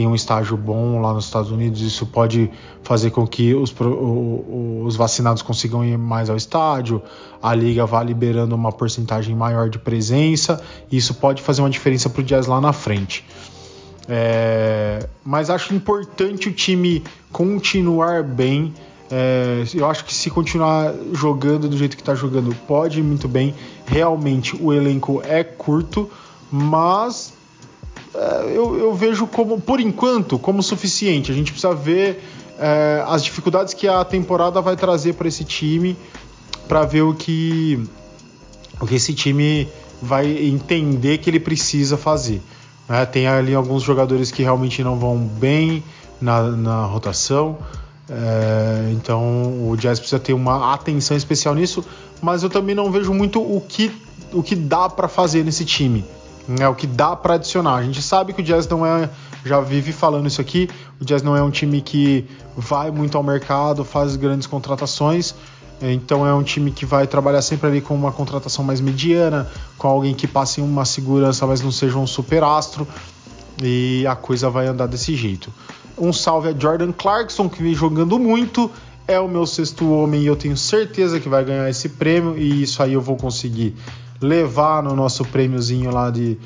tenha 0.00 0.08
um 0.08 0.14
estágio 0.14 0.56
bom 0.56 0.98
lá 0.98 1.12
nos 1.12 1.26
Estados 1.26 1.50
Unidos, 1.50 1.82
isso 1.82 2.06
pode 2.06 2.50
fazer 2.82 3.10
com 3.10 3.26
que 3.26 3.54
os, 3.54 3.74
os 4.82 4.96
vacinados 4.96 5.42
consigam 5.42 5.84
ir 5.84 5.98
mais 5.98 6.30
ao 6.30 6.36
estádio, 6.36 7.02
a 7.42 7.54
liga 7.54 7.84
vá 7.84 8.02
liberando 8.02 8.54
uma 8.54 8.72
porcentagem 8.72 9.36
maior 9.36 9.68
de 9.68 9.78
presença, 9.78 10.62
e 10.90 10.96
isso 10.96 11.12
pode 11.12 11.42
fazer 11.42 11.60
uma 11.60 11.68
diferença 11.68 12.08
para 12.08 12.22
o 12.22 12.24
Jazz 12.24 12.46
lá 12.46 12.62
na 12.62 12.72
frente. 12.72 13.26
É, 14.08 15.06
mas 15.22 15.50
acho 15.50 15.74
importante 15.74 16.48
o 16.48 16.52
time 16.52 17.04
continuar 17.30 18.22
bem. 18.22 18.72
É, 19.10 19.64
eu 19.74 19.86
acho 19.86 20.06
que 20.06 20.14
se 20.14 20.30
continuar 20.30 20.94
jogando 21.12 21.68
do 21.68 21.76
jeito 21.76 21.94
que 21.94 22.02
está 22.02 22.14
jogando, 22.14 22.54
pode 22.66 23.00
ir 23.00 23.02
muito 23.02 23.28
bem. 23.28 23.54
Realmente 23.84 24.56
o 24.58 24.72
elenco 24.72 25.20
é 25.22 25.44
curto, 25.44 26.08
mas 26.50 27.34
eu, 28.14 28.76
eu, 28.78 28.94
vejo 28.94 29.26
como, 29.26 29.60
por 29.60 29.80
enquanto, 29.80 30.38
como 30.38 30.62
suficiente. 30.62 31.30
A 31.30 31.34
gente 31.34 31.52
precisa 31.52 31.74
ver 31.74 32.22
é, 32.58 33.04
as 33.06 33.22
dificuldades 33.22 33.72
que 33.72 33.86
a 33.86 34.04
temporada 34.04 34.60
vai 34.60 34.76
trazer 34.76 35.14
para 35.14 35.28
esse 35.28 35.44
time, 35.44 35.96
para 36.66 36.84
ver 36.84 37.02
o 37.02 37.14
que, 37.14 37.82
o 38.80 38.86
que 38.86 38.96
esse 38.96 39.14
time 39.14 39.68
vai 40.02 40.26
entender 40.26 41.18
que 41.18 41.30
ele 41.30 41.40
precisa 41.40 41.96
fazer. 41.96 42.42
Né? 42.88 43.06
Tem 43.06 43.28
ali 43.28 43.54
alguns 43.54 43.82
jogadores 43.82 44.30
que 44.30 44.42
realmente 44.42 44.82
não 44.82 44.98
vão 44.98 45.16
bem 45.16 45.82
na, 46.20 46.42
na 46.42 46.84
rotação. 46.86 47.58
É, 48.08 48.90
então 48.92 49.70
o 49.70 49.76
Jazz 49.76 50.00
precisa 50.00 50.18
ter 50.18 50.32
uma 50.32 50.74
atenção 50.74 51.16
especial 51.16 51.54
nisso, 51.54 51.84
mas 52.20 52.42
eu 52.42 52.50
também 52.50 52.74
não 52.74 52.90
vejo 52.90 53.14
muito 53.14 53.40
o 53.40 53.60
que, 53.60 53.92
o 54.32 54.42
que 54.42 54.56
dá 54.56 54.88
para 54.88 55.06
fazer 55.06 55.44
nesse 55.44 55.64
time 55.64 56.04
é 56.58 56.68
o 56.68 56.74
que 56.74 56.86
dá 56.86 57.14
para 57.14 57.34
adicionar. 57.34 57.76
A 57.76 57.82
gente 57.82 58.02
sabe 58.02 58.32
que 58.32 58.40
o 58.40 58.44
Jazz 58.44 58.66
não 58.68 58.84
é, 58.84 59.08
já 59.44 59.60
vive 59.60 59.92
falando 59.92 60.26
isso 60.26 60.40
aqui, 60.40 60.68
o 61.00 61.04
Jazz 61.04 61.22
não 61.22 61.36
é 61.36 61.42
um 61.42 61.50
time 61.50 61.80
que 61.80 62.26
vai 62.56 62.90
muito 62.90 63.16
ao 63.16 63.22
mercado, 63.22 63.84
faz 63.84 64.16
grandes 64.16 64.46
contratações, 64.46 65.34
então 65.80 66.26
é 66.26 66.34
um 66.34 66.42
time 66.42 66.70
que 66.70 66.84
vai 66.84 67.06
trabalhar 67.06 67.42
sempre 67.42 67.68
ali 67.68 67.80
com 67.80 67.94
uma 67.94 68.12
contratação 68.12 68.64
mais 68.64 68.80
mediana, 68.80 69.50
com 69.78 69.88
alguém 69.88 70.14
que 70.14 70.26
passe 70.26 70.60
uma 70.60 70.84
segurança, 70.84 71.46
mas 71.46 71.60
não 71.60 71.72
seja 71.72 71.98
um 71.98 72.06
super 72.06 72.42
astro, 72.42 72.86
e 73.62 74.06
a 74.06 74.16
coisa 74.16 74.50
vai 74.50 74.66
andar 74.66 74.86
desse 74.86 75.14
jeito. 75.14 75.52
Um 75.96 76.12
salve 76.12 76.48
a 76.48 76.58
Jordan 76.58 76.92
Clarkson, 76.92 77.48
que 77.48 77.62
vem 77.62 77.74
jogando 77.74 78.18
muito, 78.18 78.70
é 79.06 79.18
o 79.18 79.28
meu 79.28 79.44
sexto 79.44 79.90
homem 79.90 80.22
e 80.22 80.26
eu 80.26 80.36
tenho 80.36 80.56
certeza 80.56 81.18
que 81.18 81.28
vai 81.28 81.44
ganhar 81.44 81.68
esse 81.68 81.88
prêmio, 81.88 82.38
e 82.38 82.62
isso 82.62 82.82
aí 82.82 82.92
eu 82.92 83.00
vou 83.00 83.16
conseguir 83.16 83.74
levar 84.20 84.82
no 84.82 84.94
nosso 84.94 85.24
prêmiozinho 85.24 85.90
lá 85.90 86.10
de, 86.10 86.38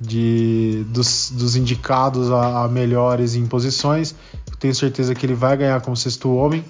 de 0.00 0.84
dos, 0.88 1.30
dos 1.30 1.56
indicados 1.56 2.30
a, 2.30 2.64
a, 2.64 2.68
melhores 2.68 3.34
em 3.34 3.46
posições. 3.46 4.14
Tenho 4.58 4.74
certeza 4.74 5.14
que 5.14 5.24
ele 5.24 5.34
vai 5.34 5.56
ganhar 5.56 5.80
como 5.80 5.96
sexto 5.96 6.34
homem. 6.34 6.64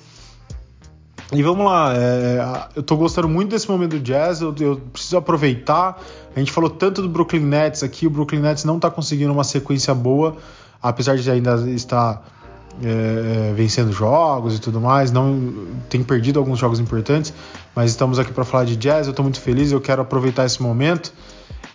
E 1.32 1.42
vamos 1.44 1.64
lá, 1.64 1.94
é, 1.96 2.68
eu 2.74 2.82
tô 2.82 2.96
gostando 2.96 3.28
muito 3.28 3.50
desse 3.50 3.70
momento 3.70 3.92
do 3.92 4.00
Jazz, 4.00 4.40
eu, 4.40 4.52
eu, 4.58 4.76
preciso 4.92 5.16
aproveitar. 5.16 6.02
A 6.34 6.38
gente 6.38 6.50
falou 6.50 6.68
tanto 6.68 7.00
do 7.02 7.08
Brooklyn 7.08 7.42
Nets 7.42 7.84
aqui, 7.84 8.04
o 8.04 8.10
Brooklyn 8.10 8.40
Nets 8.40 8.64
não 8.64 8.80
tá 8.80 8.90
conseguindo 8.90 9.32
uma 9.32 9.44
sequência 9.44 9.94
boa, 9.94 10.36
apesar 10.82 11.16
de 11.16 11.30
ainda 11.30 11.54
estar 11.70 12.39
é, 12.82 13.52
vencendo 13.54 13.92
jogos 13.92 14.56
e 14.56 14.60
tudo 14.60 14.80
mais, 14.80 15.10
não 15.10 15.66
tem 15.88 16.02
perdido 16.02 16.38
alguns 16.38 16.58
jogos 16.58 16.80
importantes, 16.80 17.32
mas 17.74 17.90
estamos 17.90 18.18
aqui 18.18 18.32
para 18.32 18.44
falar 18.44 18.64
de 18.64 18.76
jazz. 18.76 19.06
Eu 19.06 19.10
estou 19.10 19.22
muito 19.22 19.40
feliz, 19.40 19.72
eu 19.72 19.80
quero 19.80 20.02
aproveitar 20.02 20.46
esse 20.46 20.62
momento 20.62 21.12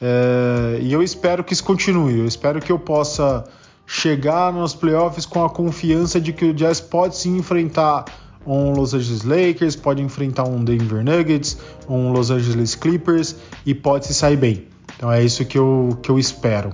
é, 0.02 0.80
e 0.82 0.91
eu 0.91 1.02
espero 1.02 1.43
que 1.43 1.54
isso 1.54 1.64
continue. 1.64 2.20
Eu 2.20 2.26
espero 2.26 2.60
que 2.60 2.72
eu 2.72 2.80
possa 2.80 3.43
chegar 3.86 4.52
nos 4.52 4.74
playoffs 4.74 5.26
com 5.26 5.43
a 5.43 5.50
confiança 5.50 6.20
de 6.20 6.34
que 6.34 6.46
o 6.46 6.54
Jazz 6.54 6.82
pode 6.82 7.18
se 7.18 7.30
enfrentar 7.30 8.06
um 8.46 8.72
Los 8.72 8.93
Angeles 8.93 9.24
Lakers, 9.24 9.76
pode 9.76 10.02
enfrentar 10.02 10.43
um 10.43 10.64
Denver 10.64 11.04
Nuggets, 11.04 11.58
um 11.89 12.12
Los 12.12 12.30
Angeles 12.30 12.76
Clippers 12.76 13.36
e 13.66 13.74
pode 13.74 14.06
se 14.06 14.14
sair 14.14 14.38
bem. 14.38 14.68
Então 14.96 15.12
é 15.12 15.24
isso 15.24 15.43
que 15.46 15.58
eu, 15.58 15.98
que 16.02 16.10
eu 16.10 16.20
espero. 16.20 16.72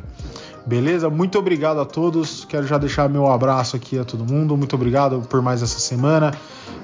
Beleza? 0.66 1.09
Muito 1.09 1.39
obrigado 1.39 1.80
a 1.80 1.86
todos. 1.86 2.45
Quero 2.45 2.68
já 2.68 2.78
deixar 2.78 3.09
meu 3.09 3.28
abraço 3.32 3.76
aqui 3.76 3.97
a 3.97 4.03
todo 4.03 4.26
mundo. 4.26 4.55
Muito 4.55 4.76
obrigado 4.76 5.22
por 5.30 5.41
mais 5.41 5.62
essa 5.62 5.80
semana. 5.80 6.32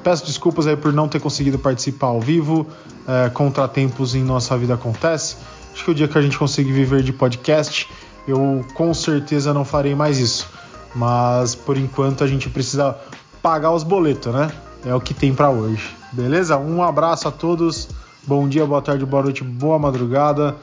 Peço 0.04 0.26
desculpas 0.26 0.68
aí 0.68 0.76
por 0.76 0.92
não 0.92 1.08
ter 1.08 1.20
conseguido 1.20 1.60
participar 1.60 2.08
ao 2.08 2.20
vivo. 2.20 2.66
É, 3.08 3.30
contratempos 3.30 4.16
em 4.16 4.24
nossa 4.24 4.58
vida 4.58 4.74
acontece. 4.74 5.38
Acho 5.74 5.86
que 5.86 5.92
o 5.92 5.96
dia 5.96 6.08
que 6.08 6.18
a 6.18 6.22
gente 6.22 6.38
conseguir 6.38 6.72
viver 6.72 7.04
de 7.04 7.14
podcast, 7.14 7.88
eu 8.28 8.66
com 8.74 8.94
certeza 8.94 9.54
não 9.54 9.64
farei 9.64 9.94
mais 9.94 10.18
isso. 10.18 10.50
Mas 10.96 11.54
por 11.54 11.78
enquanto 11.78 12.24
a 12.24 12.28
gente 12.28 12.50
precisa 12.50 12.98
pagar 13.42 13.72
os 13.72 13.84
boletos, 13.84 14.34
né? 14.34 14.52
É 14.86 14.94
o 14.94 15.00
que 15.00 15.14
tem 15.14 15.34
para 15.34 15.50
hoje. 15.50 15.96
Beleza? 16.12 16.58
Um 16.58 16.82
abraço 16.82 17.28
a 17.28 17.32
todos. 17.32 17.90
Bom 18.26 18.48
dia, 18.48 18.66
boa 18.66 18.82
tarde, 18.82 19.06
boa 19.06 19.24
noite, 19.24 19.44
boa 19.44 19.78
madrugada 19.78 20.56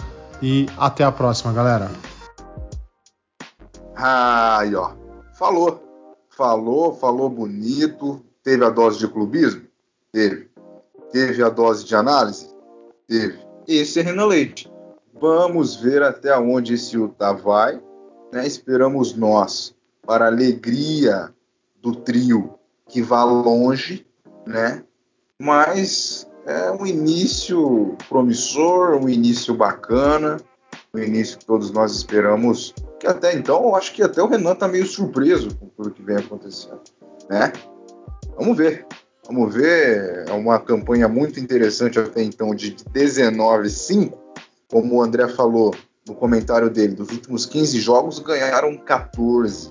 e 0.43 0.67
até 0.77 1.05
a 1.05 1.13
próxima, 1.13 1.53
galera. 1.53 2.14
Aí, 4.07 4.75
ó. 4.75 4.93
Falou. 5.33 5.83
Falou, 6.29 6.95
falou 6.95 7.31
bonito. 7.31 8.23
Teve 8.43 8.63
a 8.63 8.69
dose 8.69 8.99
de 8.99 9.09
clubismo? 9.09 9.63
Teve. 10.13 10.51
Teve 11.11 11.43
a 11.43 11.49
dose 11.49 11.87
de 11.87 11.97
análise? 11.97 12.55
Teve. 13.09 13.39
Esse 13.67 14.01
é 14.01 14.03
Renan 14.03 14.27
Leite. 14.27 14.71
Vamos 15.19 15.77
ver 15.77 16.03
até 16.03 16.37
onde 16.39 16.75
esse 16.75 16.99
Utah 16.99 17.33
vai. 17.33 17.81
Né? 18.31 18.47
Esperamos 18.47 19.17
nós, 19.17 19.75
para 20.07 20.27
a 20.27 20.29
alegria 20.29 21.33
do 21.81 21.95
trio, 21.95 22.59
que 22.87 23.01
vá 23.01 23.25
longe, 23.25 24.07
né? 24.47 24.85
Mas 25.41 26.29
é 26.45 26.71
um 26.71 26.85
início 26.85 27.97
promissor, 28.07 28.97
um 28.97 29.09
início 29.09 29.55
bacana, 29.55 30.37
um 30.93 30.99
início 30.99 31.39
que 31.39 31.47
todos 31.47 31.71
nós 31.71 31.93
esperamos 31.93 32.75
que 33.05 33.11
até 33.11 33.35
então 33.35 33.63
eu 33.65 33.77
acho 33.77 33.93
que 33.93 34.03
até 34.03 34.23
o 34.23 34.27
Renan 34.27 34.55
tá 34.55 34.67
meio 34.67 34.87
surpreso 34.87 35.55
com 35.57 35.67
tudo 35.67 35.91
que 35.91 36.03
vem 36.03 36.17
acontecendo, 36.17 36.81
né? 37.29 37.53
Vamos 38.39 38.57
ver. 38.57 38.87
Vamos 39.27 39.55
ver. 39.55 40.25
É 40.27 40.33
uma 40.33 40.59
campanha 40.59 41.07
muito 41.07 41.39
interessante 41.39 41.99
até 41.99 42.23
então 42.23 42.55
de 42.55 42.75
19-5. 42.95 44.13
Como 44.71 44.97
o 44.97 45.03
André 45.03 45.29
falou 45.29 45.75
no 46.07 46.15
comentário 46.15 46.71
dele, 46.71 46.95
dos 46.95 47.11
últimos 47.11 47.47
15 47.47 47.79
jogos 47.79 48.19
ganharam 48.19 48.77
14. 48.79 49.71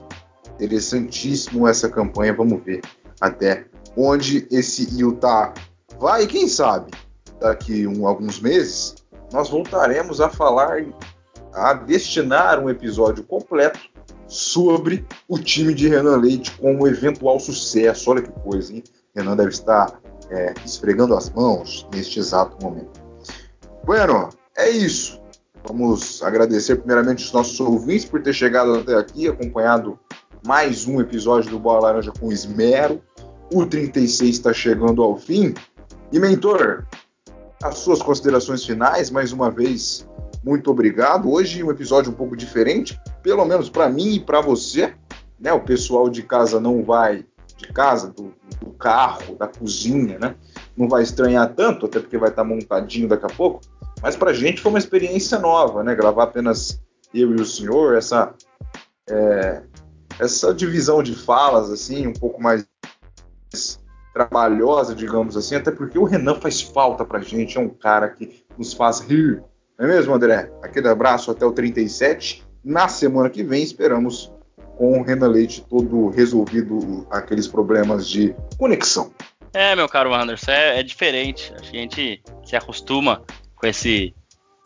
Interessantíssimo 0.55 1.67
essa 1.67 1.89
campanha. 1.89 2.33
Vamos 2.33 2.63
ver 2.63 2.81
até 3.19 3.65
onde 3.97 4.47
esse 4.51 4.95
Utah 4.95 5.53
vai. 5.99 6.27
Quem 6.27 6.47
sabe 6.47 6.91
daqui 7.39 7.87
um, 7.87 8.07
alguns 8.07 8.39
meses 8.39 8.95
nós 9.31 9.49
voltaremos 9.49 10.21
a 10.21 10.29
falar 10.29 10.85
a 11.53 11.73
destinar 11.73 12.59
um 12.59 12.69
episódio 12.69 13.23
completo 13.23 13.79
sobre 14.27 15.05
o 15.27 15.37
time 15.37 15.73
de 15.73 15.87
Renan 15.87 16.17
Leite 16.17 16.51
como 16.57 16.87
eventual 16.87 17.39
sucesso. 17.39 18.09
Olha 18.09 18.21
que 18.21 18.31
coisa, 18.41 18.73
hein? 18.73 18.83
Renan 19.15 19.35
deve 19.35 19.49
estar 19.49 19.99
é, 20.29 20.53
esfregando 20.65 21.15
as 21.15 21.29
mãos 21.29 21.87
neste 21.93 22.19
exato 22.19 22.57
momento. 22.63 23.01
Bueno, 23.85 24.29
é 24.57 24.69
isso. 24.69 25.21
Vamos 25.65 26.21
agradecer 26.23 26.77
primeiramente 26.77 27.23
os 27.23 27.31
nossos 27.31 27.59
ouvintes 27.59 28.05
por 28.05 28.21
ter 28.21 28.33
chegado 28.33 28.75
até 28.75 28.95
aqui, 28.95 29.27
acompanhado 29.27 29.97
mais 30.45 30.85
um 30.85 30.99
episódio 30.99 31.51
do 31.51 31.59
Bola 31.59 31.83
Laranja 31.83 32.11
com 32.19 32.31
esmero. 32.31 33.01
O 33.53 33.65
36 33.65 34.35
está 34.35 34.51
chegando 34.51 35.01
ao 35.03 35.15
fim. 35.15 35.53
E, 36.11 36.19
mentor, 36.19 36.85
as 37.63 37.77
suas 37.77 38.01
considerações 38.01 38.65
finais, 38.65 39.09
mais 39.09 39.31
uma 39.31 39.49
vez, 39.49 40.07
muito 40.43 40.69
obrigado. 40.69 41.31
Hoje 41.31 41.63
um 41.63 41.71
episódio 41.71 42.11
um 42.11 42.15
pouco 42.15 42.35
diferente, 42.35 42.99
pelo 43.21 43.45
menos 43.45 43.69
para 43.69 43.89
mim 43.89 44.15
e 44.15 44.19
para 44.19 44.41
você. 44.41 44.93
Né? 45.39 45.53
O 45.53 45.61
pessoal 45.61 46.09
de 46.09 46.21
casa 46.23 46.59
não 46.59 46.83
vai, 46.83 47.25
de 47.57 47.67
casa, 47.69 48.09
do, 48.09 48.33
do, 48.59 48.71
carro, 48.71 49.35
da 49.35 49.47
cozinha, 49.47 50.19
né? 50.19 50.35
Não 50.75 50.87
vai 50.87 51.03
estranhar 51.03 51.53
tanto, 51.53 51.85
até 51.85 51.99
porque 51.99 52.17
vai 52.17 52.29
estar 52.29 52.43
montadinho 52.43 53.07
daqui 53.07 53.25
a 53.25 53.35
pouco. 53.35 53.61
Mas 54.01 54.15
para 54.15 54.31
a 54.31 54.33
gente 54.33 54.61
foi 54.61 54.71
uma 54.71 54.79
experiência 54.79 55.39
nova, 55.39 55.83
né? 55.83 55.95
Gravar 55.95 56.23
apenas 56.23 56.81
eu 57.13 57.31
e 57.31 57.41
o 57.41 57.45
senhor, 57.45 57.95
essa 57.95 58.33
é, 59.09 59.63
essa 60.19 60.53
divisão 60.53 61.01
de 61.01 61.15
falas 61.15 61.71
assim, 61.71 62.07
um 62.07 62.13
pouco 62.13 62.41
mais 62.41 62.67
trabalhosa, 64.13 64.93
digamos 64.93 65.35
assim, 65.35 65.55
até 65.55 65.71
porque 65.71 65.97
o 65.97 66.03
Renan 66.03 66.35
faz 66.35 66.61
falta 66.61 67.03
pra 67.03 67.19
gente, 67.19 67.57
é 67.57 67.61
um 67.61 67.69
cara 67.69 68.09
que 68.09 68.43
nos 68.57 68.73
faz 68.73 68.99
rir. 68.99 69.43
Não 69.83 69.89
é 69.89 69.95
mesmo, 69.95 70.13
André? 70.13 70.49
Aquele 70.61 70.87
abraço 70.87 71.29
até 71.29 71.45
o 71.45 71.51
37. 71.51 72.41
Na 72.63 72.87
semana 72.87 73.29
que 73.29 73.43
vem 73.43 73.61
esperamos 73.61 74.31
com 74.77 74.97
o 74.97 75.03
Renan 75.03 75.27
Leite 75.27 75.61
todo 75.69 76.07
resolvido 76.07 77.05
aqueles 77.11 77.49
problemas 77.49 78.07
de 78.07 78.33
conexão. 78.57 79.11
É, 79.53 79.75
meu 79.75 79.89
caro 79.89 80.13
Anderson, 80.13 80.51
é, 80.51 80.79
é 80.79 80.83
diferente. 80.83 81.53
A 81.59 81.61
gente 81.61 82.23
se 82.45 82.55
acostuma 82.55 83.23
com 83.57 83.67
esse, 83.67 84.15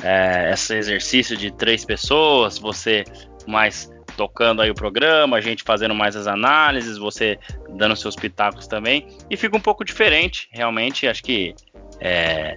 é, 0.03 0.51
esse 0.53 0.75
exercício 0.75 1.35
de 1.35 1.49
três 1.51 1.83
pessoas, 1.83 2.59
você 2.59 3.03
mais 3.47 3.91
tocando 4.15 4.61
aí 4.61 4.69
o 4.69 4.75
programa, 4.75 5.37
a 5.37 5.41
gente 5.41 5.63
fazendo 5.63 5.95
mais 5.95 6.15
as 6.15 6.27
análises, 6.27 6.95
você 6.99 7.39
dando 7.69 7.95
seus 7.95 8.15
pitacos 8.15 8.67
também, 8.67 9.07
e 9.31 9.35
fica 9.35 9.57
um 9.57 9.61
pouco 9.61 9.83
diferente, 9.83 10.47
realmente, 10.51 11.07
acho 11.07 11.23
que 11.23 11.55
é, 11.99 12.55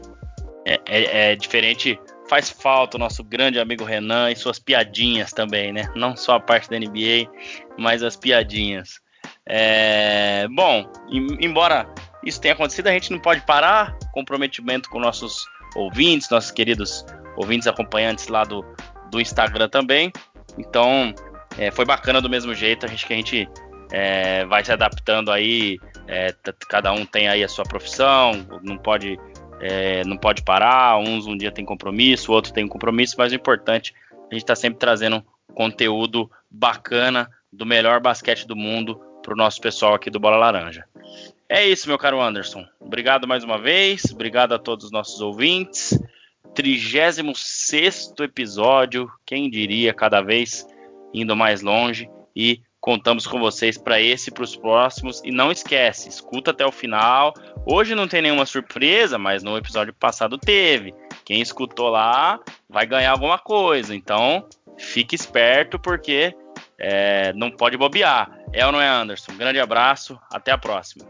é, 0.66 0.80
é, 0.86 1.32
é 1.32 1.36
diferente, 1.36 1.98
faz 2.30 2.48
falta 2.48 2.96
o 2.96 3.00
nosso 3.00 3.24
grande 3.24 3.58
amigo 3.58 3.82
Renan 3.82 4.30
e 4.30 4.36
suas 4.36 4.60
piadinhas 4.60 5.32
também, 5.32 5.72
né? 5.72 5.90
Não 5.96 6.16
só 6.16 6.36
a 6.36 6.40
parte 6.40 6.70
da 6.70 6.78
NBA, 6.78 7.28
mas 7.76 8.04
as 8.04 8.14
piadinhas. 8.14 9.00
É, 9.44 10.46
bom, 10.48 10.88
embora 11.40 11.92
isso 12.24 12.40
tenha 12.40 12.54
acontecido, 12.54 12.86
a 12.86 12.92
gente 12.92 13.10
não 13.10 13.18
pode 13.18 13.40
parar, 13.40 13.98
comprometimento 14.12 14.88
com 14.90 15.00
nossos 15.00 15.44
ouvintes, 15.74 16.30
nossos 16.30 16.52
queridos 16.52 17.04
ouvintes 17.36 17.66
acompanhantes 17.66 18.28
lá 18.28 18.44
do, 18.44 18.64
do 19.10 19.20
Instagram 19.20 19.68
também. 19.68 20.12
Então, 20.56 21.12
é, 21.58 21.72
foi 21.72 21.84
bacana 21.84 22.20
do 22.20 22.30
mesmo 22.30 22.54
jeito, 22.54 22.86
a 22.86 22.88
gente 22.88 23.06
que 23.06 23.12
a 23.12 23.16
gente 23.16 23.48
é, 23.90 24.44
vai 24.46 24.64
se 24.64 24.70
adaptando 24.70 25.32
aí, 25.32 25.80
é, 26.06 26.32
cada 26.68 26.92
um 26.92 27.04
tem 27.04 27.26
aí 27.26 27.42
a 27.42 27.48
sua 27.48 27.64
profissão, 27.64 28.46
não 28.62 28.78
pode, 28.78 29.18
é, 29.60 30.04
não 30.04 30.16
pode 30.16 30.42
parar, 30.42 30.98
uns 30.98 31.26
um 31.26 31.36
dia 31.36 31.52
tem 31.52 31.64
compromisso, 31.64 32.32
o 32.32 32.34
outro 32.34 32.52
tem 32.52 32.64
um 32.64 32.68
compromisso, 32.68 33.14
mas 33.18 33.32
o 33.32 33.34
importante, 33.34 33.94
a 34.30 34.34
gente 34.34 34.42
está 34.42 34.56
sempre 34.56 34.78
trazendo 34.78 35.24
conteúdo 35.54 36.30
bacana 36.50 37.30
do 37.52 37.66
melhor 37.66 38.00
basquete 38.00 38.46
do 38.46 38.56
mundo 38.56 39.00
para 39.22 39.34
o 39.34 39.36
nosso 39.36 39.60
pessoal 39.60 39.94
aqui 39.94 40.08
do 40.08 40.20
Bola 40.20 40.36
Laranja. 40.36 40.84
É 41.48 41.66
isso, 41.66 41.88
meu 41.88 41.98
caro 41.98 42.20
Anderson. 42.20 42.64
Obrigado 42.78 43.26
mais 43.26 43.44
uma 43.44 43.58
vez, 43.58 44.04
obrigado 44.12 44.54
a 44.54 44.58
todos 44.58 44.86
os 44.86 44.92
nossos 44.92 45.20
ouvintes. 45.20 45.98
36 46.54 48.14
episódio, 48.20 49.10
quem 49.24 49.50
diria, 49.50 49.92
cada 49.92 50.20
vez 50.20 50.66
indo 51.12 51.36
mais 51.36 51.60
longe 51.60 52.08
e 52.34 52.62
contamos 52.80 53.26
com 53.26 53.38
vocês 53.38 53.76
para 53.76 54.00
esse 54.00 54.30
e 54.30 54.32
para 54.32 54.44
os 54.44 54.56
próximos. 54.56 55.20
E 55.24 55.30
não 55.30 55.52
esquece, 55.52 56.08
escuta 56.08 56.50
até 56.50 56.64
o 56.64 56.72
final. 56.72 57.34
Hoje 57.66 57.94
não 57.94 58.08
tem 58.08 58.22
nenhuma 58.22 58.46
surpresa, 58.46 59.18
mas 59.18 59.42
no 59.42 59.56
episódio 59.56 59.92
passado 59.92 60.38
teve. 60.38 60.94
Quem 61.24 61.40
escutou 61.40 61.88
lá 61.88 62.40
vai 62.68 62.86
ganhar 62.86 63.12
alguma 63.12 63.38
coisa. 63.38 63.94
Então 63.94 64.46
fique 64.78 65.14
esperto 65.14 65.78
porque 65.78 66.34
é, 66.78 67.32
não 67.34 67.50
pode 67.50 67.76
bobear. 67.76 68.30
É 68.52 68.64
ou 68.64 68.72
não 68.72 68.80
é, 68.80 68.88
Anderson? 68.88 69.32
Grande 69.36 69.60
abraço, 69.60 70.18
até 70.32 70.50
a 70.50 70.58
próxima. 70.58 71.04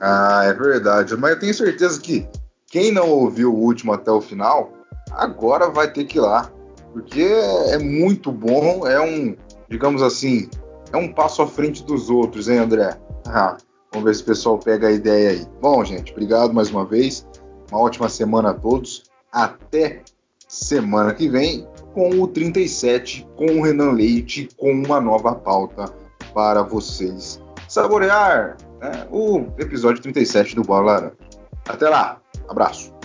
Ah, 0.00 0.42
é 0.44 0.52
verdade. 0.52 1.16
Mas 1.16 1.32
eu 1.32 1.40
tenho 1.40 1.54
certeza 1.54 2.00
que 2.00 2.28
quem 2.66 2.92
não 2.92 3.08
ouviu 3.08 3.52
o 3.52 3.58
último 3.58 3.92
até 3.92 4.10
o 4.10 4.20
final, 4.20 4.72
agora 5.12 5.70
vai 5.70 5.90
ter 5.90 6.04
que 6.04 6.18
ir 6.18 6.20
lá 6.20 6.52
porque 6.92 7.22
é 7.68 7.78
muito 7.78 8.32
bom, 8.32 8.86
é 8.86 9.00
um, 9.00 9.36
digamos 9.68 10.02
assim, 10.02 10.48
é 10.92 10.96
um 10.96 11.12
passo 11.12 11.42
à 11.42 11.46
frente 11.46 11.84
dos 11.84 12.10
outros, 12.10 12.48
hein, 12.48 12.58
André? 12.58 12.98
Ah, 13.26 13.56
vamos 13.92 14.06
ver 14.06 14.14
se 14.14 14.22
o 14.22 14.26
pessoal 14.26 14.58
pega 14.58 14.88
a 14.88 14.92
ideia 14.92 15.30
aí. 15.30 15.46
Bom, 15.60 15.84
gente, 15.84 16.12
obrigado 16.12 16.52
mais 16.52 16.70
uma 16.70 16.84
vez. 16.84 17.26
Uma 17.70 17.80
ótima 17.80 18.08
semana 18.08 18.50
a 18.50 18.54
todos. 18.54 19.04
Até 19.32 20.02
semana 20.48 21.12
que 21.12 21.28
vem 21.28 21.66
com 21.92 22.20
o 22.20 22.28
37, 22.28 23.28
com 23.36 23.46
o 23.46 23.62
Renan 23.62 23.92
Leite, 23.92 24.48
com 24.56 24.70
uma 24.72 25.00
nova 25.00 25.34
pauta 25.34 25.92
para 26.32 26.62
vocês 26.62 27.40
saborear 27.68 28.56
né, 28.80 29.06
o 29.10 29.46
episódio 29.58 30.02
37 30.02 30.56
do 30.56 30.62
Bola 30.62 30.92
Laranja. 30.92 31.16
Até 31.68 31.88
lá, 31.88 32.20
abraço. 32.48 32.97